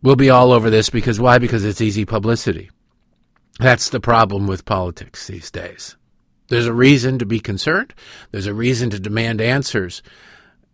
will 0.00 0.14
be 0.14 0.30
all 0.30 0.52
over 0.52 0.70
this 0.70 0.90
because 0.90 1.18
why? 1.18 1.38
Because 1.38 1.64
it's 1.64 1.80
easy 1.80 2.04
publicity. 2.04 2.70
That's 3.58 3.88
the 3.88 3.98
problem 3.98 4.46
with 4.46 4.64
politics 4.64 5.26
these 5.26 5.50
days. 5.50 5.96
There's 6.50 6.68
a 6.68 6.72
reason 6.72 7.18
to 7.18 7.26
be 7.26 7.40
concerned. 7.40 7.94
There's 8.30 8.46
a 8.46 8.54
reason 8.54 8.90
to 8.90 9.00
demand 9.00 9.40
answers. 9.40 10.04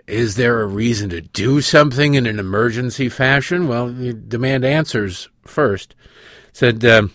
Is 0.07 0.34
there 0.34 0.61
a 0.61 0.66
reason 0.66 1.09
to 1.09 1.22
do 1.22 1.62
something 1.62 2.12
in 2.12 2.26
an 2.26 2.38
emergency 2.38 3.09
fashion? 3.09 3.66
Well, 3.66 3.90
you 3.90 4.12
demand 4.12 4.66
answers 4.66 5.30
first. 5.46 5.94
Said. 6.53 6.84
Um, 6.84 7.12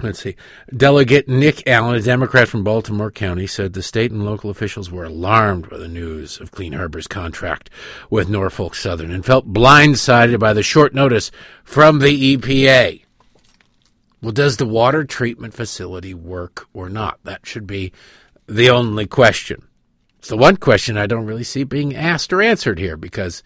Let's 0.00 0.22
see. 0.22 0.36
Delegate 0.76 1.28
Nick 1.28 1.66
Allen, 1.66 1.96
a 1.96 2.00
Democrat 2.00 2.46
from 2.46 2.62
Baltimore 2.62 3.10
County, 3.10 3.48
said 3.48 3.72
the 3.72 3.82
state 3.82 4.12
and 4.12 4.24
local 4.24 4.48
officials 4.48 4.92
were 4.92 5.04
alarmed 5.04 5.68
by 5.68 5.76
the 5.76 5.88
news 5.88 6.40
of 6.40 6.52
Clean 6.52 6.72
Harbor's 6.72 7.08
contract 7.08 7.68
with 8.08 8.28
Norfolk 8.28 8.76
Southern 8.76 9.10
and 9.10 9.26
felt 9.26 9.52
blindsided 9.52 10.38
by 10.38 10.52
the 10.52 10.62
short 10.62 10.94
notice 10.94 11.32
from 11.64 11.98
the 11.98 12.36
EPA. 12.36 13.02
Well, 14.22 14.30
does 14.30 14.56
the 14.56 14.66
water 14.66 15.04
treatment 15.04 15.54
facility 15.54 16.14
work 16.14 16.68
or 16.72 16.88
not? 16.88 17.18
That 17.24 17.44
should 17.44 17.66
be 17.66 17.92
the 18.46 18.70
only 18.70 19.06
question. 19.06 19.66
It's 20.20 20.28
the 20.28 20.36
one 20.36 20.58
question 20.58 20.96
I 20.96 21.06
don't 21.06 21.26
really 21.26 21.44
see 21.44 21.64
being 21.64 21.94
asked 21.96 22.32
or 22.32 22.40
answered 22.40 22.78
here 22.78 22.96
because 22.96 23.42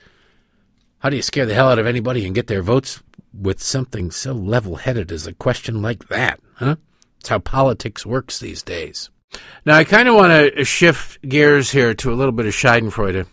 how 0.98 1.08
do 1.08 1.16
you 1.16 1.22
scare 1.22 1.46
the 1.46 1.54
hell 1.54 1.70
out 1.70 1.78
of 1.78 1.86
anybody 1.86 2.26
and 2.26 2.34
get 2.34 2.46
their 2.46 2.62
votes 2.62 3.02
with 3.32 3.62
something 3.62 4.10
so 4.10 4.32
level 4.32 4.76
headed 4.76 5.10
as 5.10 5.26
a 5.26 5.32
question 5.32 5.82
like 5.82 6.08
that, 6.08 6.40
huh? 6.54 6.76
It's 7.20 7.28
how 7.28 7.38
politics 7.38 8.04
works 8.04 8.38
these 8.38 8.62
days. 8.62 9.10
Now, 9.64 9.76
I 9.76 9.84
kind 9.84 10.08
of 10.08 10.14
want 10.14 10.54
to 10.54 10.64
shift 10.64 11.26
gears 11.26 11.70
here 11.70 11.94
to 11.94 12.12
a 12.12 12.16
little 12.16 12.32
bit 12.32 12.46
of 12.46 12.52
Schadenfreude 12.52 13.26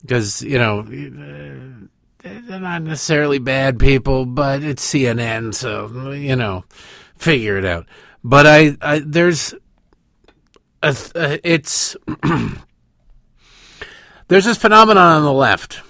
because, 0.00 0.42
you 0.42 0.58
know, 0.58 0.82
they're 0.82 2.60
not 2.60 2.82
necessarily 2.82 3.38
bad 3.38 3.78
people, 3.78 4.26
but 4.26 4.62
it's 4.62 4.86
CNN, 4.86 5.54
so, 5.54 6.12
you 6.12 6.36
know, 6.36 6.64
figure 7.16 7.58
it 7.58 7.64
out. 7.64 7.86
But 8.24 8.46
I, 8.46 8.76
I 8.80 9.02
there's, 9.04 9.54
a, 10.82 10.96
uh, 11.14 11.36
it's, 11.44 11.96
there's 14.28 14.44
this 14.44 14.58
phenomenon 14.58 15.18
on 15.18 15.22
the 15.22 15.32
left 15.32 15.80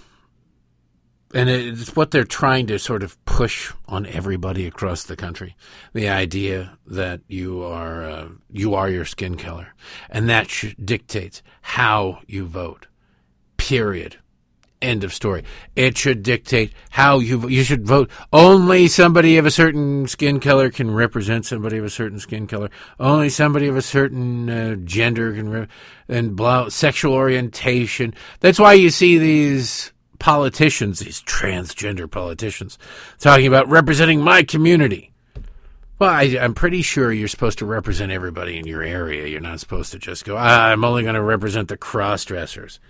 and 1.35 1.51
it's 1.51 1.97
what 1.97 2.13
they're 2.13 2.25
trying 2.25 2.67
to 2.69 2.79
sort 2.79 3.03
of 3.03 3.23
push 3.25 3.73
on 3.87 4.07
everybody 4.07 4.67
across 4.67 5.05
the 5.05 5.17
country. 5.17 5.57
The 5.93 6.09
idea 6.09 6.79
that 6.87 7.21
you 7.27 7.63
are 7.63 8.05
uh, 8.05 8.29
you 8.51 8.75
are 8.75 8.89
your 8.89 9.05
skin 9.05 9.37
color. 9.37 9.75
And 10.09 10.29
that 10.29 10.49
sh- 10.49 10.75
dictates 10.83 11.43
how 11.63 12.21
you 12.27 12.47
vote. 12.47 12.87
Period. 13.57 14.19
End 14.81 15.05
of 15.05 15.13
story. 15.13 15.43
It 15.75 15.97
should 15.99 16.23
dictate 16.23 16.73
how 16.91 17.19
you 17.19 17.49
you 17.49 17.65
should 17.65 17.87
vote. 17.87 18.09
Only 18.33 18.87
somebody 18.87 19.37
of 19.37 19.47
a 19.47 19.51
certain 19.51 20.07
skin 20.07 20.39
color 20.39 20.71
can 20.71 20.93
represent 20.93 21.45
somebody 21.45 21.79
of 21.79 21.85
a 21.85 21.91
certain 21.91 22.21
skin 22.21 22.47
color. 22.47 22.71
Only 23.01 23.31
somebody 23.31 23.67
of 23.67 23.77
a 23.77 23.83
certain 23.83 24.49
uh, 24.49 24.77
gender 24.85 25.33
can 25.35 25.49
re- 25.49 25.69
and 26.09 26.37
blah, 26.37 26.69
sexual 26.69 27.15
orientation. 27.15 28.15
That's 28.41 28.61
why 28.61 28.75
you 28.75 28.91
see 28.91 29.19
these 29.19 29.93
politicians, 30.19 31.01
these 31.01 31.23
transgender 31.23 32.11
politicians, 32.11 32.79
talking 33.19 33.47
about 33.47 33.69
representing 33.69 34.21
my 34.21 34.43
community. 34.43 35.13
Well, 35.99 36.11
I, 36.11 36.25
am 36.25 36.55
pretty 36.55 36.83
sure 36.83 37.11
you're 37.11 37.29
supposed 37.29 37.59
to 37.61 37.67
represent 37.67 38.13
everybody 38.13 38.59
in 38.59 38.67
your 38.67 38.83
area. 38.83 39.27
You're 39.27 39.41
not 39.41 39.61
supposed 39.61 39.93
to 39.93 39.99
just 39.99 40.25
go, 40.25 40.37
ah, 40.37 40.67
I'm 40.67 40.85
only 40.85 41.03
going 41.03 41.15
to 41.15 41.23
represent 41.23 41.69
the 41.69 41.79
cross 41.79 42.25
dressers 42.25 42.81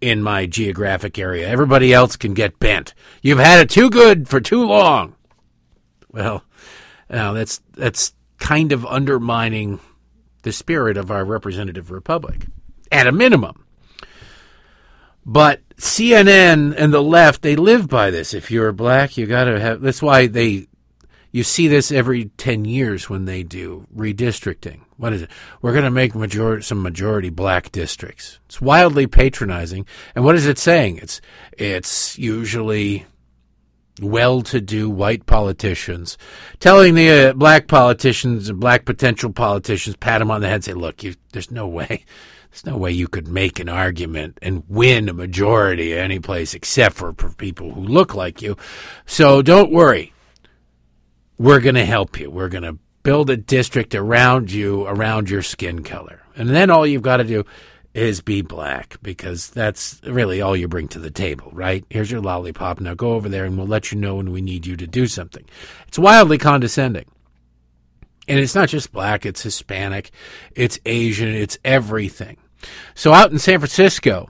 in 0.00 0.22
my 0.22 0.46
geographic 0.46 1.18
area. 1.18 1.48
Everybody 1.48 1.92
else 1.92 2.16
can 2.16 2.32
get 2.32 2.58
bent. 2.58 2.94
You've 3.22 3.38
had 3.38 3.60
it 3.60 3.70
too 3.70 3.90
good 3.90 4.28
for 4.28 4.40
too 4.40 4.64
long. 4.64 5.14
Well, 6.10 6.44
now 7.10 7.32
that's 7.32 7.60
that's 7.72 8.14
kind 8.38 8.72
of 8.72 8.86
undermining 8.86 9.80
the 10.42 10.52
spirit 10.52 10.96
of 10.96 11.10
our 11.10 11.24
representative 11.24 11.90
republic 11.90 12.46
at 12.92 13.06
a 13.06 13.12
minimum. 13.12 13.63
But 15.26 15.60
CNN 15.76 16.74
and 16.76 16.92
the 16.92 17.02
left, 17.02 17.42
they 17.42 17.56
live 17.56 17.88
by 17.88 18.10
this. 18.10 18.34
If 18.34 18.50
you're 18.50 18.72
black, 18.72 19.16
you 19.16 19.26
got 19.26 19.44
to 19.44 19.60
have. 19.60 19.80
That's 19.80 20.02
why 20.02 20.26
they. 20.26 20.68
You 21.32 21.42
see 21.42 21.66
this 21.66 21.90
every 21.90 22.26
ten 22.36 22.64
years 22.64 23.10
when 23.10 23.24
they 23.24 23.42
do 23.42 23.86
redistricting. 23.94 24.80
What 24.96 25.12
is 25.12 25.22
it? 25.22 25.30
We're 25.60 25.72
going 25.72 25.84
to 25.84 25.90
make 25.90 26.12
some 26.62 26.82
majority 26.82 27.30
black 27.30 27.72
districts. 27.72 28.38
It's 28.46 28.60
wildly 28.60 29.08
patronizing. 29.08 29.86
And 30.14 30.24
what 30.24 30.36
is 30.36 30.46
it 30.46 30.58
saying? 30.58 30.98
It's 30.98 31.20
it's 31.58 32.16
usually 32.18 33.06
well-to-do 34.00 34.90
white 34.90 35.24
politicians 35.24 36.18
telling 36.58 36.96
the 36.96 37.28
uh, 37.28 37.32
black 37.32 37.68
politicians 37.68 38.48
and 38.48 38.58
black 38.58 38.84
potential 38.84 39.32
politicians 39.32 39.94
pat 39.94 40.18
them 40.18 40.32
on 40.32 40.40
the 40.40 40.48
head 40.48 40.64
say 40.64 40.74
look 40.74 41.04
you, 41.04 41.14
there's 41.32 41.52
no 41.52 41.68
way 41.68 42.04
there's 42.54 42.66
no 42.66 42.76
way 42.76 42.92
you 42.92 43.08
could 43.08 43.26
make 43.26 43.58
an 43.58 43.68
argument 43.68 44.38
and 44.40 44.62
win 44.68 45.08
a 45.08 45.12
majority 45.12 45.92
any 45.92 46.20
place 46.20 46.54
except 46.54 46.94
for, 46.94 47.12
for 47.14 47.30
people 47.30 47.72
who 47.72 47.80
look 47.80 48.14
like 48.14 48.42
you. 48.42 48.56
So 49.06 49.42
don't 49.42 49.72
worry. 49.72 50.12
We're 51.36 51.58
going 51.58 51.74
to 51.74 51.84
help 51.84 52.20
you. 52.20 52.30
We're 52.30 52.48
going 52.48 52.62
to 52.62 52.78
build 53.02 53.28
a 53.28 53.36
district 53.36 53.92
around 53.92 54.52
you, 54.52 54.86
around 54.86 55.28
your 55.28 55.42
skin 55.42 55.82
color. 55.82 56.22
And 56.36 56.48
then 56.48 56.70
all 56.70 56.86
you've 56.86 57.02
got 57.02 57.16
to 57.16 57.24
do 57.24 57.44
is 57.92 58.20
be 58.20 58.40
black 58.40 58.98
because 59.02 59.50
that's 59.50 60.00
really 60.04 60.40
all 60.40 60.56
you 60.56 60.68
bring 60.68 60.86
to 60.88 61.00
the 61.00 61.10
table, 61.10 61.50
right? 61.52 61.84
Here's 61.90 62.12
your 62.12 62.20
lollipop. 62.20 62.78
Now 62.78 62.94
go 62.94 63.14
over 63.14 63.28
there 63.28 63.46
and 63.46 63.58
we'll 63.58 63.66
let 63.66 63.90
you 63.90 63.98
know 63.98 64.14
when 64.14 64.30
we 64.30 64.40
need 64.40 64.64
you 64.64 64.76
to 64.76 64.86
do 64.86 65.08
something. 65.08 65.44
It's 65.88 65.98
wildly 65.98 66.38
condescending. 66.38 67.06
And 68.28 68.38
it's 68.38 68.54
not 68.54 68.68
just 68.68 68.92
black, 68.92 69.26
it's 69.26 69.42
Hispanic, 69.42 70.10
it's 70.54 70.78
Asian, 70.86 71.28
it's 71.28 71.58
everything. 71.64 72.38
So 72.94 73.12
out 73.12 73.32
in 73.32 73.38
San 73.38 73.58
Francisco, 73.58 74.28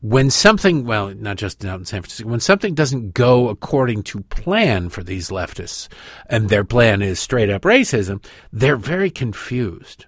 when 0.00 0.30
something, 0.30 0.84
well, 0.84 1.14
not 1.14 1.36
just 1.36 1.64
out 1.64 1.78
in 1.78 1.84
San 1.84 2.02
Francisco, 2.02 2.28
when 2.28 2.40
something 2.40 2.74
doesn't 2.74 3.14
go 3.14 3.48
according 3.48 4.02
to 4.04 4.20
plan 4.20 4.88
for 4.88 5.02
these 5.02 5.30
leftists, 5.30 5.88
and 6.26 6.48
their 6.48 6.64
plan 6.64 7.02
is 7.02 7.18
straight 7.18 7.50
up 7.50 7.62
racism, 7.62 8.24
they're 8.52 8.76
very 8.76 9.10
confused, 9.10 10.06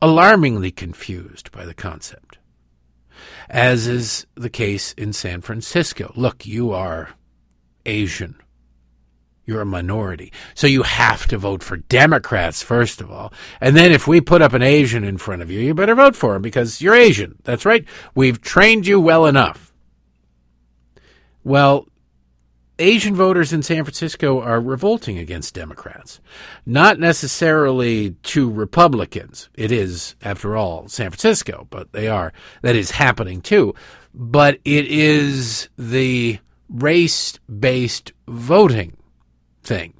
alarmingly 0.00 0.70
confused 0.70 1.50
by 1.50 1.64
the 1.64 1.74
concept. 1.74 2.38
As 3.48 3.86
is 3.86 4.26
the 4.34 4.50
case 4.50 4.92
in 4.94 5.12
San 5.12 5.40
Francisco. 5.40 6.12
Look, 6.16 6.46
you 6.46 6.72
are 6.72 7.10
Asian 7.86 8.36
you're 9.44 9.60
a 9.60 9.66
minority. 9.66 10.32
So 10.54 10.66
you 10.66 10.82
have 10.82 11.26
to 11.28 11.38
vote 11.38 11.62
for 11.62 11.76
Democrats, 11.76 12.62
first 12.62 13.00
of 13.00 13.10
all. 13.10 13.32
And 13.60 13.76
then 13.76 13.92
if 13.92 14.06
we 14.06 14.20
put 14.20 14.42
up 14.42 14.52
an 14.52 14.62
Asian 14.62 15.04
in 15.04 15.18
front 15.18 15.42
of 15.42 15.50
you, 15.50 15.60
you 15.60 15.74
better 15.74 15.94
vote 15.94 16.16
for 16.16 16.36
him 16.36 16.42
because 16.42 16.80
you're 16.80 16.94
Asian. 16.94 17.36
That's 17.44 17.64
right. 17.64 17.84
We've 18.14 18.40
trained 18.40 18.86
you 18.86 19.00
well 19.00 19.26
enough. 19.26 19.72
Well, 21.42 21.86
Asian 22.78 23.14
voters 23.14 23.52
in 23.52 23.62
San 23.62 23.84
Francisco 23.84 24.40
are 24.40 24.60
revolting 24.60 25.18
against 25.18 25.54
Democrats. 25.54 26.20
Not 26.66 26.98
necessarily 26.98 28.16
to 28.24 28.50
Republicans. 28.50 29.48
It 29.54 29.70
is, 29.70 30.16
after 30.22 30.56
all, 30.56 30.88
San 30.88 31.10
Francisco, 31.10 31.68
but 31.70 31.92
they 31.92 32.08
are. 32.08 32.32
That 32.62 32.74
is 32.74 32.92
happening 32.92 33.42
too. 33.42 33.74
But 34.12 34.58
it 34.64 34.86
is 34.86 35.68
the 35.76 36.38
race 36.68 37.38
based 37.48 38.12
voting 38.26 38.96
thing 39.64 39.94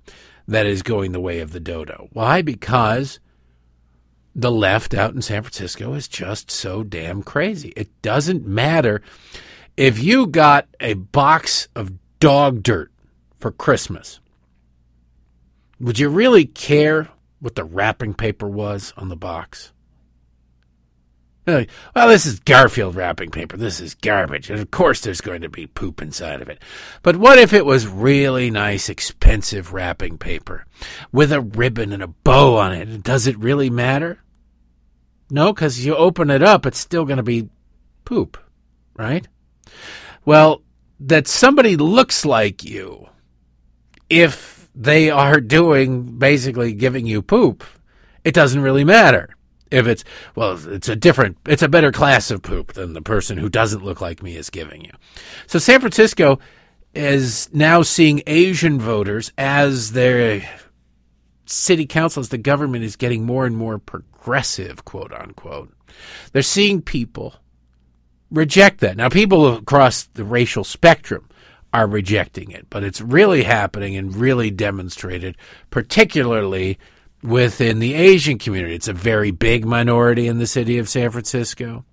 that 0.46 0.66
is 0.66 0.82
going 0.82 1.12
the 1.12 1.20
way 1.20 1.40
of 1.40 1.52
the 1.52 1.60
dodo. 1.60 2.08
Why? 2.12 2.42
Because 2.42 3.18
the 4.34 4.50
left 4.50 4.94
out 4.94 5.14
in 5.14 5.22
San 5.22 5.42
Francisco 5.42 5.94
is 5.94 6.08
just 6.08 6.50
so 6.50 6.82
damn 6.82 7.22
crazy. 7.22 7.72
It 7.76 7.90
doesn't 8.02 8.46
matter 8.46 9.00
if 9.76 10.02
you 10.02 10.26
got 10.26 10.66
a 10.80 10.94
box 10.94 11.68
of 11.74 11.92
dog 12.20 12.62
dirt 12.62 12.90
for 13.38 13.50
Christmas. 13.50 14.20
Would 15.80 15.98
you 15.98 16.08
really 16.08 16.46
care 16.46 17.08
what 17.40 17.56
the 17.56 17.64
wrapping 17.64 18.14
paper 18.14 18.48
was 18.48 18.94
on 18.96 19.08
the 19.08 19.16
box? 19.16 19.73
Well, 21.46 22.08
this 22.08 22.24
is 22.24 22.40
Garfield 22.40 22.94
wrapping 22.94 23.30
paper. 23.30 23.58
This 23.58 23.78
is 23.78 23.94
garbage. 23.94 24.48
And 24.48 24.60
of 24.60 24.70
course, 24.70 25.00
there's 25.00 25.20
going 25.20 25.42
to 25.42 25.50
be 25.50 25.66
poop 25.66 26.00
inside 26.00 26.40
of 26.40 26.48
it. 26.48 26.62
But 27.02 27.16
what 27.16 27.38
if 27.38 27.52
it 27.52 27.66
was 27.66 27.86
really 27.86 28.50
nice, 28.50 28.88
expensive 28.88 29.74
wrapping 29.74 30.16
paper 30.16 30.64
with 31.12 31.32
a 31.32 31.42
ribbon 31.42 31.92
and 31.92 32.02
a 32.02 32.08
bow 32.08 32.56
on 32.56 32.72
it? 32.72 33.02
Does 33.02 33.26
it 33.26 33.38
really 33.38 33.68
matter? 33.68 34.20
No, 35.30 35.52
because 35.52 35.84
you 35.84 35.94
open 35.94 36.30
it 36.30 36.42
up, 36.42 36.64
it's 36.64 36.78
still 36.78 37.04
going 37.04 37.18
to 37.18 37.22
be 37.22 37.50
poop, 38.06 38.38
right? 38.96 39.26
Well, 40.24 40.62
that 41.00 41.26
somebody 41.26 41.76
looks 41.76 42.24
like 42.24 42.64
you 42.64 43.08
if 44.08 44.70
they 44.74 45.10
are 45.10 45.40
doing 45.40 46.18
basically 46.18 46.72
giving 46.72 47.06
you 47.06 47.20
poop, 47.20 47.64
it 48.22 48.32
doesn't 48.32 48.62
really 48.62 48.84
matter 48.84 49.28
If 49.74 49.86
it's, 49.86 50.04
well, 50.34 50.58
it's 50.68 50.88
a 50.88 50.96
different, 50.96 51.36
it's 51.46 51.62
a 51.62 51.68
better 51.68 51.90
class 51.90 52.30
of 52.30 52.42
poop 52.42 52.74
than 52.74 52.92
the 52.92 53.02
person 53.02 53.38
who 53.38 53.48
doesn't 53.48 53.84
look 53.84 54.00
like 54.00 54.22
me 54.22 54.36
is 54.36 54.50
giving 54.50 54.84
you. 54.84 54.92
So 55.46 55.58
San 55.58 55.80
Francisco 55.80 56.38
is 56.94 57.50
now 57.52 57.82
seeing 57.82 58.22
Asian 58.26 58.80
voters 58.80 59.32
as 59.36 59.92
their 59.92 60.48
city 61.46 61.86
council, 61.86 62.20
as 62.20 62.28
the 62.28 62.38
government 62.38 62.84
is 62.84 62.96
getting 62.96 63.26
more 63.26 63.46
and 63.46 63.56
more 63.56 63.78
progressive, 63.78 64.84
quote 64.84 65.12
unquote. 65.12 65.72
They're 66.32 66.42
seeing 66.42 66.80
people 66.80 67.34
reject 68.30 68.80
that. 68.80 68.96
Now, 68.96 69.08
people 69.08 69.56
across 69.56 70.04
the 70.14 70.24
racial 70.24 70.64
spectrum 70.64 71.28
are 71.72 71.86
rejecting 71.86 72.50
it, 72.50 72.68
but 72.70 72.84
it's 72.84 73.00
really 73.00 73.42
happening 73.42 73.96
and 73.96 74.14
really 74.14 74.50
demonstrated, 74.50 75.36
particularly 75.70 76.78
within 77.24 77.78
the 77.78 77.94
Asian 77.94 78.38
community. 78.38 78.74
It's 78.74 78.88
a 78.88 78.92
very 78.92 79.30
big 79.30 79.64
minority 79.64 80.26
in 80.26 80.38
the 80.38 80.46
city 80.46 80.78
of 80.78 80.90
San 80.90 81.10
Francisco. 81.10 81.86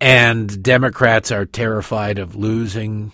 And 0.00 0.62
Democrats 0.62 1.30
are 1.30 1.46
terrified 1.46 2.18
of 2.18 2.34
losing 2.34 3.12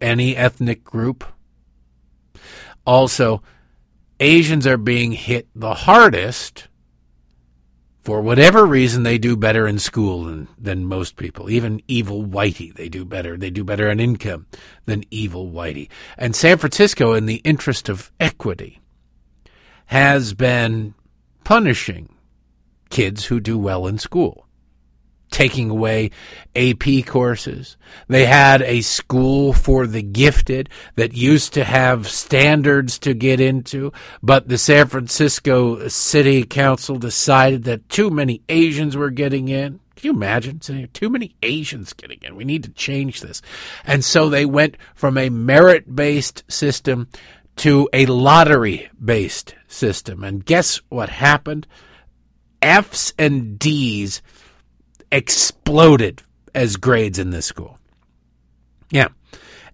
any 0.00 0.34
ethnic 0.34 0.82
group. 0.82 1.24
Also, 2.86 3.42
Asians 4.18 4.66
are 4.66 4.78
being 4.78 5.12
hit 5.12 5.48
the 5.54 5.74
hardest. 5.74 6.68
For 8.00 8.22
whatever 8.22 8.64
reason, 8.64 9.02
they 9.02 9.18
do 9.18 9.36
better 9.36 9.68
in 9.68 9.78
school 9.78 10.24
than, 10.24 10.48
than 10.58 10.86
most 10.86 11.16
people. 11.16 11.50
Even 11.50 11.82
evil 11.86 12.24
whitey, 12.24 12.74
they 12.74 12.88
do 12.88 13.04
better. 13.04 13.36
They 13.36 13.50
do 13.50 13.64
better 13.64 13.90
on 13.90 14.00
income 14.00 14.46
than 14.86 15.04
evil 15.10 15.52
whitey. 15.52 15.88
And 16.16 16.34
San 16.34 16.56
Francisco, 16.56 17.12
in 17.12 17.26
the 17.26 17.42
interest 17.44 17.88
of 17.88 18.10
equity, 18.18 18.80
has 19.86 20.34
been 20.34 20.94
punishing 21.44 22.08
kids 22.90 23.24
who 23.24 23.40
do 23.40 23.58
well 23.58 23.86
in 23.86 23.98
school, 23.98 24.46
taking 25.30 25.70
away 25.70 26.10
AP 26.54 27.06
courses. 27.06 27.76
They 28.06 28.26
had 28.26 28.62
a 28.62 28.82
school 28.82 29.52
for 29.52 29.86
the 29.86 30.02
gifted 30.02 30.68
that 30.96 31.14
used 31.14 31.54
to 31.54 31.64
have 31.64 32.08
standards 32.08 32.98
to 33.00 33.14
get 33.14 33.40
into, 33.40 33.92
but 34.22 34.48
the 34.48 34.58
San 34.58 34.86
Francisco 34.86 35.88
City 35.88 36.44
Council 36.44 36.98
decided 36.98 37.64
that 37.64 37.88
too 37.88 38.10
many 38.10 38.42
Asians 38.48 38.96
were 38.96 39.10
getting 39.10 39.48
in. 39.48 39.80
Can 39.96 40.08
you 40.08 40.12
imagine? 40.16 40.58
Too 40.92 41.10
many 41.10 41.36
Asians 41.42 41.92
getting 41.92 42.18
in. 42.22 42.34
We 42.34 42.44
need 42.44 42.64
to 42.64 42.70
change 42.70 43.20
this. 43.20 43.40
And 43.86 44.04
so 44.04 44.28
they 44.28 44.44
went 44.44 44.76
from 44.94 45.16
a 45.16 45.30
merit 45.30 45.94
based 45.94 46.42
system 46.48 47.08
to 47.56 47.88
a 47.92 48.06
lottery 48.06 48.90
based 49.02 49.54
system. 49.66 50.24
And 50.24 50.44
guess 50.44 50.80
what 50.88 51.08
happened? 51.08 51.66
F's 52.60 53.12
and 53.18 53.58
D's 53.58 54.22
exploded 55.10 56.22
as 56.54 56.76
grades 56.76 57.18
in 57.18 57.30
this 57.30 57.46
school. 57.46 57.78
Yeah. 58.90 59.08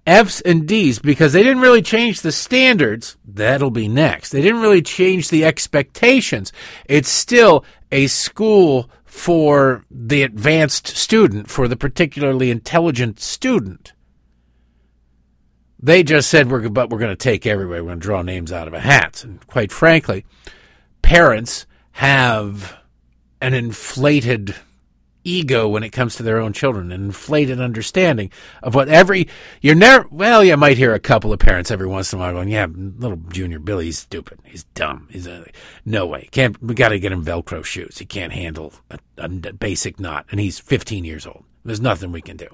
F's 0.06 0.40
and 0.40 0.66
D's 0.66 0.98
because 0.98 1.34
they 1.34 1.42
didn't 1.42 1.60
really 1.60 1.82
change 1.82 2.22
the 2.22 2.32
standards. 2.32 3.18
That'll 3.26 3.70
be 3.70 3.88
next. 3.88 4.30
They 4.30 4.40
didn't 4.40 4.62
really 4.62 4.80
change 4.80 5.28
the 5.28 5.44
expectations. 5.44 6.50
It's 6.86 7.10
still 7.10 7.64
a 7.92 8.06
school 8.06 8.90
for 9.04 9.84
the 9.90 10.22
advanced 10.22 10.86
student, 10.86 11.50
for 11.50 11.68
the 11.68 11.76
particularly 11.76 12.50
intelligent 12.50 13.20
student. 13.20 13.92
They 15.80 16.02
just 16.02 16.28
said, 16.28 16.50
we're, 16.50 16.68
but 16.68 16.90
we're 16.90 16.98
going 16.98 17.10
to 17.10 17.16
take 17.16 17.46
everybody. 17.46 17.80
We're 17.80 17.88
going 17.88 18.00
to 18.00 18.04
draw 18.06 18.22
names 18.22 18.52
out 18.52 18.68
of 18.68 18.74
a 18.74 18.80
hat. 18.80 19.22
And 19.22 19.44
quite 19.46 19.70
frankly, 19.70 20.24
parents 21.02 21.66
have 21.92 22.78
an 23.40 23.54
inflated 23.54 24.54
ego 25.24 25.68
when 25.68 25.82
it 25.82 25.90
comes 25.90 26.16
to 26.16 26.22
their 26.22 26.38
own 26.38 26.52
children, 26.52 26.90
an 26.90 27.04
inflated 27.04 27.60
understanding 27.60 28.30
of 28.62 28.74
what 28.74 28.88
every, 28.88 29.28
you're 29.60 29.74
never, 29.74 30.06
well, 30.10 30.42
you 30.42 30.56
might 30.56 30.78
hear 30.78 30.94
a 30.94 31.00
couple 31.00 31.32
of 31.32 31.38
parents 31.38 31.70
every 31.70 31.86
once 31.86 32.12
in 32.12 32.18
a 32.18 32.22
while 32.22 32.32
going, 32.32 32.48
yeah, 32.48 32.66
little 32.66 33.18
junior 33.28 33.58
Billy's 33.58 33.98
stupid. 33.98 34.40
He's 34.44 34.64
dumb. 34.74 35.08
He's 35.10 35.26
a, 35.26 35.46
no 35.84 36.06
way. 36.06 36.28
Can't, 36.30 36.60
we 36.62 36.74
got 36.74 36.88
to 36.88 36.98
get 36.98 37.12
him 37.12 37.24
Velcro 37.24 37.64
shoes. 37.64 37.98
He 37.98 38.06
can't 38.06 38.32
handle 38.32 38.72
a, 38.90 38.98
a 39.18 39.28
basic 39.28 40.00
knot 40.00 40.26
and 40.30 40.40
he's 40.40 40.58
15 40.58 41.04
years 41.04 41.26
old. 41.26 41.44
There's 41.64 41.80
nothing 41.80 42.12
we 42.12 42.22
can 42.22 42.36
do. 42.36 42.48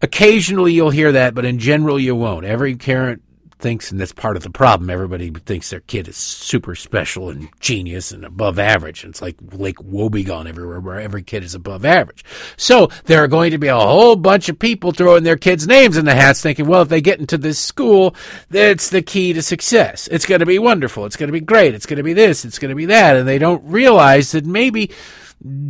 Occasionally 0.00 0.72
you'll 0.72 0.90
hear 0.90 1.12
that, 1.12 1.34
but 1.34 1.44
in 1.44 1.58
general 1.58 1.98
you 1.98 2.14
won't. 2.14 2.44
Every 2.44 2.76
parent 2.76 3.22
thinks, 3.58 3.90
and 3.90 4.00
that's 4.00 4.12
part 4.12 4.36
of 4.36 4.42
the 4.42 4.50
problem. 4.50 4.90
Everybody 4.90 5.30
thinks 5.30 5.70
their 5.70 5.80
kid 5.80 6.08
is 6.08 6.16
super 6.16 6.74
special 6.74 7.28
and 7.28 7.48
genius 7.60 8.12
and 8.12 8.24
above 8.24 8.58
average. 8.58 9.02
And 9.02 9.10
it's 9.10 9.22
like 9.22 9.36
Lake 9.52 9.78
Wobegon 9.78 10.46
everywhere, 10.46 10.80
where 10.80 11.00
every 11.00 11.22
kid 11.22 11.42
is 11.42 11.54
above 11.54 11.84
average. 11.84 12.24
So 12.56 12.88
there 13.04 13.22
are 13.22 13.28
going 13.28 13.50
to 13.50 13.58
be 13.58 13.68
a 13.68 13.78
whole 13.78 14.16
bunch 14.16 14.48
of 14.48 14.58
people 14.58 14.92
throwing 14.92 15.24
their 15.24 15.36
kids' 15.36 15.66
names 15.66 15.96
in 15.96 16.04
the 16.04 16.14
hats, 16.14 16.40
thinking, 16.40 16.66
well, 16.66 16.82
if 16.82 16.88
they 16.88 17.00
get 17.00 17.20
into 17.20 17.38
this 17.38 17.58
school, 17.58 18.14
that's 18.50 18.90
the 18.90 19.02
key 19.02 19.32
to 19.32 19.42
success. 19.42 20.08
It's 20.08 20.26
going 20.26 20.40
to 20.40 20.46
be 20.46 20.58
wonderful. 20.58 21.06
It's 21.06 21.16
going 21.16 21.28
to 21.28 21.32
be 21.32 21.40
great. 21.40 21.74
It's 21.74 21.86
going 21.86 21.98
to 21.98 22.02
be 22.02 22.14
this. 22.14 22.44
It's 22.44 22.58
going 22.58 22.70
to 22.70 22.76
be 22.76 22.86
that. 22.86 23.16
And 23.16 23.26
they 23.26 23.38
don't 23.38 23.64
realize 23.64 24.32
that 24.32 24.46
maybe 24.46 24.92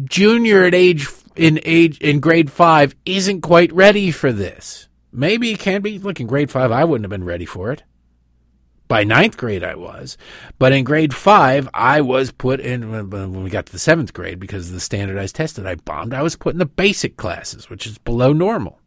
junior 0.04 0.64
at 0.64 0.74
age 0.74 1.06
in 1.38 1.60
age 1.64 1.98
in 1.98 2.20
grade 2.20 2.50
five 2.50 2.94
isn't 3.06 3.40
quite 3.40 3.72
ready 3.72 4.10
for 4.10 4.32
this. 4.32 4.88
Maybe 5.12 5.52
it 5.52 5.60
can 5.60 5.80
be. 5.80 5.98
Look, 5.98 6.20
in 6.20 6.26
grade 6.26 6.50
five, 6.50 6.70
I 6.70 6.84
wouldn't 6.84 7.04
have 7.04 7.10
been 7.10 7.24
ready 7.24 7.46
for 7.46 7.72
it. 7.72 7.82
By 8.88 9.04
ninth 9.04 9.36
grade, 9.36 9.62
I 9.62 9.74
was. 9.74 10.16
But 10.58 10.72
in 10.72 10.82
grade 10.82 11.14
five, 11.14 11.68
I 11.74 12.00
was 12.00 12.30
put 12.30 12.58
in, 12.58 12.90
when 13.10 13.44
we 13.44 13.50
got 13.50 13.66
to 13.66 13.72
the 13.72 13.78
seventh 13.78 14.14
grade, 14.14 14.40
because 14.40 14.68
of 14.68 14.74
the 14.74 14.80
standardized 14.80 15.36
test 15.36 15.56
that 15.56 15.66
I 15.66 15.74
bombed, 15.74 16.14
I 16.14 16.22
was 16.22 16.36
put 16.36 16.54
in 16.54 16.58
the 16.58 16.66
basic 16.66 17.18
classes, 17.18 17.68
which 17.68 17.86
is 17.86 17.98
below 17.98 18.32
normal. 18.32 18.80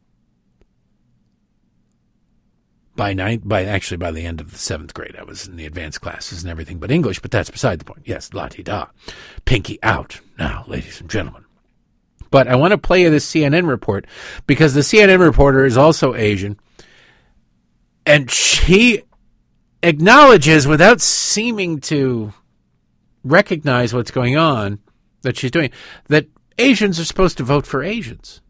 By 2.95 3.13
ninth, 3.13 3.43
by 3.45 3.63
actually 3.65 3.97
by 3.97 4.11
the 4.11 4.25
end 4.25 4.41
of 4.41 4.51
the 4.51 4.57
seventh 4.57 4.93
grade, 4.93 5.15
I 5.17 5.23
was 5.23 5.47
in 5.47 5.55
the 5.55 5.65
advanced 5.67 6.01
classes 6.01 6.41
and 6.43 6.51
everything 6.51 6.79
but 6.79 6.91
English, 6.91 7.19
but 7.19 7.31
that's 7.31 7.51
beside 7.51 7.79
the 7.79 7.85
point. 7.85 8.01
Yes, 8.05 8.33
la 8.33 8.47
di 8.47 8.63
da. 8.63 8.87
Pinky 9.45 9.77
out. 9.83 10.19
Now, 10.37 10.65
ladies 10.67 10.99
and 10.99 11.09
gentlemen. 11.09 11.45
But 12.31 12.47
I 12.47 12.55
want 12.55 12.71
to 12.71 12.77
play 12.77 13.01
you 13.01 13.09
this 13.09 13.29
CNN 13.29 13.67
report 13.67 14.07
because 14.47 14.73
the 14.73 14.81
CNN 14.81 15.19
reporter 15.19 15.65
is 15.65 15.77
also 15.77 16.15
Asian. 16.15 16.57
And 18.05 18.31
she 18.31 19.03
acknowledges 19.83 20.65
without 20.65 21.01
seeming 21.01 21.81
to 21.81 22.33
recognize 23.23 23.93
what's 23.93 24.11
going 24.11 24.37
on 24.37 24.79
that 25.21 25.37
she's 25.37 25.51
doing 25.51 25.71
that 26.07 26.27
Asians 26.57 26.99
are 26.99 27.05
supposed 27.05 27.37
to 27.37 27.43
vote 27.43 27.67
for 27.67 27.83
Asians. 27.83 28.41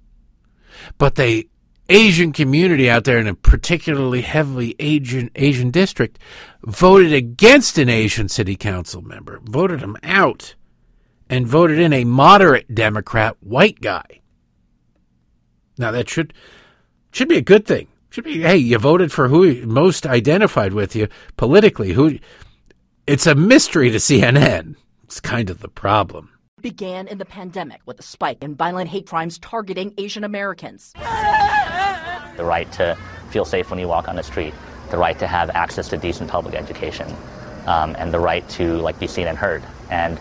But 0.97 1.15
the 1.15 1.49
Asian 1.89 2.31
community 2.31 2.89
out 2.89 3.03
there 3.03 3.17
in 3.17 3.27
a 3.27 3.35
particularly 3.35 4.21
heavily 4.21 4.75
Asian 4.79 5.29
Asian 5.35 5.71
district 5.71 6.19
voted 6.63 7.11
against 7.11 7.77
an 7.77 7.89
Asian 7.89 8.29
city 8.29 8.55
council 8.55 9.01
member, 9.01 9.41
voted 9.43 9.81
him 9.81 9.97
out 10.03 10.55
and 11.31 11.47
voted 11.47 11.79
in 11.79 11.93
a 11.93 12.03
moderate 12.03 12.75
Democrat 12.75 13.37
white 13.39 13.79
guy. 13.79 14.19
Now 15.77 15.89
that 15.91 16.09
should 16.09 16.33
should 17.13 17.29
be 17.29 17.37
a 17.37 17.41
good 17.41 17.65
thing. 17.65 17.87
Should 18.11 18.25
be 18.25 18.41
hey, 18.41 18.57
you 18.57 18.77
voted 18.77 19.11
for 19.11 19.29
who 19.29 19.65
most 19.65 20.05
identified 20.05 20.73
with 20.73 20.95
you 20.95 21.07
politically. 21.37 21.93
Who 21.93 22.19
it's 23.07 23.25
a 23.25 23.33
mystery 23.33 23.89
to 23.89 23.97
CNN. 23.97 24.75
It's 25.05 25.21
kind 25.21 25.49
of 25.49 25.59
the 25.59 25.69
problem. 25.69 26.29
Began 26.61 27.07
in 27.07 27.17
the 27.17 27.25
pandemic 27.25 27.81
with 27.85 27.99
a 27.99 28.03
spike 28.03 28.43
in 28.43 28.55
violent 28.55 28.89
hate 28.89 29.07
crimes 29.07 29.39
targeting 29.39 29.93
Asian 29.97 30.23
Americans. 30.23 30.93
The 32.37 32.43
right 32.43 32.71
to 32.73 32.97
feel 33.29 33.45
safe 33.45 33.69
when 33.69 33.79
you 33.79 33.87
walk 33.87 34.07
on 34.07 34.15
the 34.15 34.23
street, 34.23 34.53
the 34.89 34.97
right 34.97 35.17
to 35.19 35.27
have 35.27 35.49
access 35.51 35.87
to 35.89 35.97
decent 35.97 36.29
public 36.29 36.55
education, 36.55 37.07
um, 37.65 37.95
and 37.97 38.13
the 38.13 38.19
right 38.19 38.47
to 38.49 38.77
like 38.77 38.99
be 38.99 39.07
seen 39.07 39.27
and 39.27 39.37
heard. 39.37 39.63
And 39.89 40.19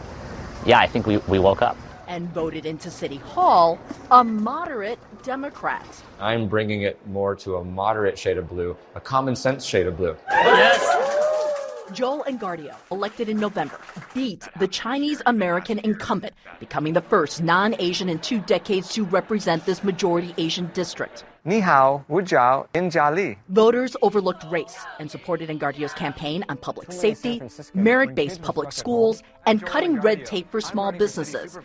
yeah, 0.66 0.78
I 0.78 0.86
think 0.86 1.06
we, 1.06 1.18
we 1.18 1.38
woke 1.38 1.62
up. 1.62 1.76
And 2.06 2.28
voted 2.30 2.66
into 2.66 2.90
City 2.90 3.16
Hall 3.18 3.78
a 4.10 4.24
moderate 4.24 4.98
Democrat. 5.22 5.86
I'm 6.18 6.48
bringing 6.48 6.82
it 6.82 6.98
more 7.06 7.36
to 7.36 7.56
a 7.56 7.64
moderate 7.64 8.18
shade 8.18 8.36
of 8.36 8.48
blue, 8.48 8.76
a 8.94 9.00
common 9.00 9.36
sense 9.36 9.64
shade 9.64 9.86
of 9.86 9.96
blue. 9.96 10.16
Yes. 10.28 11.10
Joel 11.92 12.24
Engardio, 12.24 12.74
elected 12.90 13.28
in 13.28 13.38
November, 13.38 13.78
beat 14.14 14.46
the 14.58 14.68
Chinese 14.68 15.22
American 15.26 15.78
incumbent, 15.80 16.34
becoming 16.60 16.92
the 16.92 17.00
first 17.00 17.42
non 17.42 17.74
Asian 17.78 18.08
in 18.08 18.18
two 18.18 18.40
decades 18.40 18.92
to 18.94 19.04
represent 19.04 19.66
this 19.66 19.82
majority 19.82 20.34
Asian 20.38 20.70
district. 20.72 21.24
Ni 21.42 21.58
hao, 21.60 22.04
wu 22.08 22.20
jiao, 22.20 22.66
in 22.74 22.90
jia 22.90 23.14
li. 23.14 23.38
Voters 23.48 23.96
overlooked 24.02 24.44
race 24.50 24.76
and 24.98 25.10
supported 25.10 25.48
Engardio's 25.48 25.94
campaign 25.94 26.44
on 26.50 26.58
public 26.58 26.92
safety, 26.92 27.40
merit 27.72 28.14
based 28.14 28.42
public 28.42 28.72
schools, 28.72 29.22
and 29.46 29.64
cutting 29.64 29.98
red 30.02 30.26
tape 30.26 30.50
for 30.50 30.60
small 30.60 30.92
businesses. 30.92 31.58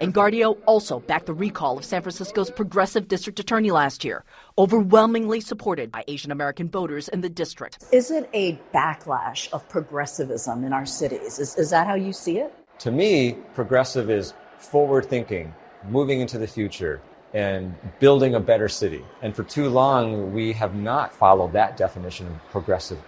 Engardio 0.00 0.58
also 0.66 0.98
backed 0.98 1.26
the 1.26 1.32
recall 1.32 1.78
of 1.78 1.84
San 1.84 2.02
Francisco's 2.02 2.50
progressive 2.50 3.06
district 3.06 3.38
attorney 3.38 3.70
last 3.70 4.04
year, 4.04 4.24
overwhelmingly 4.58 5.40
supported 5.40 5.92
by 5.92 6.02
Asian 6.08 6.32
American 6.32 6.68
voters 6.68 7.06
in 7.06 7.20
the 7.20 7.30
district. 7.30 7.84
Is 7.92 8.10
it 8.10 8.28
a 8.34 8.58
backlash 8.74 9.48
of 9.52 9.68
progressivism 9.68 10.64
in 10.64 10.72
our 10.72 10.86
cities? 10.86 11.38
Is, 11.38 11.56
is 11.56 11.70
that 11.70 11.86
how 11.86 11.94
you 11.94 12.12
see 12.12 12.38
it? 12.38 12.52
To 12.80 12.90
me, 12.90 13.36
progressive 13.54 14.10
is 14.10 14.34
forward 14.58 15.06
thinking, 15.06 15.54
moving 15.88 16.18
into 16.20 16.36
the 16.36 16.48
future, 16.48 17.00
and 17.32 17.74
building 18.00 18.34
a 18.34 18.40
better 18.40 18.68
city. 18.68 19.04
And 19.22 19.34
for 19.34 19.44
too 19.44 19.68
long, 19.68 20.32
we 20.32 20.52
have 20.52 20.74
not 20.74 21.14
followed 21.14 21.52
that 21.52 21.76
definition 21.76 22.26
of 22.26 22.50
progressive. 22.50 22.98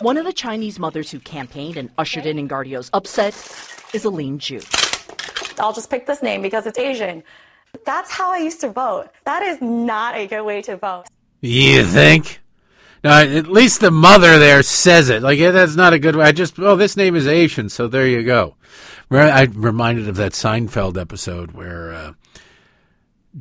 One 0.00 0.18
of 0.18 0.24
the 0.24 0.32
Chinese 0.32 0.78
mothers 0.78 1.10
who 1.10 1.18
campaigned 1.20 1.76
and 1.78 1.90
ushered 1.96 2.26
in 2.26 2.38
Engardio's 2.38 2.90
upset 2.92 3.34
is 3.94 4.04
Aline 4.04 4.38
Ju. 4.38 4.60
I'll 5.58 5.72
just 5.72 5.88
pick 5.88 6.06
this 6.06 6.22
name 6.22 6.42
because 6.42 6.66
it's 6.66 6.78
Asian. 6.78 7.22
That's 7.84 8.10
how 8.10 8.30
I 8.30 8.38
used 8.38 8.60
to 8.60 8.70
vote. 8.70 9.08
That 9.24 9.42
is 9.42 9.60
not 9.62 10.16
a 10.16 10.26
good 10.26 10.42
way 10.42 10.60
to 10.62 10.76
vote. 10.76 11.04
You 11.40 11.84
think? 11.84 12.40
Now, 13.02 13.20
at 13.20 13.46
least 13.46 13.80
the 13.80 13.90
mother 13.90 14.38
there 14.38 14.62
says 14.62 15.08
it. 15.10 15.22
Like, 15.22 15.38
yeah, 15.38 15.50
that's 15.50 15.76
not 15.76 15.92
a 15.92 15.98
good 15.98 16.16
way. 16.16 16.24
I 16.24 16.32
just, 16.32 16.58
oh, 16.58 16.76
this 16.76 16.96
name 16.96 17.14
is 17.14 17.26
Asian, 17.26 17.68
so 17.68 17.88
there 17.88 18.06
you 18.06 18.22
go. 18.22 18.56
I'm 19.10 19.52
reminded 19.52 20.08
of 20.08 20.16
that 20.16 20.32
Seinfeld 20.32 21.00
episode 21.00 21.52
where 21.52 21.92
uh, 21.92 22.12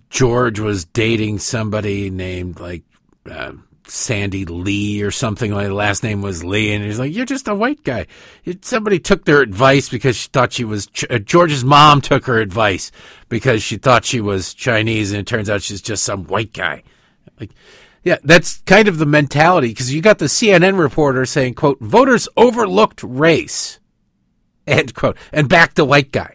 George 0.10 0.60
was 0.60 0.86
dating 0.86 1.39
somebody 1.39 2.10
named, 2.10 2.60
like, 2.60 2.84
uh, 3.30 3.54
Sandy 3.88 4.46
Lee 4.46 5.02
or 5.04 5.12
something 5.12 5.54
like 5.54 5.68
the 5.68 5.74
last 5.74 6.04
name 6.04 6.22
was 6.22 6.43
Lee, 6.43 6.74
and 6.74 6.84
he's 6.84 7.00
like, 7.00 7.14
"You're 7.14 7.26
just 7.26 7.48
a 7.48 7.56
white 7.56 7.84
guy." 7.84 8.08
Somebody 8.62 9.00
took 9.00 9.26
their 9.26 9.41
advice 9.41 9.89
because 9.89 10.16
she 10.16 10.30
thought 10.30 10.54
she 10.54 10.64
was 10.64 10.89
uh, 11.10 11.20
George's 11.20 11.64
mom 11.64 12.02
took 12.02 12.26
her 12.26 12.39
advice 12.39 12.91
because 13.30 13.62
she 13.62 13.78
thought 13.78 14.06
she 14.06 14.22
was 14.22 14.54
Chinese, 14.54 15.12
and 15.12 15.22
it 15.22 15.28
turns 15.28 15.50
out 15.50 15.62
she's 15.62 15.82
just 15.82 16.04
some 16.04 16.26
white 16.26 16.54
guy. 16.54 16.84
Like, 17.39 17.52
yeah, 18.04 18.18
that's 18.24 18.62
kind 18.62 18.88
of 18.88 18.98
the 18.98 19.06
mentality 19.06 19.70
because 19.70 19.93
you 19.93 20.02
got 20.02 20.20
the 20.20 20.26
CNN 20.26 20.80
reporter 20.80 21.26
saying, 21.26 21.54
"quote 21.54 21.80
Voters 21.80 22.28
overlooked 22.38 23.04
race," 23.04 23.80
end 24.66 24.93
quote, 24.93 25.18
and 25.32 25.48
back 25.48 25.76
the 25.76 25.86
white 25.86 26.12
guy. 26.12 26.34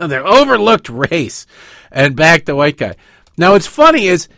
They 0.08 0.18
overlooked 0.18 0.88
race 0.88 1.46
and 1.90 2.16
back 2.16 2.46
the 2.46 2.56
white 2.56 2.78
guy. 2.78 2.96
Now, 3.36 3.52
what's 3.52 3.66
funny 3.66 4.06
is 4.06 4.28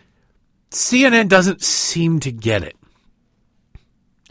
CNN 0.71 1.29
doesn't 1.29 1.63
seem 1.63 2.21
to 2.21 2.33
get 2.33 2.63
it. 2.63 2.77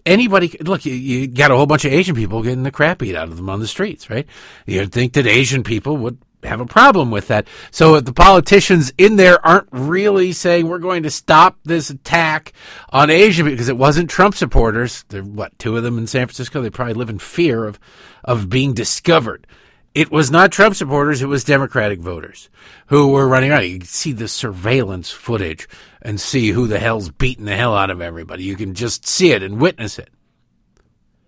Anybody, 0.05 0.57
look, 0.61 0.83
you, 0.85 0.93
you, 0.93 1.27
got 1.27 1.51
a 1.51 1.55
whole 1.55 1.67
bunch 1.67 1.85
of 1.85 1.93
Asian 1.93 2.15
people 2.15 2.41
getting 2.41 2.63
the 2.63 2.71
crap 2.71 2.97
beat 2.97 3.15
out 3.15 3.27
of 3.27 3.37
them 3.37 3.49
on 3.49 3.59
the 3.59 3.67
streets, 3.67 4.09
right? 4.09 4.25
You'd 4.65 4.91
think 4.91 5.13
that 5.13 5.27
Asian 5.27 5.63
people 5.63 5.95
would 5.97 6.17
have 6.43 6.59
a 6.59 6.65
problem 6.65 7.11
with 7.11 7.27
that. 7.27 7.47
So 7.69 7.99
the 7.99 8.13
politicians 8.13 8.91
in 8.97 9.15
there 9.15 9.45
aren't 9.45 9.67
really 9.71 10.31
saying 10.31 10.67
we're 10.67 10.79
going 10.79 11.03
to 11.03 11.11
stop 11.11 11.59
this 11.63 11.89
attack 11.89 12.53
on 12.89 13.09
Asian 13.09 13.45
because 13.45 13.69
it 13.69 13.77
wasn't 13.77 14.09
Trump 14.09 14.35
supporters. 14.35 15.05
There, 15.09 15.23
what, 15.23 15.57
two 15.59 15.77
of 15.77 15.83
them 15.83 15.97
in 15.97 16.07
San 16.07 16.27
Francisco? 16.27 16.61
They 16.61 16.69
probably 16.69 16.95
live 16.95 17.09
in 17.09 17.19
fear 17.19 17.65
of, 17.65 17.79
of 18.23 18.49
being 18.49 18.73
discovered. 18.73 19.45
It 19.93 20.09
was 20.09 20.31
not 20.31 20.51
Trump 20.51 20.75
supporters, 20.75 21.21
it 21.21 21.27
was 21.27 21.43
Democratic 21.43 21.99
voters 21.99 22.49
who 22.87 23.09
were 23.09 23.27
running 23.27 23.51
around. 23.51 23.65
You 23.65 23.79
can 23.79 23.87
see 23.87 24.13
the 24.13 24.27
surveillance 24.27 25.11
footage 25.11 25.67
and 26.01 26.19
see 26.19 26.49
who 26.51 26.67
the 26.67 26.79
hell's 26.79 27.09
beating 27.09 27.45
the 27.45 27.57
hell 27.57 27.75
out 27.75 27.89
of 27.89 28.01
everybody. 28.01 28.43
You 28.43 28.55
can 28.55 28.73
just 28.73 29.05
see 29.05 29.31
it 29.31 29.43
and 29.43 29.59
witness 29.59 29.99
it. 29.99 30.09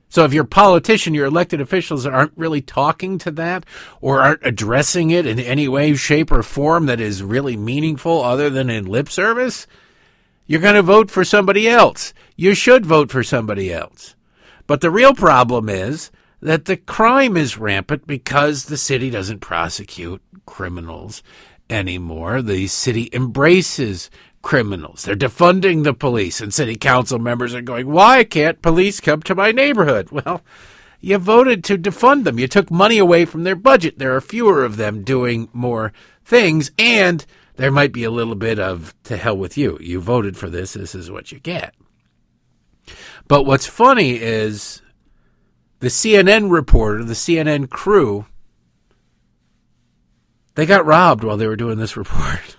So 0.08 0.24
if 0.24 0.32
your 0.32 0.44
politician, 0.44 1.16
your 1.16 1.26
elected 1.26 1.60
officials 1.60 2.06
aren't 2.06 2.38
really 2.38 2.62
talking 2.62 3.18
to 3.18 3.32
that 3.32 3.66
or 4.00 4.22
aren't 4.22 4.46
addressing 4.46 5.10
it 5.10 5.26
in 5.26 5.40
any 5.40 5.68
way, 5.68 5.96
shape, 5.96 6.32
or 6.32 6.44
form 6.44 6.86
that 6.86 7.02
is 7.02 7.24
really 7.24 7.58
meaningful 7.58 8.22
other 8.22 8.50
than 8.50 8.70
in 8.70 8.86
lip 8.86 9.10
service, 9.10 9.66
you're 10.46 10.62
going 10.62 10.76
to 10.76 10.84
vote 10.84 11.10
for 11.10 11.26
somebody 11.26 11.68
else. 11.68 12.14
You 12.36 12.54
should 12.54 12.86
vote 12.86 13.12
for 13.12 13.24
somebody 13.24 13.74
else. 13.74 14.16
But 14.68 14.82
the 14.82 14.92
real 14.92 15.16
problem 15.16 15.68
is 15.68 16.12
that 16.44 16.66
the 16.66 16.78
crime 16.78 17.38
is 17.38 17.58
rampant 17.58 18.06
because 18.06 18.66
the 18.66 18.78
city 18.78 19.10
doesn't 19.10 19.40
prosecute 19.40 20.22
criminals 20.46 21.24
anymore. 21.70 22.42
The 22.42 22.68
city 22.68 23.10
embraces 23.14 24.10
criminals. 24.42 25.04
They're 25.04 25.16
defunding 25.16 25.84
the 25.84 25.94
police, 25.94 26.42
and 26.42 26.54
city 26.54 26.76
council 26.76 27.18
members 27.18 27.56
are 27.56 27.62
going, 27.62 27.90
Why 27.90 28.24
can't 28.24 28.62
police 28.62 29.00
come 29.00 29.22
to 29.24 29.36
my 29.36 29.52
neighborhood? 29.52 30.10
Well, 30.26 30.42
you 31.00 31.18
voted 31.18 31.66
to 31.66 31.78
defund 31.78 32.24
them. 32.24 32.40
You 32.40 32.48
took 32.48 32.72
money 32.72 32.98
away 32.98 33.26
from 33.26 33.44
their 33.44 33.58
budget. 33.58 34.00
There 34.00 34.16
are 34.16 34.22
fewer 34.22 34.64
of 34.64 34.78
them 34.78 35.04
doing 35.04 35.50
more 35.52 35.92
things, 36.24 36.72
and 36.80 37.26
there 37.58 37.72
might 37.72 37.92
be 37.92 38.06
a 38.06 38.12
little 38.12 38.36
bit 38.36 38.58
of 38.58 38.96
to 39.04 39.18
hell 39.18 39.36
with 39.36 39.58
you. 39.58 39.78
You 39.82 40.00
voted 40.00 40.38
for 40.38 40.50
this. 40.50 40.74
This 40.74 40.96
is 40.96 41.12
what 41.12 41.32
you 41.32 41.40
get. 41.40 41.74
But 43.28 43.44
what's 43.44 43.66
funny 43.66 44.12
is 44.12 44.82
the 45.84 45.90
CNN 45.90 46.50
reporter, 46.50 47.04
the 47.04 47.12
CNN 47.12 47.70
crew, 47.70 48.26
they 50.56 50.66
got 50.66 50.86
robbed 50.86 51.26
while 51.26 51.36
they 51.36 51.46
were 51.46 51.58
doing 51.58 51.78
this 51.78 51.98
report. 51.98 52.56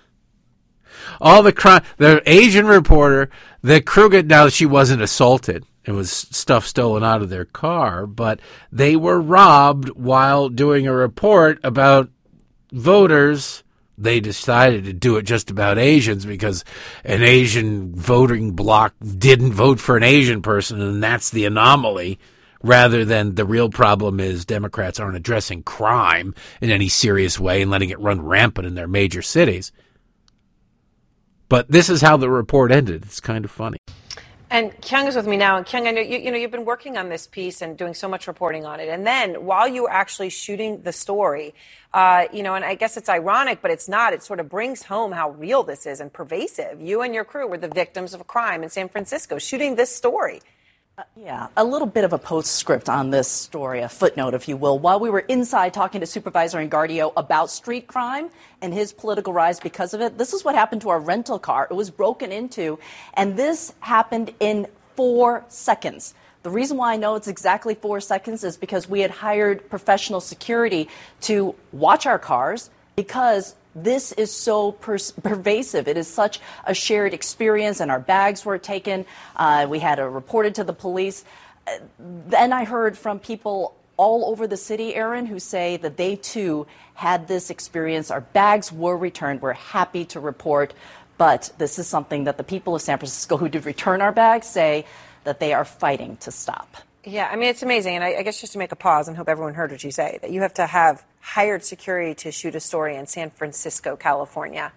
All 1.19 1.41
the 1.41 1.51
crime, 1.51 1.81
the 1.97 2.21
Asian 2.27 2.67
reporter, 2.67 3.31
the 3.63 3.81
crew 3.81 4.11
got, 4.11 4.27
now 4.27 4.45
that 4.45 4.53
she 4.53 4.67
wasn't 4.67 5.01
assaulted. 5.01 5.65
It 5.85 5.93
was 5.93 6.11
stuff 6.11 6.67
stolen 6.67 7.03
out 7.03 7.23
of 7.23 7.29
their 7.29 7.45
car, 7.45 8.05
but 8.05 8.39
they 8.71 8.95
were 8.95 9.19
robbed 9.19 9.89
while 9.97 10.47
doing 10.47 10.85
a 10.85 10.93
report 10.93 11.59
about 11.63 12.11
voters. 12.71 13.63
They 13.97 14.19
decided 14.19 14.85
to 14.85 14.93
do 14.93 15.17
it 15.17 15.23
just 15.23 15.49
about 15.49 15.79
Asians 15.79 16.27
because 16.27 16.63
an 17.03 17.23
Asian 17.23 17.95
voting 17.95 18.51
bloc 18.51 18.93
didn't 19.01 19.53
vote 19.53 19.79
for 19.79 19.97
an 19.97 20.03
Asian 20.03 20.43
person, 20.43 20.79
and 20.79 21.01
that's 21.01 21.31
the 21.31 21.45
anomaly 21.45 22.19
rather 22.63 23.05
than 23.05 23.35
the 23.35 23.45
real 23.45 23.69
problem 23.69 24.19
is 24.19 24.45
Democrats 24.45 24.99
aren't 24.99 25.15
addressing 25.15 25.63
crime 25.63 26.33
in 26.61 26.71
any 26.71 26.89
serious 26.89 27.39
way 27.39 27.61
and 27.61 27.71
letting 27.71 27.89
it 27.89 27.99
run 27.99 28.21
rampant 28.21 28.67
in 28.67 28.75
their 28.75 28.87
major 28.87 29.21
cities. 29.21 29.71
But 31.47 31.69
this 31.69 31.89
is 31.89 32.01
how 32.01 32.17
the 32.17 32.29
report 32.29 32.71
ended. 32.71 33.03
It's 33.03 33.19
kind 33.19 33.45
of 33.45 33.51
funny. 33.51 33.77
And 34.49 34.79
Kyung 34.81 35.07
is 35.07 35.15
with 35.15 35.27
me 35.27 35.37
now. 35.37 35.57
And 35.57 35.65
Kyung, 35.65 35.87
I 35.87 35.91
know 35.91 36.01
you, 36.01 36.17
you 36.17 36.31
know 36.31 36.37
you've 36.37 36.51
been 36.51 36.65
working 36.65 36.97
on 36.97 37.09
this 37.09 37.27
piece 37.27 37.61
and 37.61 37.77
doing 37.77 37.93
so 37.93 38.07
much 38.07 38.27
reporting 38.27 38.65
on 38.65 38.79
it. 38.79 38.89
And 38.89 39.05
then 39.05 39.45
while 39.45 39.67
you 39.67 39.83
were 39.83 39.91
actually 39.91 40.29
shooting 40.29 40.81
the 40.83 40.93
story, 40.93 41.53
uh, 41.93 42.25
you 42.31 42.43
know, 42.43 42.55
and 42.55 42.63
I 42.63 42.75
guess 42.75 42.95
it's 42.95 43.09
ironic, 43.09 43.61
but 43.61 43.71
it's 43.71 43.89
not. 43.89 44.13
It 44.13 44.23
sort 44.23 44.39
of 44.39 44.47
brings 44.47 44.83
home 44.83 45.11
how 45.11 45.31
real 45.31 45.63
this 45.63 45.85
is 45.85 45.99
and 45.99 46.13
pervasive. 46.13 46.79
You 46.79 47.01
and 47.01 47.13
your 47.13 47.25
crew 47.25 47.47
were 47.47 47.57
the 47.57 47.67
victims 47.67 48.13
of 48.13 48.21
a 48.21 48.23
crime 48.23 48.63
in 48.63 48.69
San 48.69 48.87
Francisco, 48.87 49.39
shooting 49.39 49.75
this 49.75 49.93
story. 49.93 50.41
Yeah, 51.17 51.47
a 51.57 51.63
little 51.63 51.87
bit 51.87 52.05
of 52.05 52.13
a 52.13 52.17
postscript 52.17 52.87
on 52.87 53.09
this 53.09 53.27
story, 53.27 53.81
a 53.81 53.89
footnote, 53.89 54.33
if 54.33 54.47
you 54.47 54.55
will. 54.55 54.79
While 54.79 55.01
we 55.01 55.09
were 55.09 55.19
inside 55.19 55.73
talking 55.73 55.99
to 55.99 56.07
Supervisor 56.07 56.57
Engardio 56.57 57.11
about 57.17 57.49
street 57.49 57.87
crime 57.87 58.29
and 58.61 58.73
his 58.73 58.93
political 58.93 59.33
rise 59.33 59.59
because 59.59 59.93
of 59.93 59.99
it, 59.99 60.17
this 60.17 60.31
is 60.31 60.45
what 60.45 60.55
happened 60.55 60.81
to 60.83 60.89
our 60.89 60.99
rental 60.99 61.37
car. 61.37 61.67
It 61.69 61.73
was 61.73 61.89
broken 61.89 62.31
into, 62.31 62.79
and 63.13 63.35
this 63.35 63.73
happened 63.81 64.33
in 64.39 64.67
four 64.95 65.43
seconds. 65.49 66.13
The 66.43 66.49
reason 66.49 66.77
why 66.77 66.93
I 66.93 66.97
know 66.97 67.15
it's 67.15 67.27
exactly 67.27 67.75
four 67.75 67.99
seconds 67.99 68.45
is 68.45 68.55
because 68.55 68.87
we 68.87 69.01
had 69.01 69.11
hired 69.11 69.69
professional 69.69 70.21
security 70.21 70.87
to 71.21 71.55
watch 71.73 72.05
our 72.05 72.19
cars 72.19 72.69
because 72.95 73.55
this 73.75 74.13
is 74.13 74.31
so 74.31 74.71
per- 74.71 74.97
pervasive. 75.21 75.87
It 75.87 75.97
is 75.97 76.07
such 76.07 76.39
a 76.65 76.73
shared 76.73 77.13
experience, 77.13 77.81
and 77.81 77.91
our 77.91 77.99
bags 77.99 78.45
were 78.45 78.57
taken. 78.57 79.05
Uh, 79.35 79.67
we 79.69 79.79
had 79.79 79.99
it 79.99 80.55
to 80.55 80.63
the 80.63 80.73
police. 80.73 81.25
Uh, 81.67 81.77
then 81.99 82.53
I 82.53 82.63
heard 82.63 82.97
from 82.97 83.19
people 83.19 83.75
all 83.97 84.25
over 84.25 84.47
the 84.47 84.57
city, 84.57 84.95
Erin, 84.95 85.25
who 85.25 85.39
say 85.39 85.77
that 85.77 85.97
they 85.97 86.15
too 86.15 86.67
had 86.93 87.27
this 87.27 87.49
experience. 87.49 88.11
Our 88.11 88.21
bags 88.21 88.71
were 88.71 88.95
returned. 88.95 89.41
We're 89.41 89.53
happy 89.53 90.05
to 90.05 90.19
report, 90.19 90.73
but 91.17 91.51
this 91.57 91.77
is 91.79 91.87
something 91.87 92.25
that 92.25 92.37
the 92.37 92.43
people 92.43 92.75
of 92.75 92.81
San 92.81 92.97
Francisco 92.97 93.37
who 93.37 93.49
did 93.49 93.65
return 93.65 94.01
our 94.01 94.11
bags 94.11 94.47
say 94.47 94.85
that 95.23 95.39
they 95.39 95.53
are 95.53 95.65
fighting 95.65 96.17
to 96.17 96.31
stop. 96.31 96.77
Yeah, 97.05 97.29
I 97.31 97.35
mean, 97.35 97.49
it's 97.49 97.63
amazing. 97.63 97.95
And 97.95 98.03
I, 98.03 98.15
I, 98.15 98.23
guess 98.23 98.41
just 98.41 98.53
to 98.53 98.59
make 98.59 98.71
a 98.71 98.75
pause 98.75 99.07
and 99.07 99.15
hope 99.15 99.29
everyone 99.29 99.53
heard 99.53 99.71
what 99.71 99.83
you 99.83 99.91
say, 99.91 100.17
that 100.21 100.31
you 100.31 100.41
have 100.41 100.53
to 100.55 100.65
have 100.65 101.05
hired 101.19 101.63
security 101.63 102.15
to 102.15 102.31
shoot 102.31 102.55
a 102.55 102.59
story 102.59 102.95
in 102.95 103.05
San 103.05 103.29
Francisco, 103.29 103.95
California. 103.95 104.71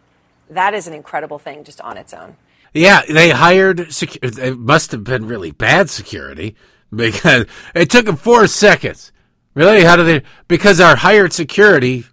That 0.51 0.74
is 0.74 0.87
an 0.87 0.95
incredible 0.95 1.39
thing 1.39 1.64
just 1.64 1.81
on 1.81 1.97
its 1.97 2.12
own. 2.12 2.37
Yeah, 2.74 3.03
they 3.09 3.31
hired, 3.31 3.79
secu- 3.79 4.39
it 4.39 4.59
must 4.59 4.93
have 4.93 5.05
been 5.05 5.26
really 5.26 5.53
bad 5.53 5.89
security 5.89 6.55
because 6.95 7.47
it 7.74 7.91
took 7.91 8.07
them 8.07 8.16
four 8.16 8.47
seconds. 8.47 9.12
Really? 9.55 9.83
How 9.83 9.97
do 9.97 10.05
they? 10.05 10.22
Because 10.47 10.81
our 10.81 10.97
hired 10.97 11.33
security 11.33 12.05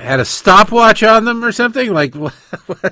had 0.00 0.20
a 0.20 0.24
stopwatch 0.24 1.02
on 1.02 1.24
them 1.24 1.44
or 1.44 1.52
something? 1.52 1.92
Like, 1.92 2.14
what, 2.14 2.32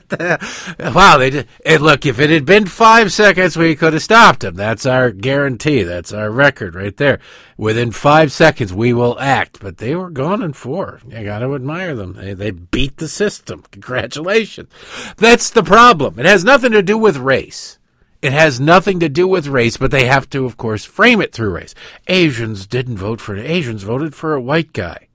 the? 0.08 0.92
Wow, 0.94 1.18
they 1.18 1.30
did. 1.30 1.48
And 1.64 1.82
look, 1.82 2.06
if 2.06 2.18
it 2.18 2.30
had 2.30 2.44
been 2.44 2.66
five 2.66 3.12
seconds, 3.12 3.56
we 3.56 3.74
could 3.76 3.92
have 3.92 4.02
stopped 4.02 4.40
them. 4.40 4.54
That's 4.54 4.86
our 4.86 5.10
guarantee. 5.10 5.82
That's 5.82 6.12
our 6.12 6.30
record 6.30 6.74
right 6.74 6.96
there. 6.96 7.18
Within 7.56 7.90
five 7.90 8.32
seconds, 8.32 8.72
we 8.72 8.92
will 8.92 9.18
act. 9.18 9.60
But 9.60 9.78
they 9.78 9.94
were 9.94 10.10
gone 10.10 10.42
in 10.42 10.52
four. 10.52 11.00
You 11.08 11.24
got 11.24 11.40
to 11.40 11.54
admire 11.54 11.94
them. 11.94 12.14
They, 12.14 12.34
they 12.34 12.50
beat 12.50 12.98
the 12.98 13.08
system. 13.08 13.64
Congratulations. 13.70 14.70
That's 15.16 15.50
the 15.50 15.62
problem. 15.62 16.18
It 16.18 16.26
has 16.26 16.44
nothing 16.44 16.72
to 16.72 16.82
do 16.82 16.98
with 16.98 17.16
race. 17.16 17.78
It 18.20 18.32
has 18.32 18.58
nothing 18.58 18.98
to 19.00 19.08
do 19.08 19.28
with 19.28 19.46
race, 19.46 19.76
but 19.76 19.92
they 19.92 20.06
have 20.06 20.28
to, 20.30 20.44
of 20.44 20.56
course, 20.56 20.84
frame 20.84 21.20
it 21.20 21.32
through 21.32 21.50
race. 21.50 21.74
Asians 22.08 22.66
didn't 22.66 22.98
vote 22.98 23.20
for 23.20 23.34
an 23.34 23.46
Asians 23.46 23.84
voted 23.84 24.14
for 24.14 24.34
a 24.34 24.40
white 24.40 24.72
guy. 24.72 25.06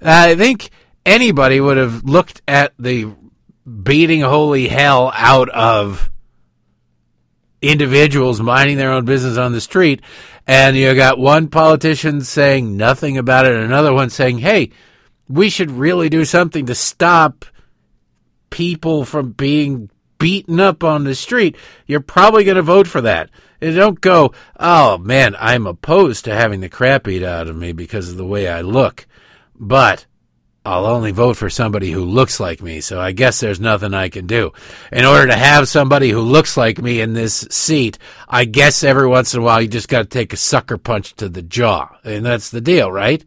I 0.00 0.36
think 0.36 0.70
anybody 1.06 1.60
would 1.60 1.76
have 1.76 2.04
looked 2.04 2.42
at 2.46 2.72
the 2.78 3.08
beating 3.82 4.20
holy 4.20 4.68
hell 4.68 5.10
out 5.14 5.48
of 5.50 6.10
individuals 7.62 8.40
minding 8.40 8.76
their 8.76 8.92
own 8.92 9.04
business 9.04 9.38
on 9.38 9.52
the 9.52 9.60
street, 9.60 10.02
and 10.46 10.76
you 10.76 10.94
got 10.94 11.18
one 11.18 11.48
politician 11.48 12.20
saying 12.20 12.76
nothing 12.76 13.16
about 13.16 13.46
it, 13.46 13.54
and 13.54 13.64
another 13.64 13.92
one 13.92 14.10
saying, 14.10 14.38
"Hey, 14.38 14.70
we 15.28 15.48
should 15.48 15.70
really 15.70 16.10
do 16.10 16.24
something 16.24 16.66
to 16.66 16.74
stop 16.74 17.46
people 18.50 19.04
from 19.04 19.32
being 19.32 19.88
beaten 20.18 20.60
up 20.60 20.84
on 20.84 21.04
the 21.04 21.14
street." 21.14 21.56
You're 21.86 22.00
probably 22.00 22.44
going 22.44 22.56
to 22.56 22.62
vote 22.62 22.86
for 22.86 23.00
that. 23.00 23.30
And 23.62 23.74
don't 23.74 24.00
go, 24.02 24.32
"Oh 24.60 24.98
man, 24.98 25.34
I'm 25.38 25.66
opposed 25.66 26.26
to 26.26 26.34
having 26.34 26.60
the 26.60 26.68
crap 26.68 27.04
beat 27.04 27.22
out 27.22 27.48
of 27.48 27.56
me 27.56 27.72
because 27.72 28.10
of 28.10 28.18
the 28.18 28.26
way 28.26 28.46
I 28.46 28.60
look," 28.60 29.06
but 29.58 30.04
I'll 30.66 30.86
only 30.86 31.10
vote 31.10 31.36
for 31.36 31.50
somebody 31.50 31.90
who 31.90 32.04
looks 32.04 32.40
like 32.40 32.62
me, 32.62 32.80
so 32.80 32.98
I 32.98 33.12
guess 33.12 33.38
there's 33.38 33.60
nothing 33.60 33.92
I 33.92 34.08
can 34.08 34.26
do. 34.26 34.52
In 34.90 35.04
order 35.04 35.26
to 35.26 35.36
have 35.36 35.68
somebody 35.68 36.08
who 36.08 36.20
looks 36.20 36.56
like 36.56 36.80
me 36.80 37.02
in 37.02 37.12
this 37.12 37.46
seat, 37.50 37.98
I 38.26 38.46
guess 38.46 38.82
every 38.82 39.06
once 39.06 39.34
in 39.34 39.40
a 39.40 39.42
while 39.42 39.60
you 39.60 39.68
just 39.68 39.90
got 39.90 39.98
to 39.98 40.08
take 40.08 40.32
a 40.32 40.38
sucker 40.38 40.78
punch 40.78 41.14
to 41.16 41.28
the 41.28 41.42
jaw. 41.42 41.94
And 42.02 42.24
that's 42.24 42.48
the 42.48 42.62
deal, 42.62 42.90
right? 42.90 43.22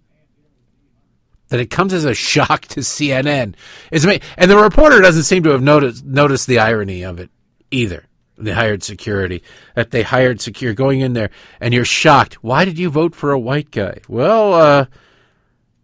That 1.49 1.59
it 1.59 1.69
comes 1.69 1.93
as 1.93 2.05
a 2.05 2.15
shock 2.15 2.61
to 2.69 2.79
CNN. 2.79 3.53
It's 3.91 4.05
me. 4.05 4.19
and 4.35 4.49
the 4.49 4.57
reporter 4.57 4.99
doesn't 4.99 5.23
seem 5.23 5.43
to 5.43 5.51
have 5.51 5.61
noticed 5.61 6.03
noticed 6.03 6.47
the 6.47 6.59
irony 6.59 7.03
of 7.03 7.19
it 7.19 7.29
either. 7.69 8.05
They 8.39 8.51
hired 8.51 8.81
security. 8.81 9.43
That 9.75 9.91
they 9.91 10.01
hired 10.01 10.41
secure 10.41 10.73
going 10.73 11.01
in 11.01 11.13
there 11.13 11.29
and 11.61 11.71
you're 11.71 11.85
shocked. 11.85 12.43
Why 12.43 12.65
did 12.65 12.79
you 12.79 12.89
vote 12.89 13.13
for 13.13 13.31
a 13.31 13.39
white 13.39 13.69
guy? 13.69 13.99
Well, 14.07 14.53
uh 14.55 14.85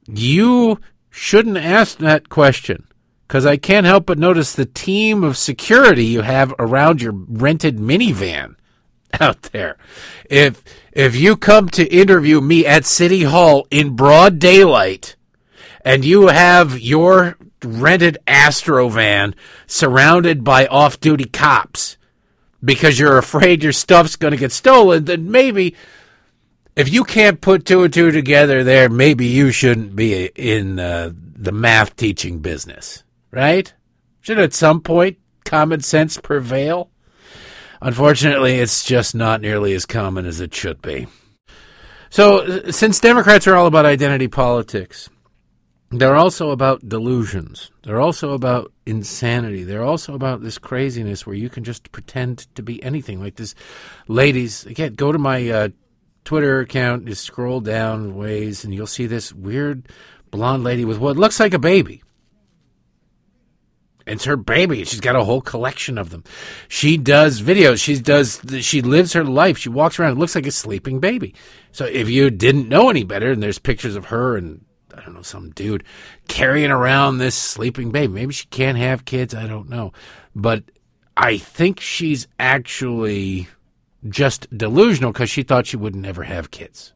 you 0.08 0.80
shouldn't 1.14 1.58
ask 1.58 2.00
that 2.00 2.28
question 2.28 2.88
because 3.28 3.46
I 3.46 3.56
can't 3.56 3.86
help 3.86 4.08
but 4.08 4.18
notice 4.18 4.54
the 4.54 4.66
team 4.66 5.24
of 5.24 5.38
security 5.38 6.06
you 6.06 6.22
have 6.22 6.56
around 6.58 7.04
your 7.04 7.14
rented 7.14 7.78
minivan 7.78 8.56
out 9.22 9.44
there. 9.44 9.78
If 10.28 10.64
if 10.92 11.16
you 11.16 11.38
come 11.38 11.70
to 11.70 11.86
interview 11.94 12.42
me 12.42 12.66
at 12.66 12.86
City 12.86 13.24
Hall 13.24 13.68
in 13.70 13.96
broad 13.96 14.40
daylight 14.40 15.16
and 15.86 16.04
you 16.04 16.28
have 16.28 16.80
your 16.80 17.38
rented 17.64 18.18
Astro 18.26 18.90
van 18.90 19.36
surrounded 19.68 20.44
by 20.44 20.66
off-duty 20.66 21.26
cops 21.26 21.98
because 22.64 22.98
you're 22.98 23.20
afraid 23.20 23.62
your 23.62 23.72
stuff's 23.72 24.16
going 24.16 24.32
to 24.32 24.38
get 24.38 24.52
stolen, 24.52 25.06
then 25.06 25.30
maybe 25.30 25.76
if 26.76 26.92
you 26.92 27.04
can't 27.04 27.42
put 27.42 27.66
two 27.66 27.84
and 27.84 27.94
two 27.94 28.12
together 28.12 28.64
there, 28.64 28.90
maybe 28.90 29.26
you 29.26 29.52
shouldn't 29.52 29.96
be 29.96 30.26
in 30.36 30.80
uh, 30.80 31.12
the 31.14 31.52
math 31.52 31.96
teaching 31.96 32.40
business, 32.40 33.04
right? 33.32 33.74
Should 34.22 34.40
at 34.40 34.54
some 34.54 34.82
point 34.82 35.18
common 35.46 35.82
sense 35.82 36.18
prevail? 36.18 36.90
Unfortunately, 37.82 38.60
it's 38.60 38.86
just 38.86 39.14
not 39.14 39.42
nearly 39.42 39.74
as 39.74 39.86
common 39.86 40.26
as 40.26 40.40
it 40.40 40.54
should 40.54 40.82
be. 40.82 41.08
So, 42.10 42.70
since 42.70 43.00
Democrats 43.00 43.48
are 43.48 43.56
all 43.56 43.66
about 43.68 43.86
identity 43.86 44.28
politics, 44.28 45.10
they're 45.90 46.16
also 46.16 46.52
about 46.52 46.88
delusions. 46.88 47.72
They're 47.84 48.00
also 48.00 48.34
about 48.34 48.72
insanity. 48.86 49.64
They're 49.64 49.84
also 49.84 50.16
about 50.16 50.42
this 50.42 50.58
craziness 50.58 51.28
where 51.28 51.36
you 51.36 51.50
can 51.50 51.64
just 51.64 51.92
pretend 51.92 52.48
to 52.56 52.64
be 52.64 52.82
anything. 52.82 53.22
Like 53.22 53.36
this 53.36 53.54
ladies, 54.08 54.66
again, 54.66 54.94
go 54.94 55.12
to 55.12 55.20
my 55.20 55.50
uh, 55.50 55.70
Twitter 56.24 56.60
account, 56.60 57.06
just 57.06 57.24
scroll 57.24 57.60
down 57.60 58.16
ways, 58.16 58.64
and 58.64 58.74
you'll 58.74 58.88
see 58.88 59.08
this 59.08 59.34
weird 59.34 59.88
blonde 60.32 60.64
lady 60.64 60.86
with 60.86 60.98
what 60.98 61.18
looks 61.18 61.40
like 61.40 61.54
a 61.54 61.60
baby. 61.60 62.02
It's 64.06 64.26
her 64.26 64.36
baby. 64.36 64.84
She's 64.84 65.00
got 65.00 65.16
a 65.16 65.24
whole 65.24 65.42
collection 65.42 65.98
of 65.98 66.10
them. 66.10 66.26
She 66.68 66.98
does 66.98 67.42
videos. 67.42 67.82
She 67.82 68.00
does. 68.00 68.42
She 68.60 68.82
lives 68.82 69.14
her 69.14 69.24
life. 69.24 69.58
She 69.58 69.70
walks 69.70 69.98
around. 69.98 70.14
It 70.14 70.18
looks 70.20 70.36
like 70.36 70.46
a 70.46 70.52
sleeping 70.52 71.00
baby. 71.00 71.34
So 71.72 71.86
if 71.86 72.10
you 72.10 72.30
didn't 72.30 72.68
know 72.68 72.90
any 72.90 73.06
better, 73.06 73.32
and 73.32 73.42
there's 73.42 73.60
pictures 73.60 73.96
of 73.96 74.06
her 74.06 74.36
and 74.36 74.66
I 74.96 75.02
don't 75.02 75.16
know 75.16 75.22
some 75.22 75.52
dude 75.52 75.84
carrying 76.28 76.72
around 76.72 77.18
this 77.18 77.36
sleeping 77.36 77.92
baby. 77.92 78.14
Maybe 78.14 78.34
she 78.34 78.46
can't 78.48 78.78
have 78.78 79.06
kids. 79.06 79.34
I 79.34 79.48
don't 79.48 79.70
know, 79.70 79.94
but 80.36 80.64
I 81.18 81.38
think 81.38 81.80
she's 81.80 82.28
actually 82.40 83.48
just 84.08 84.56
delusional 84.56 85.12
because 85.12 85.30
she 85.30 85.44
thought 85.44 85.68
she 85.68 85.78
would 85.78 85.96
never 85.96 86.24
have 86.24 86.52
kids. 86.52 86.94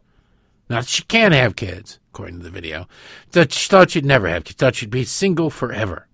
Now 0.69 0.81
she 0.81 1.03
can 1.03 1.31
have 1.31 1.55
kids, 1.55 1.99
according 2.11 2.39
to 2.39 2.43
the 2.43 2.49
video. 2.49 2.87
That 3.31 3.53
she 3.53 3.69
thought 3.69 3.91
she'd 3.91 4.05
never 4.05 4.27
have 4.27 4.43
kids. 4.43 4.57
Thought 4.57 4.75
she'd 4.75 4.89
be 4.89 5.05
single 5.05 5.49
forever. 5.49 6.07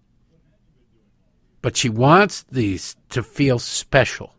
But 1.61 1.77
she 1.77 1.89
wants 1.89 2.43
these 2.43 2.95
to 3.09 3.23
feel 3.23 3.57
special. 3.57 4.35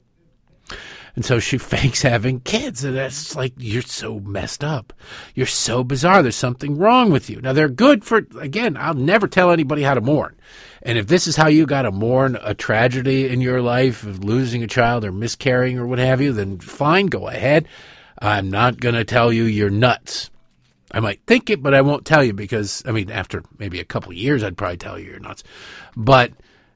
And 1.15 1.25
so 1.25 1.39
she 1.39 1.59
fakes 1.59 2.03
having 2.03 2.41
kids. 2.41 2.85
And 2.85 2.97
that's 2.97 3.37
like, 3.37 3.53
you're 3.57 3.83
so 3.83 4.21
messed 4.21 4.65
up. 4.65 4.93
You're 5.35 5.47
so 5.47 5.85
bizarre. 5.85 6.23
There's 6.23 6.37
something 6.37 6.77
wrong 6.77 7.11
with 7.11 7.31
you. 7.31 7.41
Now, 7.41 7.53
they're 7.53 7.69
good 7.69 8.05
for, 8.05 8.27
again, 8.39 8.77
I'll 8.77 8.95
never 8.95 9.29
tell 9.29 9.51
anybody 9.51 9.83
how 9.83 9.95
to 9.95 10.01
mourn. 10.01 10.37
And 10.83 10.99
if 10.99 11.07
this 11.07 11.27
is 11.27 11.37
how 11.37 11.49
you 11.49 11.67
got 11.67 11.83
to 11.83 11.91
mourn 11.91 12.39
a 12.43 12.55
tragedy 12.55 13.29
in 13.29 13.41
your 13.41 13.63
life 13.63 14.05
of 14.05 14.23
losing 14.23 14.63
a 14.63 14.69
child 14.69 15.05
or 15.05 15.13
miscarrying 15.13 15.79
or 15.79 15.87
what 15.87 15.99
have 15.99 16.21
you, 16.21 16.33
then 16.33 16.59
fine, 16.59 17.07
go 17.07 17.29
ahead. 17.29 17.67
I'm 18.19 18.51
not 18.51 18.81
going 18.81 18.95
to 18.95 19.05
tell 19.05 19.33
you 19.33 19.45
you're 19.45 19.71
nuts. 19.71 20.31
I 20.93 21.01
might 21.01 21.21
think 21.27 21.51
it, 21.51 21.63
but 21.63 21.75
I 21.75 21.81
won't 21.81 22.05
tell 22.05 22.23
you 22.23 22.33
because, 22.33 22.83
I 22.87 22.93
mean, 22.93 23.11
after 23.11 23.43
maybe 23.59 23.81
a 23.81 23.85
couple 23.85 24.13
years, 24.13 24.45
I'd 24.45 24.57
probably 24.57 24.77
tell 24.77 24.99
you 24.99 25.11
you're 25.11 25.21
nuts. 25.21 25.43
But 25.97 26.33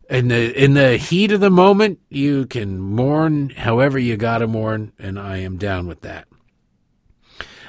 in 0.08 0.28
the 0.28 0.64
in 0.64 0.74
the 0.74 0.96
heat 0.96 1.32
of 1.32 1.40
the 1.40 1.50
moment, 1.50 2.00
you 2.08 2.46
can 2.46 2.80
mourn 2.80 3.50
however 3.50 3.98
you 3.98 4.16
got 4.16 4.38
to 4.38 4.46
mourn, 4.46 4.92
and 4.98 5.18
I 5.18 5.38
am 5.38 5.58
down 5.58 5.86
with 5.86 6.00
that. 6.02 6.28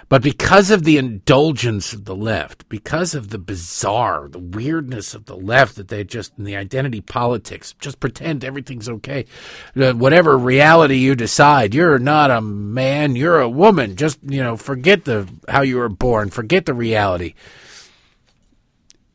But 0.09 0.23
because 0.23 0.71
of 0.71 0.85
the 0.85 0.97
indulgence 0.97 1.93
of 1.93 2.05
the 2.05 2.15
left, 2.15 2.67
because 2.67 3.13
of 3.13 3.29
the 3.29 3.37
bizarre, 3.37 4.27
the 4.27 4.39
weirdness 4.39 5.13
of 5.13 5.25
the 5.25 5.37
left, 5.37 5.75
that 5.75 5.87
they 5.87 6.03
just, 6.03 6.33
in 6.35 6.45
the 6.45 6.55
identity 6.55 6.99
politics, 6.99 7.75
just 7.79 7.99
pretend 7.99 8.43
everything's 8.43 8.89
okay. 8.89 9.25
Uh, 9.79 9.93
whatever 9.93 10.35
reality 10.35 10.95
you 10.95 11.13
decide, 11.13 11.75
you're 11.75 11.99
not 11.99 12.31
a 12.31 12.41
man, 12.41 13.15
you're 13.15 13.39
a 13.39 13.47
woman. 13.47 13.95
Just, 13.95 14.17
you 14.23 14.41
know, 14.41 14.57
forget 14.57 15.05
the, 15.05 15.29
how 15.47 15.61
you 15.61 15.77
were 15.77 15.89
born, 15.89 16.31
forget 16.31 16.65
the 16.65 16.73
reality. 16.73 17.35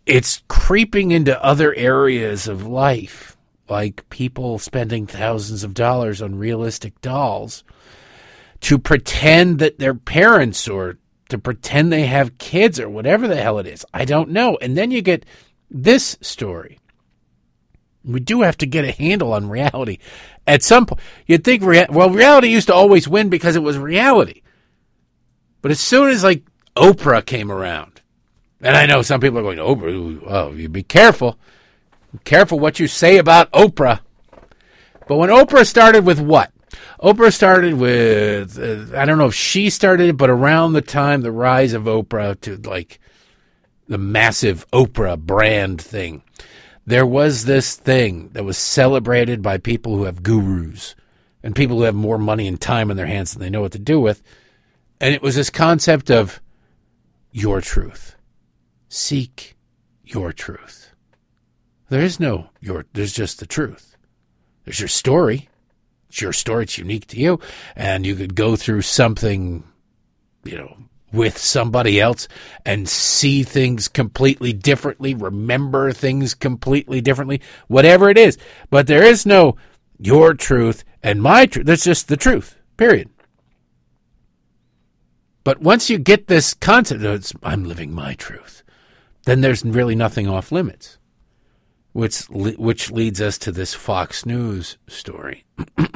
It's 0.07 0.43
creeping 0.49 1.13
into 1.13 1.43
other 1.43 1.75
areas 1.75 2.47
of 2.47 2.67
life, 2.67 3.37
like 3.69 4.09
people 4.11 4.59
spending 4.59 5.07
thousands 5.07 5.65
of 5.65 5.75
dollars 5.75 6.21
on 6.21 6.39
realistic 6.39 7.01
dolls 7.01 7.65
to 8.61 8.79
pretend 8.79 9.59
that 9.61 9.79
they're 9.79 9.95
parents 9.95 10.69
or 10.69 10.99
to 11.29 11.39
pretend 11.39 11.91
they 11.93 12.07
have 12.07 12.39
kids 12.39 12.79
or 12.79 12.89
whatever 12.89 13.27
the 13.27 13.37
hell 13.37 13.59
it 13.59 13.67
is. 13.67 13.85
I 13.95 14.05
don't 14.05 14.31
know. 14.31 14.59
And 14.61 14.77
then 14.77 14.91
you 14.91 15.01
get 15.01 15.25
this 15.71 16.19
story. 16.21 16.79
We 18.05 18.21
do 18.21 18.43
have 18.43 18.59
to 18.59 18.67
get 18.67 18.85
a 18.85 18.93
handle 18.93 19.33
on 19.33 19.49
reality. 19.49 19.99
At 20.47 20.63
some 20.63 20.85
point, 20.85 21.01
you'd 21.27 21.45
think, 21.45 21.63
rea- 21.63 21.87
well, 21.89 22.11
reality 22.11 22.49
used 22.49 22.67
to 22.67 22.75
always 22.75 23.09
win 23.09 23.31
because 23.31 23.57
it 23.57 23.63
was 23.63 23.79
reality. 23.79 24.43
But 25.63 25.71
as 25.71 25.81
soon 25.81 26.11
as, 26.11 26.23
like, 26.23 26.43
Oprah 26.77 27.25
came 27.25 27.51
around, 27.51 28.03
and 28.65 28.79
I 28.79 28.87
know 28.87 29.03
some 29.03 29.21
people 29.21 29.39
are 29.39 29.43
going, 29.43 29.59
Oprah, 29.59 30.23
oh, 30.27 30.53
you 30.53 30.71
be 30.71 30.83
careful. 30.83 31.39
Be 32.12 32.19
careful 32.25 32.59
what 32.59 32.81
you 32.81 32.87
say 32.87 33.19
about 33.19 33.53
Oprah. 33.53 34.01
But 35.07 35.19
when 35.19 35.29
Oprah 35.29 35.67
started 35.67 36.07
with 36.07 36.19
what? 36.19 36.51
Oprah 37.03 37.31
started 37.31 37.75
with, 37.75 38.59
uh, 38.59 38.99
I 38.99 39.05
don't 39.05 39.19
know 39.19 39.27
if 39.27 39.35
she 39.35 39.69
started 39.69 40.09
it, 40.09 40.17
but 40.17 40.31
around 40.31 40.73
the 40.73 40.81
time 40.81 41.21
the 41.21 41.31
rise 41.31 41.75
of 41.75 41.83
Oprah 41.83 42.41
to 42.41 42.57
like 42.57 43.01
the 43.87 43.99
massive 43.99 44.67
Oprah 44.71 45.19
brand 45.19 45.83
thing, 45.83 46.23
there 46.87 47.05
was 47.05 47.45
this 47.45 47.77
thing 47.77 48.31
that 48.33 48.45
was 48.45 48.57
celebrated 48.57 49.43
by 49.43 49.59
people 49.59 49.95
who 49.95 50.05
have 50.05 50.23
gurus 50.23 50.95
and 51.43 51.55
people 51.55 51.77
who 51.77 51.83
have 51.83 51.95
more 51.95 52.17
money 52.17 52.49
and 52.49 52.59
time 52.59 52.91
in 52.91 52.97
their 52.97 53.05
hands 53.05 53.35
than 53.35 53.43
they 53.43 53.51
know 53.51 53.61
what 53.61 53.73
to 53.73 53.79
do 53.79 54.01
with. 54.01 54.23
And 55.03 55.15
it 55.15 55.21
was 55.21 55.35
this 55.37 55.51
concept 55.51 56.11
of 56.11 56.41
your 57.31 57.61
truth. 57.61 58.14
Seek 58.95 59.57
your 60.05 60.33
truth. 60.33 60.95
There 61.89 62.01
is 62.01 62.21
no 62.21 62.51
your, 62.61 62.87
there's 62.93 63.13
just 63.13 63.41
the 63.41 63.47
truth. 63.47 63.97
There's 64.65 64.79
your 64.79 64.89
story. 64.89 65.49
It's 66.09 66.21
your 66.21 66.33
story. 66.33 66.63
It's 66.63 66.79
unique 66.79 67.09
to 67.09 67.19
you. 67.19 67.41
And 67.75 68.07
you 68.07 68.15
could 68.15 68.37
go 68.37 68.55
through 68.55 68.83
something, 68.83 69.65
you 70.45 70.57
know, 70.57 70.77
with 71.13 71.37
somebody 71.37 72.01
else 72.01 72.29
and 72.65 72.89
see 72.89 73.43
things 73.43 73.89
completely 73.89 74.53
differently, 74.53 75.13
remember 75.13 75.91
things 75.91 76.33
completely 76.33 77.01
differently, 77.01 77.41
whatever 77.67 78.11
it 78.11 78.17
is. 78.17 78.39
But 78.71 78.87
there 78.87 79.03
is 79.03 79.27
no 79.27 79.57
your 79.99 80.35
truth 80.35 80.85
and 81.03 81.21
my 81.21 81.47
truth. 81.47 81.67
That's 81.67 81.83
just 81.83 82.07
the 82.07 82.17
truth, 82.17 82.55
period. 82.77 83.11
But 85.43 85.61
once 85.61 85.91
you 85.91 85.99
get 85.99 86.29
this 86.29 86.55
concept, 86.55 87.35
I'm 87.43 87.65
living 87.65 87.93
my 87.93 88.15
truth. 88.15 88.64
Then 89.25 89.41
there's 89.41 89.64
really 89.64 89.95
nothing 89.95 90.29
off 90.29 90.53
limits. 90.53 90.99
Which 91.93 92.22
which 92.29 92.91
leads 92.91 93.20
us 93.20 93.39
to 93.39 93.53
this 93.53 93.72
Fox 93.72 94.27
News 94.27 94.79
story. 94.89 95.45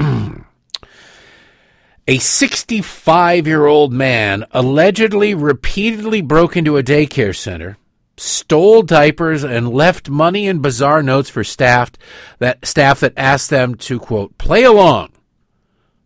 a 2.07 2.19
65 2.19 3.47
year 3.47 3.67
old 3.67 3.93
man 3.93 4.47
allegedly 4.53 5.35
repeatedly 5.35 6.23
broke 6.23 6.57
into 6.57 6.77
a 6.77 6.85
daycare 6.85 7.35
center, 7.37 7.79
stole 8.17 8.83
diapers, 8.83 9.43
and 9.43 9.73
left 9.73 10.09
money 10.09 10.47
and 10.47 10.63
bizarre 10.63 11.03
notes 11.03 11.31
for 11.31 11.43
staff 11.43 11.91
that 12.39 12.65
staff 12.65 13.01
that 13.01 13.15
asked 13.17 13.51
them 13.51 13.75
to 13.75 13.99
quote 13.99 14.39
play 14.39 14.63
along 14.63 15.11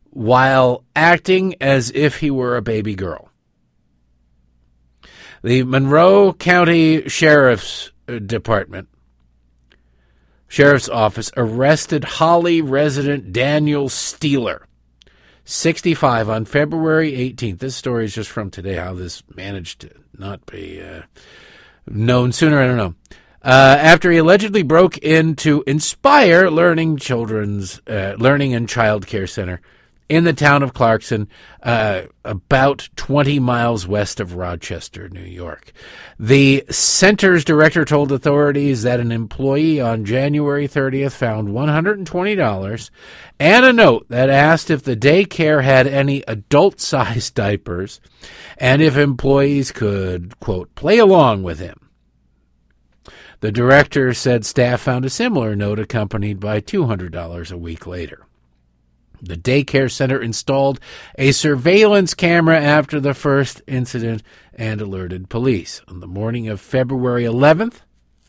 while 0.08 0.84
acting 0.94 1.54
as 1.60 1.90
if 1.94 2.18
he 2.18 2.30
were 2.30 2.56
a 2.56 2.62
baby 2.62 2.94
girl. 2.94 3.31
The 5.42 5.64
Monroe 5.64 6.32
County 6.34 7.08
Sheriff's 7.08 7.90
uh, 8.08 8.20
Department 8.20 8.88
Sheriff's 10.46 10.88
Office 10.88 11.32
arrested 11.36 12.04
Holly 12.04 12.60
resident 12.60 13.32
Daniel 13.32 13.88
Steeler, 13.88 14.64
65, 15.44 16.28
on 16.28 16.44
February 16.44 17.12
18th. 17.12 17.58
This 17.58 17.74
story 17.74 18.04
is 18.04 18.14
just 18.14 18.30
from 18.30 18.50
today, 18.50 18.74
how 18.74 18.94
this 18.94 19.24
managed 19.34 19.80
to 19.80 19.90
not 20.16 20.46
be 20.46 20.80
uh, 20.80 21.02
known 21.88 22.30
sooner. 22.30 22.60
I 22.60 22.66
don't 22.66 22.76
know. 22.76 22.94
Uh, 23.42 23.76
after 23.80 24.12
he 24.12 24.18
allegedly 24.18 24.62
broke 24.62 24.98
into 24.98 25.64
Inspire 25.66 26.50
Learning 26.50 26.98
Children's 26.98 27.80
uh, 27.88 28.14
Learning 28.16 28.54
and 28.54 28.68
Child 28.68 29.08
Care 29.08 29.26
Center 29.26 29.60
in 30.08 30.24
the 30.24 30.32
town 30.32 30.62
of 30.62 30.74
Clarkson, 30.74 31.28
uh, 31.62 32.02
about 32.24 32.88
20 32.96 33.38
miles 33.38 33.86
west 33.86 34.20
of 34.20 34.34
Rochester, 34.34 35.08
New 35.08 35.20
York. 35.20 35.72
The 36.18 36.64
center's 36.70 37.44
director 37.44 37.84
told 37.84 38.12
authorities 38.12 38.82
that 38.82 39.00
an 39.00 39.12
employee 39.12 39.80
on 39.80 40.04
January 40.04 40.68
30th 40.68 41.12
found 41.12 41.48
$120 41.48 42.90
and 43.38 43.64
a 43.64 43.72
note 43.72 44.06
that 44.08 44.30
asked 44.30 44.70
if 44.70 44.82
the 44.82 44.96
daycare 44.96 45.62
had 45.62 45.86
any 45.86 46.22
adult 46.28 46.80
sized 46.80 47.34
diapers 47.36 48.00
and 48.58 48.82
if 48.82 48.96
employees 48.96 49.72
could, 49.72 50.38
quote, 50.40 50.74
play 50.74 50.98
along 50.98 51.42
with 51.42 51.58
him. 51.58 51.90
The 53.40 53.50
director 53.50 54.14
said 54.14 54.44
staff 54.44 54.82
found 54.82 55.04
a 55.04 55.10
similar 55.10 55.56
note 55.56 55.80
accompanied 55.80 56.38
by 56.38 56.60
$200 56.60 57.50
a 57.50 57.58
week 57.58 57.88
later. 57.88 58.26
The 59.22 59.36
daycare 59.36 59.88
center 59.88 60.20
installed 60.20 60.80
a 61.16 61.30
surveillance 61.30 62.12
camera 62.12 62.60
after 62.60 62.98
the 62.98 63.14
first 63.14 63.62
incident 63.68 64.24
and 64.52 64.80
alerted 64.80 65.28
police. 65.28 65.80
On 65.86 66.00
the 66.00 66.08
morning 66.08 66.48
of 66.48 66.60
February 66.60 67.22
11th, 67.22 67.82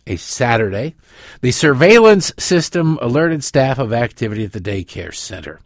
a 0.05 0.17
Saturday, 0.17 0.95
the 1.41 1.51
surveillance 1.51 2.31
system 2.37 2.99
alerted 3.01 3.43
staff 3.43 3.79
of 3.79 3.91
activity 3.91 4.43
at 4.43 4.51
the 4.51 4.59
daycare 4.59 5.15
center. 5.15 5.59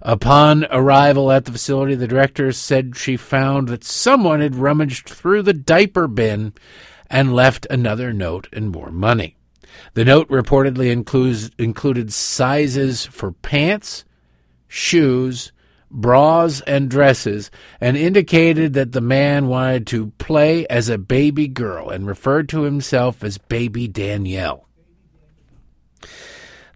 Upon 0.00 0.64
arrival 0.70 1.32
at 1.32 1.44
the 1.44 1.52
facility, 1.52 1.96
the 1.96 2.06
director 2.06 2.52
said 2.52 2.96
she 2.96 3.16
found 3.16 3.68
that 3.68 3.82
someone 3.82 4.40
had 4.40 4.54
rummaged 4.54 5.08
through 5.08 5.42
the 5.42 5.52
diaper 5.52 6.06
bin 6.06 6.52
and 7.10 7.34
left 7.34 7.66
another 7.68 8.12
note 8.12 8.46
and 8.52 8.70
more 8.70 8.92
money. 8.92 9.36
The 9.94 10.04
note 10.04 10.28
reportedly 10.28 10.92
includes, 10.92 11.50
included 11.58 12.12
sizes 12.12 13.06
for 13.06 13.32
pants, 13.32 14.04
shoes, 14.68 15.50
bras, 15.90 16.60
and 16.62 16.88
dresses, 16.90 17.50
and 17.80 17.96
indicated 17.96 18.74
that 18.74 18.92
the 18.92 19.00
man 19.00 19.48
wanted 19.48 19.86
to 19.88 20.12
play 20.18 20.66
as 20.68 20.88
a 20.88 20.98
baby 20.98 21.48
girl 21.48 21.88
and 21.90 22.06
referred 22.06 22.48
to 22.50 22.62
himself 22.62 23.24
as 23.24 23.38
Baby 23.38 23.88
Danielle. 23.88 24.68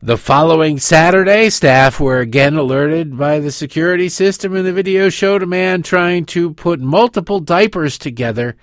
The 0.05 0.17
following 0.17 0.81
Saturday, 0.81 1.49
staff 1.49 2.01
were 2.01 2.19
again 2.19 2.57
alerted 2.57 3.17
by 3.17 3.39
the 3.39 3.53
security 3.53 4.09
system, 4.09 4.57
and 4.57 4.67
the 4.67 4.73
video 4.73 5.09
showed 5.11 5.45
a 5.45 5.47
man 5.47 5.83
trying 5.83 6.25
to 6.27 6.53
put 6.55 6.81
multiple 6.81 7.39
diapers 7.39 7.99
together 7.99 8.57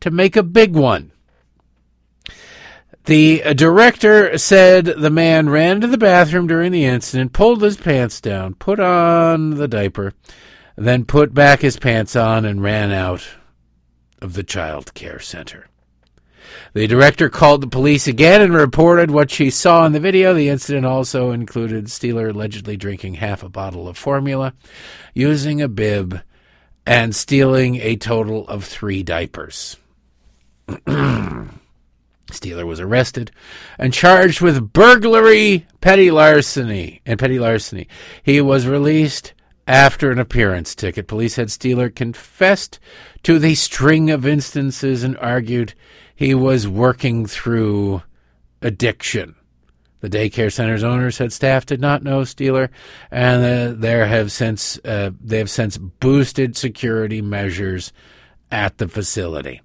to 0.00 0.10
make 0.10 0.36
a 0.36 0.42
big 0.42 0.74
one. 0.76 1.12
The 3.04 3.42
director 3.54 4.38
said 4.38 4.86
the 4.86 5.10
man 5.10 5.50
ran 5.50 5.82
to 5.82 5.86
the 5.86 5.98
bathroom 5.98 6.46
during 6.46 6.72
the 6.72 6.86
incident, 6.86 7.34
pulled 7.34 7.62
his 7.62 7.76
pants 7.76 8.18
down, 8.18 8.54
put 8.54 8.80
on 8.80 9.50
the 9.50 9.68
diaper, 9.68 10.14
then 10.76 11.04
put 11.04 11.34
back 11.34 11.60
his 11.60 11.78
pants 11.78 12.16
on 12.16 12.46
and 12.46 12.62
ran 12.62 12.92
out 12.92 13.26
of 14.22 14.32
the 14.32 14.42
child 14.42 14.94
care 14.94 15.20
center. 15.20 15.68
The 16.72 16.86
director 16.86 17.28
called 17.28 17.60
the 17.60 17.66
police 17.66 18.06
again 18.06 18.40
and 18.40 18.54
reported 18.54 19.10
what 19.10 19.30
she 19.30 19.50
saw 19.50 19.84
in 19.84 19.92
the 19.92 20.00
video. 20.00 20.32
The 20.32 20.48
incident 20.48 20.86
also 20.86 21.30
included 21.30 21.86
Steeler 21.86 22.30
allegedly 22.30 22.78
drinking 22.78 23.14
half 23.14 23.42
a 23.42 23.50
bottle 23.50 23.86
of 23.86 23.98
formula, 23.98 24.54
using 25.12 25.60
a 25.60 25.68
bib, 25.68 26.20
and 26.86 27.14
stealing 27.14 27.76
a 27.76 27.96
total 27.96 28.48
of 28.48 28.64
three 28.64 29.02
diapers. 29.02 29.76
Steeler 32.34 32.66
was 32.66 32.80
arrested 32.80 33.30
and 33.78 33.92
charged 33.92 34.40
with 34.40 34.72
burglary, 34.72 35.66
petty 35.80 36.10
larceny, 36.10 37.00
and 37.06 37.18
petty 37.18 37.38
larceny. 37.38 37.88
He 38.22 38.40
was 38.40 38.66
released 38.66 39.34
after 39.66 40.10
an 40.10 40.18
appearance 40.18 40.74
ticket. 40.74 41.06
Police 41.06 41.34
said 41.34 41.48
Steeler 41.48 41.94
confessed 41.94 42.78
to 43.22 43.38
the 43.38 43.54
string 43.54 44.10
of 44.10 44.26
instances 44.26 45.02
and 45.02 45.16
argued 45.18 45.74
he 46.14 46.34
was 46.34 46.68
working 46.68 47.26
through 47.26 48.02
addiction. 48.62 49.34
The 50.00 50.10
daycare 50.10 50.52
center's 50.52 50.84
owner 50.84 51.10
said 51.10 51.32
staff 51.32 51.64
did 51.64 51.80
not 51.80 52.02
know 52.02 52.20
Steeler, 52.22 52.68
and 53.10 53.42
uh, 53.42 53.80
there 53.80 54.06
have 54.06 54.30
since 54.30 54.78
uh, 54.84 55.12
they 55.18 55.38
have 55.38 55.48
since 55.48 55.78
boosted 55.78 56.58
security 56.58 57.22
measures 57.22 57.90
at 58.50 58.76
the 58.76 58.86
facility. 58.86 59.62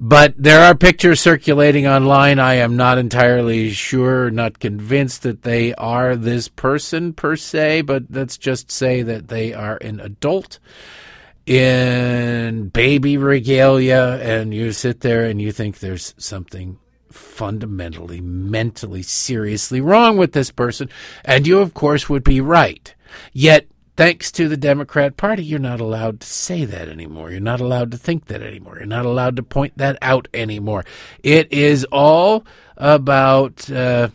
But 0.00 0.34
there 0.38 0.64
are 0.64 0.76
pictures 0.76 1.20
circulating 1.20 1.86
online. 1.86 2.38
I 2.38 2.54
am 2.54 2.76
not 2.76 2.98
entirely 2.98 3.70
sure, 3.70 4.30
not 4.30 4.60
convinced 4.60 5.22
that 5.22 5.42
they 5.42 5.74
are 5.74 6.14
this 6.14 6.46
person 6.46 7.12
per 7.12 7.34
se, 7.34 7.82
but 7.82 8.04
let's 8.08 8.38
just 8.38 8.70
say 8.70 9.02
that 9.02 9.26
they 9.26 9.52
are 9.52 9.76
an 9.78 9.98
adult 9.98 10.60
in 11.46 12.68
baby 12.68 13.16
regalia, 13.16 14.20
and 14.22 14.54
you 14.54 14.70
sit 14.70 15.00
there 15.00 15.24
and 15.24 15.42
you 15.42 15.50
think 15.50 15.78
there's 15.78 16.14
something 16.16 16.78
fundamentally, 17.10 18.20
mentally, 18.20 19.02
seriously 19.02 19.80
wrong 19.80 20.16
with 20.16 20.32
this 20.32 20.52
person, 20.52 20.88
and 21.24 21.46
you, 21.46 21.58
of 21.58 21.74
course, 21.74 22.08
would 22.08 22.22
be 22.22 22.40
right. 22.40 22.94
Yet 23.32 23.66
thanks 23.98 24.30
to 24.30 24.46
the 24.46 24.56
Democrat 24.56 25.16
Party, 25.16 25.42
you're 25.42 25.58
not 25.58 25.80
allowed 25.80 26.20
to 26.20 26.26
say 26.28 26.64
that 26.64 26.88
anymore. 26.88 27.32
You're 27.32 27.40
not 27.40 27.60
allowed 27.60 27.90
to 27.90 27.96
think 27.96 28.26
that 28.26 28.42
anymore. 28.42 28.76
You're 28.76 28.86
not 28.86 29.04
allowed 29.04 29.34
to 29.34 29.42
point 29.42 29.76
that 29.76 29.98
out 30.00 30.28
anymore. 30.32 30.84
It 31.24 31.52
is 31.52 31.84
all 31.90 32.46
about 32.76 33.68
uh, 33.68 34.10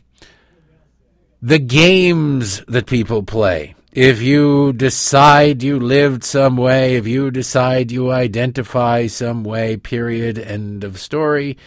the 1.41 1.59
games 1.59 2.63
that 2.69 2.85
people 2.85 3.23
play. 3.23 3.75
If 3.91 4.21
you 4.21 4.71
decide 4.71 5.61
you 5.61 5.81
lived 5.81 6.23
some 6.23 6.55
way, 6.55 6.95
if 6.95 7.05
you 7.05 7.29
decide 7.29 7.91
you 7.91 8.09
identify 8.09 9.07
some 9.07 9.43
way, 9.43 9.75
period, 9.75 10.39
end 10.39 10.85
of 10.85 10.97
story, 10.97 11.57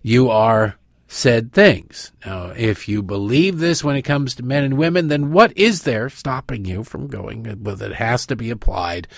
you 0.00 0.30
are 0.30 0.78
said 1.08 1.52
things. 1.52 2.12
Now, 2.24 2.48
if 2.56 2.88
you 2.88 3.02
believe 3.02 3.58
this 3.58 3.84
when 3.84 3.96
it 3.96 4.02
comes 4.02 4.34
to 4.34 4.42
men 4.42 4.64
and 4.64 4.76
women, 4.76 5.08
then 5.08 5.32
what 5.32 5.56
is 5.56 5.82
there 5.82 6.08
stopping 6.08 6.64
you 6.64 6.82
from 6.82 7.06
going? 7.06 7.62
Well, 7.62 7.80
it 7.80 7.94
has 7.94 8.26
to 8.26 8.36
be 8.36 8.50
applied 8.50 9.08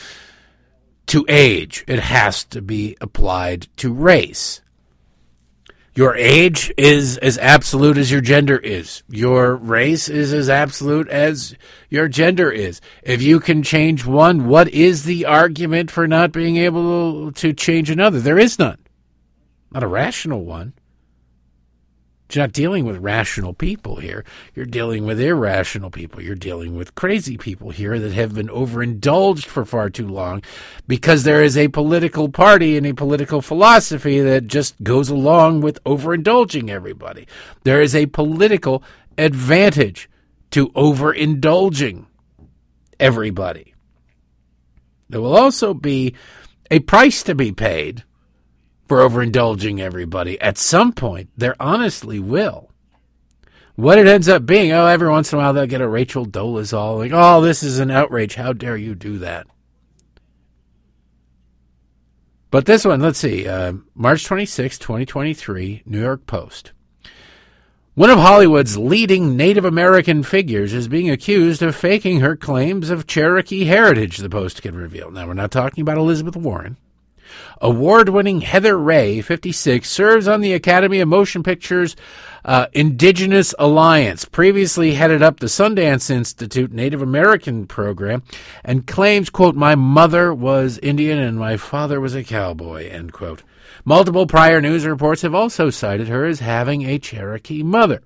to 1.06 1.24
age, 1.26 1.84
it 1.88 2.00
has 2.00 2.44
to 2.44 2.60
be 2.60 2.96
applied 3.00 3.66
to 3.78 3.92
race. 3.92 4.60
Your 5.94 6.14
age 6.14 6.72
is 6.76 7.16
as 7.16 7.38
absolute 7.38 7.98
as 7.98 8.08
your 8.08 8.20
gender 8.20 8.56
is. 8.56 9.02
Your 9.08 9.56
race 9.56 10.08
is 10.08 10.32
as 10.32 10.48
absolute 10.48 11.08
as 11.08 11.56
your 11.88 12.06
gender 12.06 12.52
is. 12.52 12.80
If 13.02 13.20
you 13.20 13.40
can 13.40 13.64
change 13.64 14.06
one, 14.06 14.46
what 14.46 14.68
is 14.68 15.02
the 15.02 15.26
argument 15.26 15.90
for 15.90 16.06
not 16.06 16.30
being 16.30 16.56
able 16.56 17.32
to 17.32 17.52
change 17.52 17.90
another? 17.90 18.20
There 18.20 18.38
is 18.38 18.60
none. 18.60 18.78
Not 19.72 19.82
a 19.82 19.88
rational 19.88 20.44
one. 20.44 20.74
You're 22.30 22.44
not 22.44 22.52
dealing 22.52 22.84
with 22.84 22.98
rational 22.98 23.54
people 23.54 23.96
here. 23.96 24.22
You're 24.54 24.66
dealing 24.66 25.06
with 25.06 25.18
irrational 25.18 25.90
people. 25.90 26.20
You're 26.20 26.34
dealing 26.34 26.76
with 26.76 26.94
crazy 26.94 27.38
people 27.38 27.70
here 27.70 27.98
that 27.98 28.12
have 28.12 28.34
been 28.34 28.50
overindulged 28.50 29.46
for 29.46 29.64
far 29.64 29.88
too 29.88 30.06
long 30.06 30.42
because 30.86 31.24
there 31.24 31.42
is 31.42 31.56
a 31.56 31.68
political 31.68 32.28
party 32.28 32.76
and 32.76 32.86
a 32.86 32.92
political 32.92 33.40
philosophy 33.40 34.20
that 34.20 34.46
just 34.46 34.82
goes 34.82 35.08
along 35.08 35.62
with 35.62 35.82
overindulging 35.84 36.68
everybody. 36.68 37.26
There 37.64 37.80
is 37.80 37.94
a 37.94 38.06
political 38.06 38.82
advantage 39.16 40.10
to 40.50 40.68
overindulging 40.70 42.06
everybody. 43.00 43.74
There 45.08 45.22
will 45.22 45.36
also 45.36 45.72
be 45.72 46.14
a 46.70 46.80
price 46.80 47.22
to 47.22 47.34
be 47.34 47.52
paid 47.52 48.04
for 48.88 48.98
overindulging 48.98 49.80
everybody. 49.80 50.40
At 50.40 50.58
some 50.58 50.92
point, 50.92 51.28
there 51.36 51.54
honestly 51.60 52.18
will. 52.18 52.70
What 53.76 53.98
it 53.98 54.08
ends 54.08 54.28
up 54.28 54.44
being, 54.44 54.72
oh, 54.72 54.86
every 54.86 55.08
once 55.08 55.32
in 55.32 55.38
a 55.38 55.42
while 55.42 55.52
they'll 55.52 55.66
get 55.66 55.80
a 55.80 55.88
Rachel 55.88 56.26
Dolezal, 56.26 56.98
like, 56.98 57.12
oh, 57.14 57.40
this 57.40 57.62
is 57.62 57.78
an 57.78 57.90
outrage. 57.90 58.34
How 58.34 58.52
dare 58.52 58.76
you 58.76 58.94
do 58.94 59.18
that? 59.18 59.46
But 62.50 62.64
this 62.64 62.84
one, 62.84 63.00
let's 63.00 63.18
see, 63.18 63.46
uh, 63.46 63.74
March 63.94 64.24
26, 64.24 64.78
2023, 64.78 65.82
New 65.84 66.00
York 66.00 66.26
Post. 66.26 66.72
One 67.94 68.10
of 68.10 68.18
Hollywood's 68.18 68.78
leading 68.78 69.36
Native 69.36 69.64
American 69.64 70.22
figures 70.22 70.72
is 70.72 70.88
being 70.88 71.10
accused 71.10 71.62
of 71.62 71.76
faking 71.76 72.20
her 72.20 72.36
claims 72.36 72.90
of 72.90 73.06
Cherokee 73.06 73.64
heritage, 73.64 74.18
the 74.18 74.30
Post 74.30 74.62
can 74.62 74.76
reveal. 74.76 75.10
Now, 75.10 75.26
we're 75.26 75.34
not 75.34 75.50
talking 75.50 75.82
about 75.82 75.98
Elizabeth 75.98 76.36
Warren. 76.36 76.78
Award 77.60 78.08
winning 78.08 78.40
Heather 78.40 78.78
Rae, 78.78 79.20
56, 79.20 79.88
serves 79.88 80.28
on 80.28 80.40
the 80.40 80.52
Academy 80.52 81.00
of 81.00 81.08
Motion 81.08 81.42
Pictures 81.42 81.96
uh, 82.44 82.66
Indigenous 82.72 83.54
Alliance, 83.58 84.24
previously 84.24 84.94
headed 84.94 85.22
up 85.22 85.40
the 85.40 85.46
Sundance 85.46 86.10
Institute 86.10 86.72
Native 86.72 87.02
American 87.02 87.66
program, 87.66 88.22
and 88.64 88.86
claims, 88.86 89.30
quote, 89.30 89.54
my 89.54 89.74
mother 89.74 90.32
was 90.32 90.78
Indian 90.78 91.18
and 91.18 91.38
my 91.38 91.56
father 91.56 92.00
was 92.00 92.14
a 92.14 92.24
cowboy, 92.24 92.88
end 92.88 93.12
quote. 93.12 93.42
Multiple 93.84 94.26
prior 94.26 94.60
news 94.60 94.86
reports 94.86 95.22
have 95.22 95.34
also 95.34 95.70
cited 95.70 96.08
her 96.08 96.24
as 96.24 96.40
having 96.40 96.82
a 96.82 96.98
Cherokee 96.98 97.62
mother. 97.62 98.02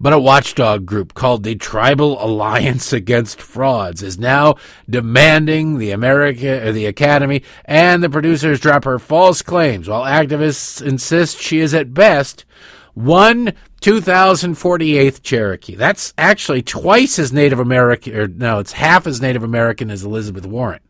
But 0.00 0.12
a 0.12 0.18
watchdog 0.18 0.86
group 0.86 1.14
called 1.14 1.42
the 1.42 1.54
Tribal 1.56 2.22
Alliance 2.24 2.92
Against 2.98 3.40
Frauds 3.40 4.02
is 4.02 4.18
now 4.18 4.56
demanding 4.88 5.78
the 5.78 5.90
America, 5.90 6.68
uh, 6.68 6.72
the 6.72 6.86
Academy, 6.86 7.42
and 7.64 8.02
the 8.02 8.10
producers 8.10 8.60
drop 8.60 8.84
her 8.84 8.98
false 8.98 9.42
claims, 9.42 9.88
while 9.88 10.02
activists 10.02 10.80
insist 10.80 11.40
she 11.40 11.58
is 11.58 11.74
at 11.74 11.94
best 11.94 12.44
one 12.94 13.52
2048th 13.80 15.22
Cherokee. 15.22 15.76
That's 15.76 16.12
actually 16.18 16.62
twice 16.62 17.18
as 17.18 17.32
Native 17.32 17.60
American, 17.60 18.16
or 18.16 18.26
no, 18.26 18.58
it's 18.58 18.72
half 18.72 19.06
as 19.06 19.20
Native 19.20 19.42
American 19.42 19.90
as 19.90 20.02
Elizabeth 20.02 20.46
Warren. 20.46 20.80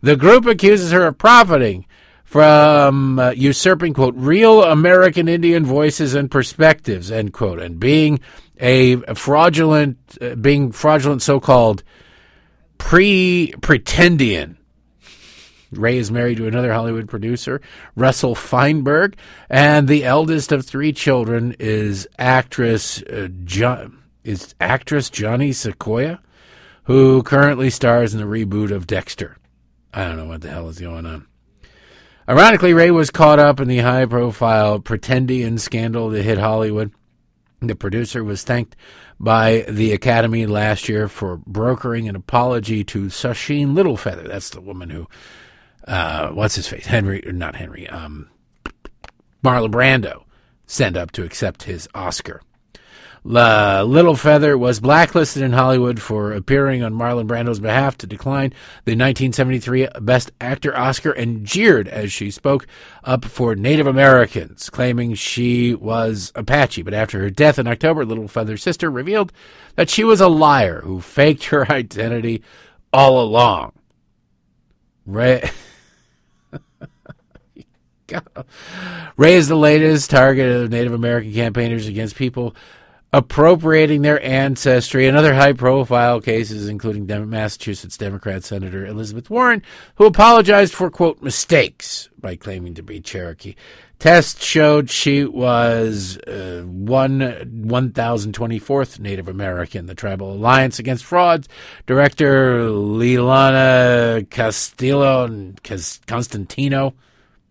The 0.00 0.16
group 0.16 0.46
accuses 0.46 0.92
her 0.92 1.06
of 1.06 1.18
profiting 1.18 1.86
from 2.28 3.18
uh, 3.18 3.30
usurping, 3.30 3.94
quote, 3.94 4.14
real 4.14 4.62
American 4.62 5.28
Indian 5.28 5.64
voices 5.64 6.14
and 6.14 6.30
perspectives, 6.30 7.10
end 7.10 7.32
quote, 7.32 7.58
and 7.58 7.80
being 7.80 8.20
a 8.60 8.96
fraudulent, 9.14 9.96
uh, 10.20 10.34
being 10.34 10.70
fraudulent 10.70 11.22
so 11.22 11.40
called 11.40 11.82
pre 12.76 13.54
pretendian. 13.60 14.56
Rae 15.72 15.96
is 15.96 16.10
married 16.10 16.36
to 16.36 16.46
another 16.46 16.70
Hollywood 16.70 17.08
producer, 17.08 17.62
Russell 17.96 18.34
Feinberg, 18.34 19.16
and 19.48 19.88
the 19.88 20.04
eldest 20.04 20.52
of 20.52 20.66
three 20.66 20.92
children 20.92 21.56
is 21.58 22.06
actress 22.18 23.02
uh, 23.04 23.28
is 24.22 24.54
actress 24.60 25.08
Johnny 25.08 25.50
Sequoyah, 25.50 26.18
who 26.84 27.22
currently 27.22 27.70
stars 27.70 28.12
in 28.12 28.20
the 28.20 28.26
reboot 28.26 28.70
of 28.70 28.86
Dexter. 28.86 29.38
I 29.94 30.04
don't 30.04 30.18
know 30.18 30.26
what 30.26 30.42
the 30.42 30.50
hell 30.50 30.68
is 30.68 30.78
going 30.78 31.06
on. 31.06 31.26
Ironically, 32.28 32.74
Rae 32.74 32.90
was 32.90 33.10
caught 33.10 33.38
up 33.38 33.58
in 33.58 33.68
the 33.68 33.78
high 33.78 34.04
profile 34.04 34.80
Pretendian 34.80 35.58
scandal 35.58 36.10
that 36.10 36.24
hit 36.24 36.36
Hollywood. 36.36 36.92
The 37.60 37.74
producer 37.74 38.22
was 38.22 38.42
thanked 38.42 38.76
by 39.18 39.64
the 39.66 39.92
Academy 39.92 40.44
last 40.44 40.90
year 40.90 41.08
for 41.08 41.38
brokering 41.38 42.06
an 42.06 42.16
apology 42.16 42.84
to 42.84 43.06
Sacheen 43.06 43.68
Littlefeather. 43.68 44.28
That's 44.28 44.50
the 44.50 44.60
woman 44.60 44.90
who, 44.90 45.08
uh, 45.86 46.28
what's 46.28 46.56
his 46.56 46.68
face? 46.68 46.84
Henry, 46.84 47.22
not 47.24 47.56
Henry, 47.56 47.88
um, 47.88 48.28
Marlon 49.42 49.72
Brando 49.72 50.24
sent 50.66 50.98
up 50.98 51.12
to 51.12 51.24
accept 51.24 51.62
his 51.62 51.88
Oscar. 51.94 52.42
Uh, 53.28 53.84
Littlefeather 53.84 54.58
was 54.58 54.80
blacklisted 54.80 55.42
in 55.42 55.52
Hollywood 55.52 56.00
for 56.00 56.32
appearing 56.32 56.82
on 56.82 56.94
Marlon 56.94 57.26
Brando's 57.26 57.60
behalf 57.60 57.98
to 57.98 58.06
decline 58.06 58.50
the 58.86 58.92
1973 58.92 59.88
Best 60.00 60.32
Actor 60.40 60.74
Oscar 60.74 61.12
and 61.12 61.44
jeered 61.44 61.88
as 61.88 62.10
she 62.10 62.30
spoke 62.30 62.66
up 63.04 63.26
for 63.26 63.54
Native 63.54 63.86
Americans, 63.86 64.70
claiming 64.70 65.12
she 65.12 65.74
was 65.74 66.32
Apache. 66.34 66.80
But 66.82 66.94
after 66.94 67.20
her 67.20 67.28
death 67.28 67.58
in 67.58 67.66
October, 67.66 68.06
Littlefeather's 68.06 68.62
sister 68.62 68.90
revealed 68.90 69.30
that 69.74 69.90
she 69.90 70.04
was 70.04 70.22
a 70.22 70.28
liar 70.28 70.80
who 70.80 71.02
faked 71.02 71.44
her 71.46 71.70
identity 71.72 72.42
all 72.94 73.20
along. 73.20 73.72
Rae. 75.04 75.50
Rae 79.18 79.34
is 79.34 79.48
the 79.48 79.56
latest 79.56 80.08
target 80.08 80.50
of 80.50 80.70
Native 80.70 80.94
American 80.94 81.34
campaigners 81.34 81.86
against 81.86 82.16
people 82.16 82.56
appropriating 83.12 84.02
their 84.02 84.22
ancestry 84.22 85.06
and 85.06 85.16
other 85.16 85.34
high 85.34 85.54
profile 85.54 86.20
cases, 86.20 86.68
including 86.68 87.06
Massachusetts 87.28 87.96
Democrat 87.96 88.44
Senator 88.44 88.84
Elizabeth 88.84 89.30
Warren, 89.30 89.62
who 89.94 90.04
apologized 90.04 90.74
for, 90.74 90.90
quote, 90.90 91.22
mistakes 91.22 92.08
by 92.20 92.36
claiming 92.36 92.74
to 92.74 92.82
be 92.82 93.00
Cherokee. 93.00 93.54
Tests 93.98 94.44
showed 94.44 94.90
she 94.90 95.24
was 95.24 96.18
uh, 96.18 96.62
one 96.64 97.18
1024th 97.18 99.00
Native 99.00 99.26
American. 99.26 99.86
The 99.86 99.94
Tribal 99.94 100.34
Alliance 100.34 100.78
Against 100.78 101.04
Frauds 101.04 101.48
director 101.86 102.68
Lilana 102.68 104.28
Castillo 104.30 105.24
and 105.24 105.60
Constantino 106.06 106.94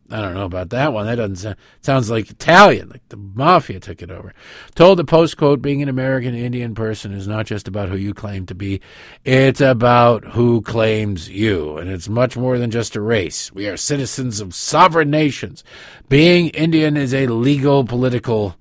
I 0.10 0.22
don't 0.22 0.34
know 0.34 0.46
about 0.46 0.70
that 0.70 0.94
one. 0.94 1.06
That 1.06 1.16
doesn't 1.16 1.36
sound, 1.36 1.56
sounds 1.82 2.10
like 2.10 2.30
Italian, 2.30 2.90
like 2.90 3.08
the 3.10 3.18
mafia 3.18 3.80
took 3.80 4.02
it 4.02 4.10
over. 4.10 4.34
Told 4.74 5.00
the 5.00 5.04
post 5.04 5.36
quote, 5.36 5.62
being 5.62 5.82
an 5.82 5.90
American 5.90 6.34
Indian 6.34 6.76
person 6.76 7.12
is 7.12 7.28
not 7.28 7.46
just 7.46 7.68
about 7.68 7.90
who 7.90 7.98
you 7.98 8.14
claim 8.14 8.46
to 8.46 8.56
be, 8.56 8.80
it's 9.26 9.60
about 9.60 10.24
who 10.24 10.62
claims 10.62 11.30
you. 11.30 11.78
And 11.78 11.90
it's 11.90 12.08
much 12.08 12.38
more 12.38 12.58
than 12.58 12.72
just 12.72 12.96
a 12.96 13.02
race. 13.02 13.52
We 13.52 13.68
are 13.68 13.76
citizens 13.76 14.40
of 14.40 14.56
sovereign 14.56 15.10
nations. 15.10 15.64
Being 16.08 16.50
Indian 16.50 16.96
is 16.96 17.14
a 17.14 17.28
legal 17.28 17.84
political 17.84 18.56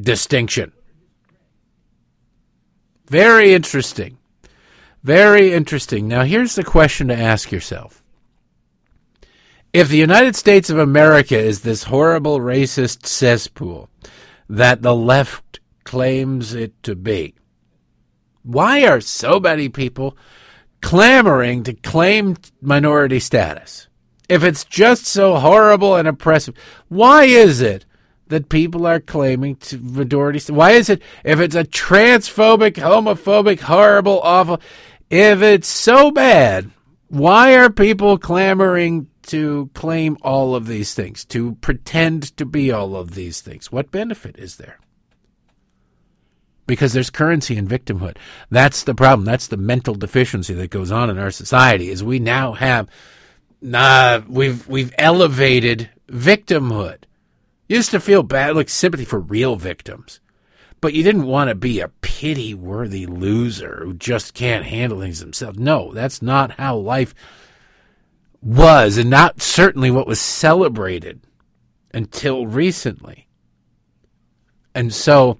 distinction. 0.00 0.72
Very 3.06 3.52
interesting. 3.52 4.16
Very 5.02 5.52
interesting. 5.52 6.08
Now, 6.08 6.22
here's 6.22 6.54
the 6.54 6.64
question 6.64 7.08
to 7.08 7.16
ask 7.16 7.52
yourself 7.52 7.99
if 9.72 9.88
the 9.88 9.96
United 9.96 10.34
States 10.34 10.68
of 10.68 10.78
America 10.78 11.38
is 11.38 11.60
this 11.60 11.84
horrible 11.84 12.40
racist 12.40 13.06
cesspool 13.06 13.88
that 14.48 14.82
the 14.82 14.94
left 14.94 15.60
claims 15.84 16.54
it 16.54 16.80
to 16.82 16.96
be, 16.96 17.34
why 18.42 18.84
are 18.84 19.00
so 19.00 19.38
many 19.38 19.68
people 19.68 20.16
clamoring 20.80 21.62
to 21.62 21.72
claim 21.72 22.36
minority 22.60 23.20
status? 23.20 23.86
If 24.28 24.42
it's 24.42 24.64
just 24.64 25.06
so 25.06 25.36
horrible 25.36 25.96
and 25.96 26.08
oppressive, 26.08 26.56
why 26.88 27.24
is 27.24 27.60
it 27.60 27.84
that 28.28 28.48
people 28.48 28.86
are 28.86 29.00
claiming 29.00 29.56
to 29.56 29.78
minority? 29.78 30.40
Why 30.52 30.72
is 30.72 30.88
it 30.88 31.02
if 31.24 31.38
it's 31.38 31.56
a 31.56 31.64
transphobic, 31.64 32.74
homophobic, 32.74 33.60
horrible, 33.60 34.20
awful? 34.20 34.60
If 35.10 35.42
it's 35.42 35.68
so 35.68 36.10
bad, 36.10 36.70
why 37.10 37.56
are 37.56 37.68
people 37.68 38.16
clamoring 38.18 39.08
to 39.22 39.68
claim 39.74 40.16
all 40.22 40.54
of 40.54 40.66
these 40.66 40.94
things, 40.94 41.24
to 41.26 41.56
pretend 41.56 42.36
to 42.36 42.46
be 42.46 42.70
all 42.70 42.96
of 42.96 43.14
these 43.14 43.40
things? 43.40 43.70
What 43.70 43.90
benefit 43.90 44.36
is 44.38 44.56
there? 44.56 44.78
Because 46.66 46.92
there's 46.92 47.10
currency 47.10 47.56
in 47.56 47.66
victimhood. 47.66 48.16
That's 48.48 48.84
the 48.84 48.94
problem. 48.94 49.24
That's 49.26 49.48
the 49.48 49.56
mental 49.56 49.96
deficiency 49.96 50.54
that 50.54 50.70
goes 50.70 50.92
on 50.92 51.10
in 51.10 51.18
our 51.18 51.32
society. 51.32 51.90
Is 51.90 52.04
we 52.04 52.20
now 52.20 52.52
have, 52.52 52.88
we've 54.28 54.68
we've 54.68 54.94
elevated 54.96 55.90
victimhood. 56.08 57.04
Used 57.68 57.90
to 57.90 57.98
feel 57.98 58.22
bad, 58.22 58.54
like 58.54 58.68
sympathy 58.68 59.04
for 59.04 59.18
real 59.18 59.56
victims, 59.56 60.20
but 60.80 60.94
you 60.94 61.02
didn't 61.02 61.26
want 61.26 61.48
to 61.48 61.54
be 61.54 61.80
a 61.80 61.88
pity 61.88 62.54
worthy 62.54 63.06
loser 63.06 63.80
who 63.84 63.94
just 63.94 64.34
can't 64.34 64.64
handle 64.64 65.00
things 65.00 65.20
himself. 65.20 65.56
No, 65.56 65.92
that's 65.92 66.22
not 66.22 66.52
how 66.52 66.76
life 66.76 67.14
was, 68.42 68.96
and 68.96 69.10
not 69.10 69.42
certainly 69.42 69.90
what 69.90 70.06
was 70.06 70.20
celebrated 70.20 71.20
until 71.92 72.46
recently. 72.46 73.26
And 74.74 74.94
so 74.94 75.38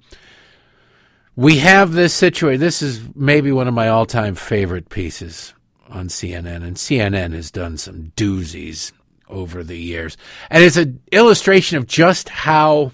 we 1.36 1.58
have 1.58 1.92
this 1.92 2.12
situation. 2.12 2.60
This 2.60 2.82
is 2.82 3.00
maybe 3.14 3.52
one 3.52 3.68
of 3.68 3.74
my 3.74 3.88
all 3.88 4.06
time 4.06 4.34
favorite 4.34 4.88
pieces 4.88 5.54
on 5.88 6.08
CNN, 6.08 6.62
and 6.62 6.76
CNN 6.76 7.32
has 7.34 7.50
done 7.50 7.76
some 7.76 8.12
doozies 8.16 8.92
over 9.28 9.62
the 9.62 9.78
years. 9.78 10.16
And 10.50 10.62
it's 10.62 10.76
an 10.76 11.00
illustration 11.12 11.78
of 11.78 11.86
just 11.86 12.28
how, 12.28 12.92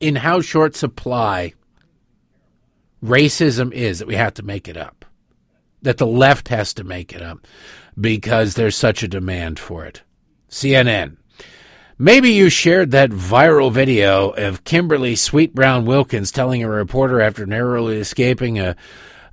in 0.00 0.16
how 0.16 0.40
short 0.40 0.76
supply 0.76 1.54
racism 3.02 3.72
is 3.72 3.98
that 3.98 4.08
we 4.08 4.14
have 4.14 4.34
to 4.34 4.42
make 4.42 4.68
it 4.68 4.76
up, 4.76 5.04
that 5.82 5.98
the 5.98 6.06
left 6.06 6.48
has 6.48 6.74
to 6.74 6.84
make 6.84 7.14
it 7.14 7.22
up 7.22 7.46
because 7.98 8.54
there's 8.54 8.76
such 8.76 9.02
a 9.02 9.08
demand 9.08 9.58
for 9.58 9.84
it. 9.84 10.02
CNN. 10.50 11.16
Maybe 11.98 12.30
you 12.30 12.50
shared 12.50 12.90
that 12.90 13.10
viral 13.10 13.72
video 13.72 14.30
of 14.30 14.64
Kimberly 14.64 15.16
Sweet 15.16 15.54
Brown 15.54 15.86
Wilkins 15.86 16.30
telling 16.30 16.62
a 16.62 16.68
reporter 16.68 17.22
after 17.22 17.46
narrowly 17.46 17.96
escaping 17.96 18.58
a 18.58 18.76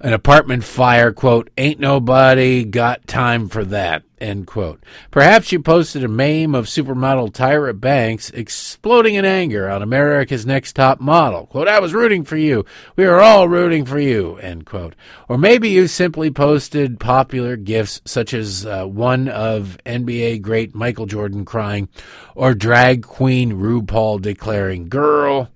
an 0.03 0.11
apartment 0.11 0.65
fire, 0.65 1.13
quote, 1.13 1.49
ain't 1.57 1.79
nobody 1.79 2.65
got 2.65 3.07
time 3.07 3.47
for 3.47 3.63
that, 3.63 4.03
end 4.19 4.45
quote. 4.45 4.83
Perhaps 5.11 5.53
you 5.53 5.61
posted 5.61 6.03
a 6.03 6.09
meme 6.09 6.53
of 6.53 6.65
supermodel 6.65 7.31
Tyra 7.31 7.79
Banks 7.79 8.29
exploding 8.31 9.15
in 9.15 9.23
anger 9.23 9.69
on 9.69 9.81
America's 9.81 10.45
Next 10.45 10.73
Top 10.73 10.99
Model. 10.99 11.45
Quote, 11.45 11.69
I 11.69 11.79
was 11.79 11.93
rooting 11.93 12.25
for 12.25 12.35
you. 12.35 12.65
We 12.97 13.05
are 13.05 13.21
all 13.21 13.47
rooting 13.47 13.85
for 13.85 13.97
you, 13.97 14.35
end 14.39 14.65
quote. 14.65 14.93
Or 15.29 15.37
maybe 15.37 15.69
you 15.69 15.87
simply 15.87 16.29
posted 16.29 16.99
popular 16.99 17.55
gifs 17.55 18.01
such 18.03 18.33
as 18.33 18.65
uh, 18.65 18.83
one 18.83 19.29
of 19.29 19.77
NBA 19.85 20.41
great 20.41 20.75
Michael 20.75 21.05
Jordan 21.05 21.45
crying 21.45 21.87
or 22.35 22.53
drag 22.53 23.03
queen 23.03 23.53
RuPaul 23.53 24.21
declaring, 24.21 24.89
girl, 24.89 25.49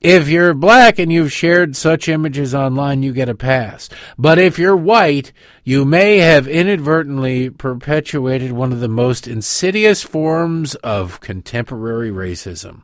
if 0.00 0.28
you're 0.28 0.54
black 0.54 0.98
and 0.98 1.12
you've 1.12 1.32
shared 1.32 1.74
such 1.74 2.08
images 2.08 2.54
online, 2.54 3.02
you 3.02 3.12
get 3.12 3.28
a 3.28 3.34
pass. 3.34 3.88
But 4.16 4.38
if 4.38 4.58
you're 4.58 4.76
white, 4.76 5.32
you 5.64 5.84
may 5.84 6.18
have 6.18 6.46
inadvertently 6.46 7.50
perpetuated 7.50 8.52
one 8.52 8.72
of 8.72 8.80
the 8.80 8.88
most 8.88 9.26
insidious 9.26 10.02
forms 10.02 10.74
of 10.76 11.20
contemporary 11.20 12.10
racism. 12.10 12.82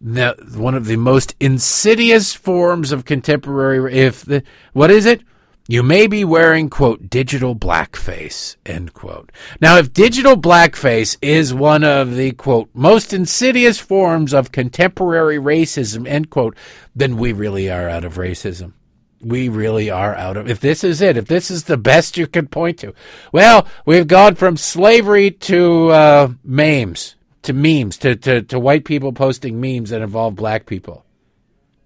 Now, 0.00 0.34
one 0.54 0.74
of 0.74 0.86
the 0.86 0.96
most 0.96 1.34
insidious 1.40 2.32
forms 2.32 2.92
of 2.92 3.04
contemporary, 3.04 3.92
if 3.98 4.24
the, 4.24 4.44
what 4.72 4.92
is 4.92 5.06
it? 5.06 5.22
You 5.70 5.82
may 5.82 6.06
be 6.06 6.24
wearing, 6.24 6.70
quote, 6.70 7.10
digital 7.10 7.54
blackface, 7.54 8.56
end 8.64 8.94
quote. 8.94 9.30
Now, 9.60 9.76
if 9.76 9.92
digital 9.92 10.34
blackface 10.34 11.18
is 11.20 11.52
one 11.52 11.84
of 11.84 12.14
the, 12.14 12.32
quote, 12.32 12.70
most 12.72 13.12
insidious 13.12 13.78
forms 13.78 14.32
of 14.32 14.50
contemporary 14.50 15.36
racism, 15.36 16.08
end 16.08 16.30
quote, 16.30 16.56
then 16.96 17.18
we 17.18 17.34
really 17.34 17.70
are 17.70 17.86
out 17.86 18.06
of 18.06 18.14
racism. 18.14 18.72
We 19.20 19.50
really 19.50 19.90
are 19.90 20.14
out 20.14 20.38
of, 20.38 20.48
if 20.48 20.58
this 20.58 20.82
is 20.82 21.02
it, 21.02 21.18
if 21.18 21.26
this 21.26 21.50
is 21.50 21.64
the 21.64 21.76
best 21.76 22.16
you 22.16 22.26
can 22.26 22.46
point 22.46 22.78
to. 22.78 22.94
Well, 23.30 23.68
we've 23.84 24.08
gone 24.08 24.36
from 24.36 24.56
slavery 24.56 25.32
to, 25.32 25.90
uh, 25.90 26.28
memes, 26.42 27.14
to 27.42 27.52
memes, 27.52 27.98
to, 27.98 28.16
to, 28.16 28.40
to 28.40 28.58
white 28.58 28.86
people 28.86 29.12
posting 29.12 29.60
memes 29.60 29.90
that 29.90 30.00
involve 30.00 30.34
black 30.34 30.64
people. 30.64 31.04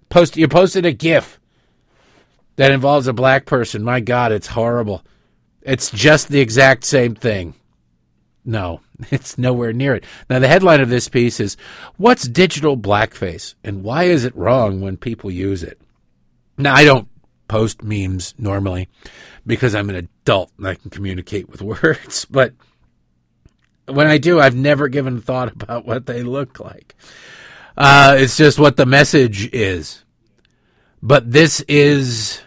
Post, 0.07 0.37
you 0.37 0.47
posted 0.47 0.85
a 0.85 0.93
GIF 0.93 1.37
that 2.55 2.71
involves 2.71 3.07
a 3.07 3.13
black 3.13 3.45
person. 3.45 3.83
My 3.83 3.99
God, 3.99 4.31
it's 4.31 4.47
horrible. 4.47 5.03
It's 5.61 5.89
just 5.91 6.27
the 6.27 6.39
exact 6.41 6.83
same 6.83 7.15
thing. 7.15 7.55
No, 8.45 8.81
it's 9.11 9.37
nowhere 9.37 9.73
near 9.73 9.95
it. 9.95 10.03
Now, 10.29 10.39
the 10.39 10.47
headline 10.47 10.81
of 10.81 10.89
this 10.89 11.07
piece 11.07 11.39
is 11.39 11.57
What's 11.97 12.27
digital 12.27 12.77
blackface 12.77 13.55
and 13.63 13.83
why 13.83 14.05
is 14.05 14.25
it 14.25 14.35
wrong 14.35 14.81
when 14.81 14.97
people 14.97 15.31
use 15.31 15.63
it? 15.63 15.79
Now, 16.57 16.75
I 16.75 16.83
don't 16.83 17.07
post 17.47 17.83
memes 17.83 18.33
normally 18.37 18.89
because 19.45 19.75
I'm 19.75 19.89
an 19.89 19.95
adult 19.95 20.51
and 20.57 20.67
I 20.67 20.75
can 20.75 20.89
communicate 20.89 21.49
with 21.49 21.61
words, 21.83 22.25
but 22.25 22.53
when 23.85 24.07
I 24.07 24.17
do, 24.17 24.39
I've 24.39 24.55
never 24.55 24.87
given 24.87 25.21
thought 25.21 25.51
about 25.61 25.85
what 25.85 26.05
they 26.05 26.23
look 26.23 26.59
like. 26.59 26.95
Uh, 27.75 28.15
it's 28.17 28.37
just 28.37 28.59
what 28.59 28.77
the 28.77 28.85
message 28.85 29.51
is. 29.53 30.02
But 31.05 31.33
this 31.33 31.59
is 31.67 32.41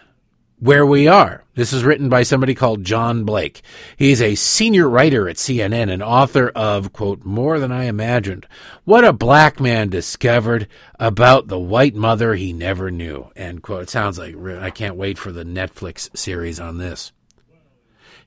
where 0.57 0.83
we 0.83 1.07
are. 1.07 1.43
This 1.53 1.73
is 1.73 1.83
written 1.83 2.09
by 2.09 2.23
somebody 2.23 2.55
called 2.55 2.83
John 2.83 3.23
Blake. 3.23 3.61
He's 3.97 4.19
a 4.19 4.33
senior 4.33 4.89
writer 4.89 5.29
at 5.29 5.35
CNN 5.35 5.93
and 5.93 6.01
author 6.01 6.49
of, 6.55 6.91
quote, 6.91 7.23
More 7.23 7.59
Than 7.59 7.71
I 7.71 7.83
Imagined. 7.83 8.47
What 8.83 9.05
a 9.05 9.13
black 9.13 9.59
man 9.59 9.89
discovered 9.89 10.67
about 10.99 11.49
the 11.49 11.59
white 11.59 11.93
mother 11.93 12.33
he 12.33 12.51
never 12.51 12.89
knew, 12.89 13.29
end 13.35 13.61
quote. 13.61 13.83
It 13.83 13.89
sounds 13.91 14.17
like 14.17 14.35
I 14.35 14.71
can't 14.71 14.95
wait 14.95 15.19
for 15.19 15.31
the 15.31 15.45
Netflix 15.45 16.17
series 16.17 16.59
on 16.59 16.79
this. 16.79 17.11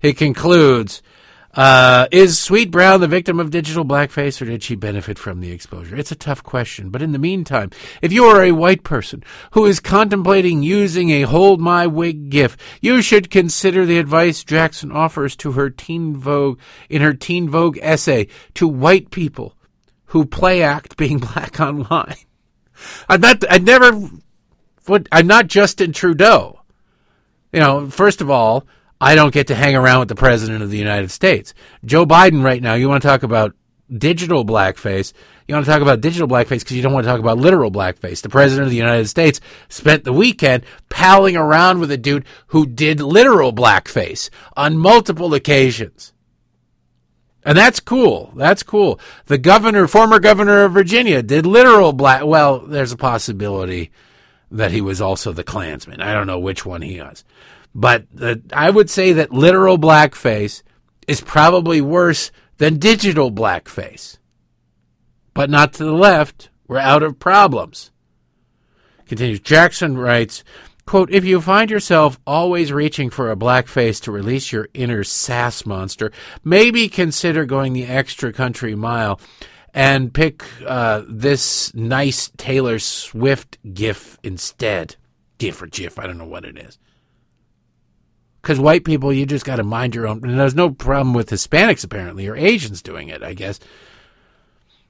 He 0.00 0.12
concludes, 0.12 1.02
uh, 1.54 2.06
is 2.12 2.38
Sweet 2.38 2.70
Brown 2.70 3.00
the 3.00 3.08
victim 3.08 3.40
of 3.40 3.50
digital 3.50 3.84
blackface 3.84 4.40
or 4.40 4.44
did 4.44 4.62
she 4.62 4.76
benefit 4.76 5.18
from 5.18 5.40
the 5.40 5.50
exposure? 5.50 5.96
It's 5.96 6.12
a 6.12 6.16
tough 6.16 6.44
question, 6.44 6.90
but 6.90 7.02
in 7.02 7.10
the 7.10 7.18
meantime, 7.18 7.70
if 8.00 8.12
you 8.12 8.24
are 8.26 8.42
a 8.42 8.52
white 8.52 8.84
person 8.84 9.24
who 9.52 9.66
is 9.66 9.80
contemplating 9.80 10.62
using 10.62 11.10
a 11.10 11.22
hold 11.22 11.60
my 11.60 11.88
wig 11.88 12.30
gif, 12.30 12.56
you 12.80 13.02
should 13.02 13.30
consider 13.30 13.84
the 13.84 13.98
advice 13.98 14.44
Jackson 14.44 14.92
offers 14.92 15.34
to 15.36 15.52
her 15.52 15.70
teen 15.70 16.16
Vogue 16.16 16.60
in 16.88 17.02
her 17.02 17.14
teen 17.14 17.48
Vogue 17.48 17.78
essay 17.82 18.28
to 18.54 18.68
white 18.68 19.10
people 19.10 19.56
who 20.06 20.24
play 20.24 20.62
act 20.62 20.96
being 20.96 21.18
black 21.34 21.58
online. 21.58 22.16
I'm 23.08 23.20
not, 23.20 23.42
I 23.50 23.58
never, 23.58 24.08
I'm 25.10 25.26
not 25.26 25.48
Justin 25.48 25.92
Trudeau. 25.92 26.60
You 27.52 27.58
know, 27.58 27.90
first 27.90 28.20
of 28.20 28.30
all, 28.30 28.64
I 29.00 29.14
don't 29.14 29.32
get 29.32 29.46
to 29.46 29.54
hang 29.54 29.74
around 29.74 30.00
with 30.00 30.08
the 30.08 30.14
president 30.14 30.62
of 30.62 30.70
the 30.70 30.78
United 30.78 31.10
States. 31.10 31.54
Joe 31.84 32.04
Biden 32.04 32.44
right 32.44 32.62
now, 32.62 32.74
you 32.74 32.88
want 32.88 33.02
to 33.02 33.08
talk 33.08 33.22
about 33.22 33.54
digital 33.90 34.44
blackface. 34.44 35.12
You 35.48 35.54
want 35.54 35.64
to 35.64 35.70
talk 35.70 35.82
about 35.82 36.00
digital 36.00 36.28
blackface 36.28 36.60
because 36.60 36.72
you 36.72 36.82
don't 36.82 36.92
want 36.92 37.04
to 37.04 37.10
talk 37.10 37.18
about 37.18 37.38
literal 37.38 37.72
blackface. 37.72 38.22
The 38.22 38.28
president 38.28 38.66
of 38.66 38.70
the 38.70 38.76
United 38.76 39.08
States 39.08 39.40
spent 39.68 40.04
the 40.04 40.12
weekend 40.12 40.64
palling 40.90 41.36
around 41.36 41.80
with 41.80 41.90
a 41.90 41.96
dude 41.96 42.24
who 42.48 42.66
did 42.66 43.00
literal 43.00 43.52
blackface 43.52 44.28
on 44.56 44.76
multiple 44.76 45.34
occasions. 45.34 46.12
And 47.42 47.56
that's 47.56 47.80
cool. 47.80 48.32
That's 48.36 48.62
cool. 48.62 49.00
The 49.26 49.38
governor, 49.38 49.88
former 49.88 50.20
governor 50.20 50.64
of 50.64 50.72
Virginia, 50.72 51.22
did 51.22 51.46
literal 51.46 51.94
black. 51.94 52.24
Well, 52.24 52.58
there's 52.60 52.92
a 52.92 52.98
possibility 52.98 53.90
that 54.50 54.72
he 54.72 54.80
was 54.80 55.00
also 55.00 55.32
the 55.32 55.44
Klansman. 55.44 56.02
I 56.02 56.12
don't 56.12 56.26
know 56.26 56.38
which 56.38 56.66
one 56.66 56.82
he 56.82 57.00
was. 57.00 57.24
But 57.74 58.06
the, 58.12 58.42
I 58.52 58.70
would 58.70 58.90
say 58.90 59.12
that 59.12 59.32
literal 59.32 59.78
blackface 59.78 60.62
is 61.06 61.20
probably 61.20 61.80
worse 61.80 62.30
than 62.58 62.78
digital 62.78 63.30
blackface. 63.30 64.18
But 65.34 65.50
not 65.50 65.72
to 65.74 65.84
the 65.84 65.92
left. 65.92 66.50
We're 66.66 66.78
out 66.78 67.02
of 67.02 67.18
problems. 67.18 67.90
Continues. 69.06 69.40
Jackson 69.40 69.98
writes, 69.98 70.44
quote, 70.86 71.10
if 71.10 71.24
you 71.24 71.40
find 71.40 71.70
yourself 71.70 72.20
always 72.26 72.72
reaching 72.72 73.10
for 73.10 73.30
a 73.30 73.36
blackface 73.36 74.00
to 74.02 74.12
release 74.12 74.52
your 74.52 74.68
inner 74.72 75.02
sass 75.02 75.66
monster, 75.66 76.12
maybe 76.44 76.88
consider 76.88 77.44
going 77.44 77.72
the 77.72 77.86
extra 77.86 78.32
country 78.32 78.76
mile 78.76 79.20
and 79.74 80.12
pick 80.12 80.44
uh, 80.66 81.02
this 81.08 81.74
nice 81.74 82.30
Taylor 82.36 82.78
Swift 82.78 83.58
gif 83.72 84.18
instead. 84.22 84.96
GIF 85.38 85.62
or 85.62 85.66
GIF, 85.66 85.98
I 85.98 86.06
don't 86.06 86.18
know 86.18 86.26
what 86.26 86.44
it 86.44 86.58
is. 86.58 86.78
Because 88.40 88.58
white 88.58 88.84
people, 88.84 89.12
you 89.12 89.26
just 89.26 89.44
got 89.44 89.56
to 89.56 89.64
mind 89.64 89.94
your 89.94 90.06
own. 90.06 90.24
And 90.24 90.38
there's 90.38 90.54
no 90.54 90.70
problem 90.70 91.14
with 91.14 91.30
Hispanics, 91.30 91.84
apparently, 91.84 92.26
or 92.26 92.36
Asians 92.36 92.80
doing 92.82 93.08
it, 93.08 93.22
I 93.22 93.34
guess. 93.34 93.60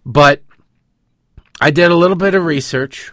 But 0.06 0.42
I 1.60 1.70
did 1.70 1.90
a 1.90 1.96
little 1.96 2.16
bit 2.16 2.34
of 2.34 2.44
research. 2.44 3.12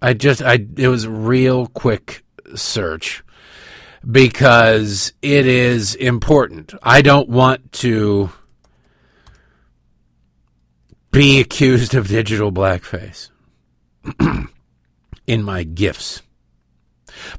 I 0.00 0.14
just, 0.14 0.42
I, 0.42 0.66
it 0.76 0.88
was 0.88 1.04
a 1.04 1.10
real 1.10 1.66
quick 1.66 2.24
search 2.54 3.22
because 4.10 5.12
it 5.22 5.46
is 5.46 5.94
important. 5.94 6.74
I 6.82 7.02
don't 7.02 7.28
want 7.28 7.72
to 7.72 8.30
be 11.12 11.40
accused 11.40 11.94
of 11.94 12.08
digital 12.08 12.50
blackface 12.50 13.30
in 15.26 15.42
my 15.42 15.62
gifts. 15.62 16.22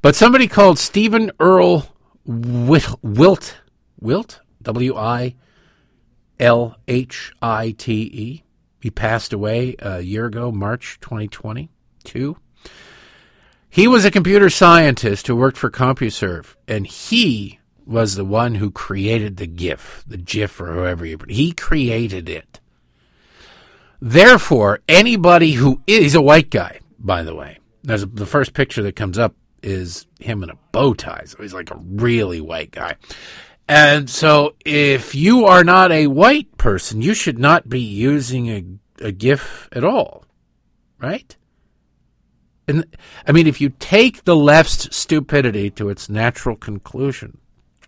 But 0.01 0.15
somebody 0.15 0.47
called 0.47 0.79
Stephen 0.79 1.31
Earl 1.39 1.92
Wilt, 2.25 2.99
Wilt, 3.01 3.57
Wilt, 3.99 4.39
W 4.61 4.95
I 4.95 5.35
L 6.39 6.77
H 6.87 7.33
I 7.41 7.71
T 7.71 7.93
E. 7.93 8.43
He 8.81 8.89
passed 8.89 9.33
away 9.33 9.75
a 9.79 10.01
year 10.01 10.25
ago, 10.25 10.51
March 10.51 10.97
2022. 11.01 12.37
He 13.69 13.87
was 13.87 14.05
a 14.05 14.11
computer 14.11 14.49
scientist 14.49 15.27
who 15.27 15.35
worked 15.35 15.57
for 15.57 15.71
CompuServe, 15.71 16.55
and 16.67 16.85
he 16.85 17.59
was 17.85 18.15
the 18.15 18.25
one 18.25 18.55
who 18.55 18.71
created 18.71 19.37
the 19.37 19.47
GIF, 19.47 20.03
the 20.05 20.17
GIF, 20.17 20.61
or 20.61 20.73
whoever 20.73 21.05
you. 21.05 21.17
He 21.27 21.53
created 21.53 22.29
it. 22.29 22.59
Therefore, 23.99 24.79
anybody 24.87 25.53
who 25.53 25.81
is 25.87 26.13
a 26.13 26.21
white 26.21 26.49
guy, 26.49 26.79
by 26.99 27.23
the 27.23 27.35
way. 27.35 27.59
There's 27.83 28.05
the 28.05 28.25
first 28.25 28.53
picture 28.53 28.83
that 28.83 28.95
comes 28.95 29.17
up 29.17 29.35
is 29.63 30.05
him 30.19 30.43
in 30.43 30.49
a 30.49 30.57
bow 30.71 30.93
tie. 30.93 31.23
So 31.25 31.41
he's 31.41 31.53
like 31.53 31.71
a 31.71 31.77
really 31.77 32.41
white 32.41 32.71
guy. 32.71 32.97
And 33.67 34.09
so 34.09 34.55
if 34.65 35.15
you 35.15 35.45
are 35.45 35.63
not 35.63 35.91
a 35.91 36.07
white 36.07 36.57
person, 36.57 37.01
you 37.01 37.13
should 37.13 37.39
not 37.39 37.69
be 37.69 37.79
using 37.79 38.49
a, 38.49 38.65
a 39.05 39.11
GIF 39.11 39.69
at 39.71 39.83
all. 39.83 40.25
Right? 40.99 41.35
And 42.67 42.85
I 43.27 43.31
mean, 43.31 43.47
if 43.47 43.59
you 43.59 43.69
take 43.79 44.23
the 44.23 44.35
left's 44.35 44.95
stupidity 44.95 45.69
to 45.71 45.89
its 45.89 46.09
natural 46.09 46.55
conclusion, 46.55 47.39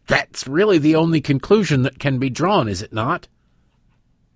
that's 0.07 0.47
really 0.47 0.77
the 0.77 0.95
only 0.95 1.21
conclusion 1.21 1.83
that 1.83 1.99
can 1.99 2.19
be 2.19 2.29
drawn, 2.29 2.67
is 2.67 2.81
it 2.81 2.93
not? 2.93 3.27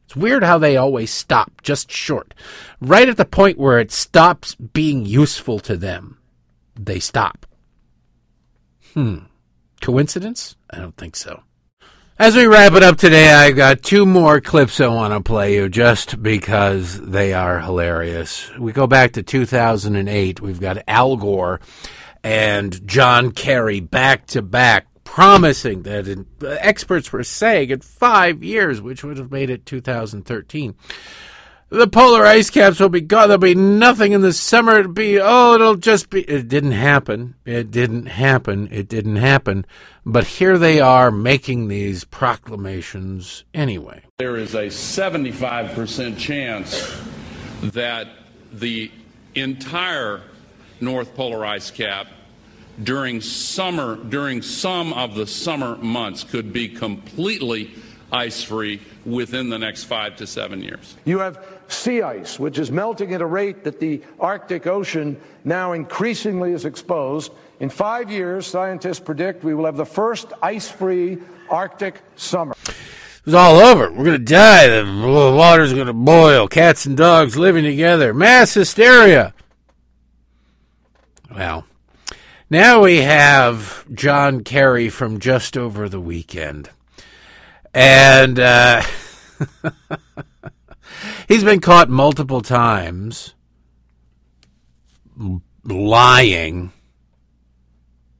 It's 0.05 0.15
weird 0.15 0.43
how 0.43 0.57
they 0.57 0.75
always 0.75 1.11
stop 1.11 1.61
just 1.61 1.91
short. 1.91 2.33
Right 2.81 3.07
at 3.07 3.17
the 3.17 3.25
point 3.25 3.59
where 3.59 3.79
it 3.79 3.91
stops 3.91 4.55
being 4.55 5.05
useful 5.05 5.59
to 5.59 5.77
them, 5.77 6.18
they 6.85 6.99
stop. 6.99 7.45
Hmm. 8.93 9.19
Coincidence? 9.81 10.55
I 10.69 10.79
don't 10.79 10.97
think 10.97 11.15
so. 11.15 11.43
As 12.17 12.35
we 12.35 12.47
wrap 12.47 12.73
it 12.73 12.83
up 12.83 12.97
today, 12.97 13.31
I 13.31 13.51
got 13.51 13.81
two 13.81 14.05
more 14.05 14.41
clips 14.41 14.81
I 14.81 14.87
want 14.87 15.13
to 15.13 15.21
play 15.21 15.55
you 15.55 15.69
just 15.69 16.21
because 16.21 16.99
they 16.99 17.33
are 17.33 17.61
hilarious. 17.61 18.51
We 18.57 18.73
go 18.73 18.87
back 18.87 19.13
to 19.13 19.23
2008. 19.23 20.41
We've 20.41 20.59
got 20.59 20.83
Al 20.85 21.15
Gore 21.15 21.61
and 22.21 22.85
John 22.85 23.31
Kerry 23.31 23.79
back 23.79 24.27
to 24.27 24.41
back 24.41 24.87
promising 25.05 25.83
that 25.83 26.07
in, 26.07 26.25
uh, 26.43 26.49
experts 26.59 27.11
were 27.11 27.23
saying 27.23 27.69
in 27.69 27.79
five 27.79 28.43
years, 28.43 28.81
which 28.81 29.03
would 29.03 29.17
have 29.17 29.31
made 29.31 29.49
it 29.49 29.65
2013. 29.65 30.75
The 31.71 31.87
polar 31.87 32.25
ice 32.25 32.49
caps 32.49 32.79
will 32.79 32.89
be 32.89 33.01
gone. 33.01 33.27
There'll 33.27 33.37
be 33.37 33.53
nothing 33.53 34.13
in 34.13 34.21
the 34.21 34.33
summer. 34.33 34.79
It'll 34.79 34.91
be, 34.91 35.19
oh, 35.21 35.53
it'll 35.53 35.75
just 35.75 36.09
be. 36.09 36.21
It 36.21 36.47
didn't 36.47 36.71
happen. 36.71 37.35
It 37.45 37.69
didn't 37.69 38.07
happen. 38.07 38.67
It 38.71 38.87
didn't 38.87 39.17
happen. 39.17 39.67
But 40.03 40.25
here 40.25 40.57
they 40.57 40.79
are 40.79 41.11
making 41.11 41.67
these 41.67 42.05
proclamations 42.05 43.43
anyway. 43.53 44.01
There 44.17 44.35
is 44.35 44.55
a 44.55 44.65
75% 44.65 46.17
chance 46.17 46.99
that 47.61 48.07
the 48.51 48.91
entire 49.35 50.23
North 50.81 51.13
Polar 51.13 51.45
ice 51.45 51.69
cap 51.69 52.07
during 52.81 53.21
summer, 53.21 53.95
during 53.95 54.41
some 54.41 54.91
of 54.93 55.13
the 55.13 55.27
summer 55.27 55.75
months, 55.75 56.23
could 56.23 56.51
be 56.51 56.67
completely 56.67 57.69
ice 58.11 58.41
free 58.41 58.81
within 59.05 59.49
the 59.49 59.59
next 59.59 59.83
five 59.83 60.15
to 60.15 60.25
seven 60.25 60.63
years. 60.63 60.95
You 61.05 61.19
have 61.19 61.58
sea 61.71 62.01
ice, 62.01 62.39
which 62.39 62.59
is 62.59 62.71
melting 62.71 63.13
at 63.13 63.21
a 63.21 63.25
rate 63.25 63.63
that 63.63 63.79
the 63.79 64.01
Arctic 64.19 64.67
Ocean 64.67 65.19
now 65.43 65.73
increasingly 65.73 66.51
is 66.51 66.65
exposed. 66.65 67.31
In 67.59 67.69
five 67.69 68.11
years, 68.11 68.47
scientists 68.47 68.99
predict 68.99 69.43
we 69.43 69.53
will 69.53 69.65
have 69.65 69.77
the 69.77 69.85
first 69.85 70.33
ice 70.41 70.69
free 70.69 71.17
Arctic 71.49 72.01
summer. 72.15 72.55
It's 73.25 73.35
all 73.35 73.57
over. 73.59 73.91
We're 73.91 74.05
going 74.05 74.17
to 74.17 74.19
die. 74.19 74.67
The 74.67 74.83
water's 75.35 75.73
going 75.73 75.87
to 75.87 75.93
boil. 75.93 76.47
Cats 76.47 76.85
and 76.85 76.97
dogs 76.97 77.37
living 77.37 77.63
together. 77.63 78.13
Mass 78.13 78.53
hysteria. 78.53 79.33
Well, 81.35 81.65
now 82.49 82.81
we 82.81 82.97
have 83.01 83.85
John 83.93 84.43
Kerry 84.43 84.89
from 84.89 85.19
just 85.19 85.57
over 85.57 85.87
the 85.87 85.99
weekend. 85.99 86.69
And 87.73 88.39
uh, 88.39 88.81
he's 91.27 91.43
been 91.43 91.59
caught 91.59 91.89
multiple 91.89 92.41
times 92.41 93.33
lying 95.63 96.71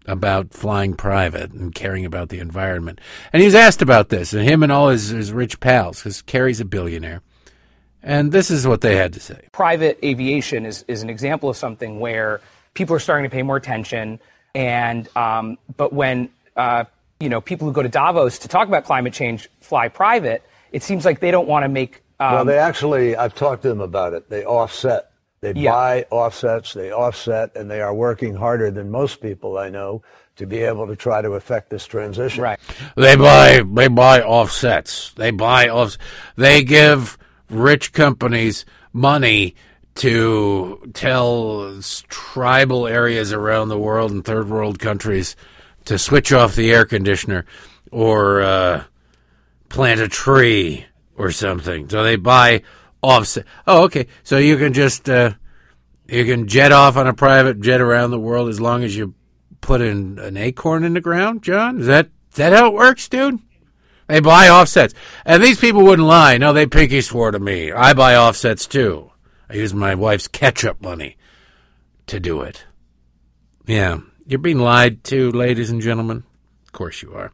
about 0.06 0.54
flying 0.54 0.96
private 0.96 1.52
and 1.52 1.74
caring 1.74 2.06
about 2.06 2.30
the 2.30 2.40
environment. 2.40 3.00
And 3.32 3.42
he 3.42 3.46
was 3.46 3.56
asked 3.56 3.82
about 3.82 4.10
this, 4.10 4.34
and 4.34 4.48
him 4.48 4.64
and 4.64 4.72
all 4.72 4.90
his, 4.90 5.10
his 5.10 5.32
rich 5.32 5.60
pals, 5.60 6.00
because 6.00 6.22
Kerry's 6.22 6.60
a 6.60 6.66
billionaire. 6.66 7.22
And 8.02 8.32
this 8.32 8.50
is 8.50 8.66
what 8.66 8.82
they 8.82 8.96
had 8.96 9.14
to 9.14 9.20
say. 9.20 9.48
Private 9.52 10.00
aviation 10.04 10.66
is, 10.66 10.84
is 10.88 11.04
an 11.04 11.10
example 11.10 11.50
of 11.50 11.58
something 11.58 12.00
where 12.00 12.42
people 12.74 12.96
are 12.96 13.00
starting 13.00 13.30
to 13.30 13.34
pay 13.34 13.44
more 13.44 13.58
attention. 13.58 14.20
And 14.56 15.08
um, 15.16 15.58
but 15.78 15.94
when 15.94 16.30
uh, 16.56 16.86
you 17.20 17.30
know 17.30 17.42
people 17.42 17.68
who 17.68 17.74
go 17.74 17.84
to 17.84 17.90
Davos 17.90 18.40
to 18.40 18.48
talk 18.48 18.68
about 18.68 18.86
climate 18.86 19.14
change 19.14 19.50
fly 19.60 19.90
private, 19.90 20.44
it 20.72 20.82
seems 20.82 21.06
like 21.06 21.20
they 21.20 21.32
don't 21.32 21.48
want 21.48 21.64
to 21.64 21.70
make. 21.70 22.02
Um, 22.20 22.34
well, 22.34 22.46
they 22.46 22.58
actually, 22.58 23.16
I've 23.16 23.36
talked 23.36 23.62
to 23.64 23.70
them 23.70 23.82
about 23.82 24.14
it. 24.14 24.30
They 24.30 24.44
offset. 24.46 25.12
They 25.42 25.54
Yeah. 25.54 25.72
buy 25.72 26.06
offsets. 26.10 26.74
They 26.74 26.92
offset, 26.92 27.52
and 27.56 27.72
they 27.72 27.82
are 27.82 27.94
working 27.94 28.36
harder 28.36 28.72
than 28.72 28.92
most 28.92 29.22
people 29.22 29.58
I 29.58 29.70
know 29.70 30.02
to 30.36 30.46
be 30.46 30.60
able 30.60 30.88
to 30.88 30.96
try 30.96 31.22
to 31.22 31.32
affect 31.34 31.70
this 31.70 31.86
transition. 31.86 32.44
Right. 32.44 32.60
They 32.96 33.16
buy 33.16 33.62
they 33.74 33.88
buy 33.88 34.22
offsets. 34.22 35.14
They 35.16 35.32
buy 35.32 35.68
off. 35.70 35.98
They 36.36 36.64
give 36.64 37.18
rich 37.50 37.94
companies 37.94 38.66
money 38.94 39.56
to 39.96 40.82
tell 40.94 41.74
tribal 42.08 42.88
areas 42.88 43.34
around 43.34 43.68
the 43.70 43.78
world 43.80 44.12
and 44.12 44.24
third 44.24 44.50
world 44.50 44.80
countries 44.80 45.36
to 45.86 45.98
switch 45.98 46.32
off 46.32 46.56
the 46.56 46.72
air 46.72 46.86
conditioner 46.86 47.46
or 47.92 48.42
uh, 48.42 48.84
plant 49.68 50.00
a 50.00 50.08
tree 50.08 50.86
or 51.20 51.32
something. 51.32 51.90
So 51.90 52.02
they 52.02 52.16
buy 52.16 52.64
offset. 53.04 53.46
Oh, 53.68 53.84
okay. 53.84 54.08
So 54.24 54.38
you 54.38 54.58
can 54.58 54.74
just 54.74 55.08
uh, 55.08 55.34
you 56.08 56.26
can 56.26 56.48
jet 56.48 56.72
off 56.72 56.98
on 56.98 57.06
a 57.06 57.14
private 57.14 57.60
jet 57.60 57.82
around 57.82 58.10
the 58.10 58.20
world 58.20 58.50
as 58.50 58.60
long 58.60 58.84
as 58.84 58.96
you 58.96 59.14
put 59.62 59.82
in 59.82 60.18
an 60.18 60.38
acorn 60.38 60.84
in 60.84 60.94
the 60.94 61.02
ground, 61.02 61.44
John? 61.44 61.82
Is 61.82 61.88
that 61.88 62.10
is 62.32 62.38
that 62.38 62.54
how 62.54 62.68
it 62.68 62.74
works, 62.74 63.08
dude? 63.08 63.40
They 64.08 64.22
buy 64.22 64.48
offsets. 64.50 64.96
And 65.24 65.44
these 65.44 65.60
people 65.60 65.84
wouldn't 65.84 66.08
lie. 66.08 66.38
No, 66.38 66.52
they 66.52 66.66
pinky 66.66 67.02
swore 67.02 67.30
to 67.30 67.40
me. 67.40 67.72
I 67.72 67.94
buy 67.94 68.16
offsets 68.16 68.66
too. 68.66 69.12
I 69.50 69.56
use 69.56 69.74
my 69.74 69.94
wife's 69.94 70.28
ketchup 70.28 70.82
money 70.82 71.18
to 72.08 72.20
do 72.20 72.42
it. 72.42 72.66
Yeah. 73.68 74.00
You're 74.26 74.40
being 74.40 74.60
lied 74.60 75.04
to, 75.06 75.32
ladies 75.32 75.70
and 75.70 75.82
gentlemen. 75.82 76.24
Course 76.80 77.02
you 77.02 77.14
are. 77.14 77.34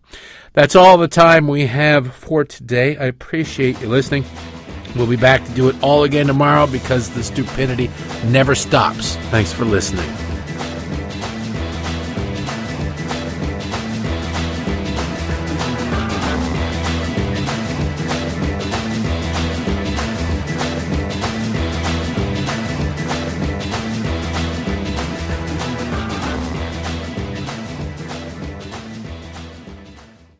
That's 0.53 0.75
all 0.75 0.97
the 0.97 1.07
time 1.07 1.47
we 1.47 1.67
have 1.67 2.15
for 2.15 2.43
today. 2.43 2.97
I 2.97 3.03
appreciate 3.03 3.79
you 3.79 3.87
listening. 3.87 4.25
We'll 4.95 5.05
be 5.05 5.17
back 5.17 5.45
to 5.45 5.51
do 5.51 5.69
it 5.69 5.75
all 5.83 6.03
again 6.03 6.25
tomorrow 6.25 6.65
because 6.65 7.11
the 7.11 7.23
stupidity 7.23 7.91
never 8.25 8.55
stops. 8.55 9.17
Thanks 9.29 9.53
for 9.53 9.63
listening. 9.63 10.09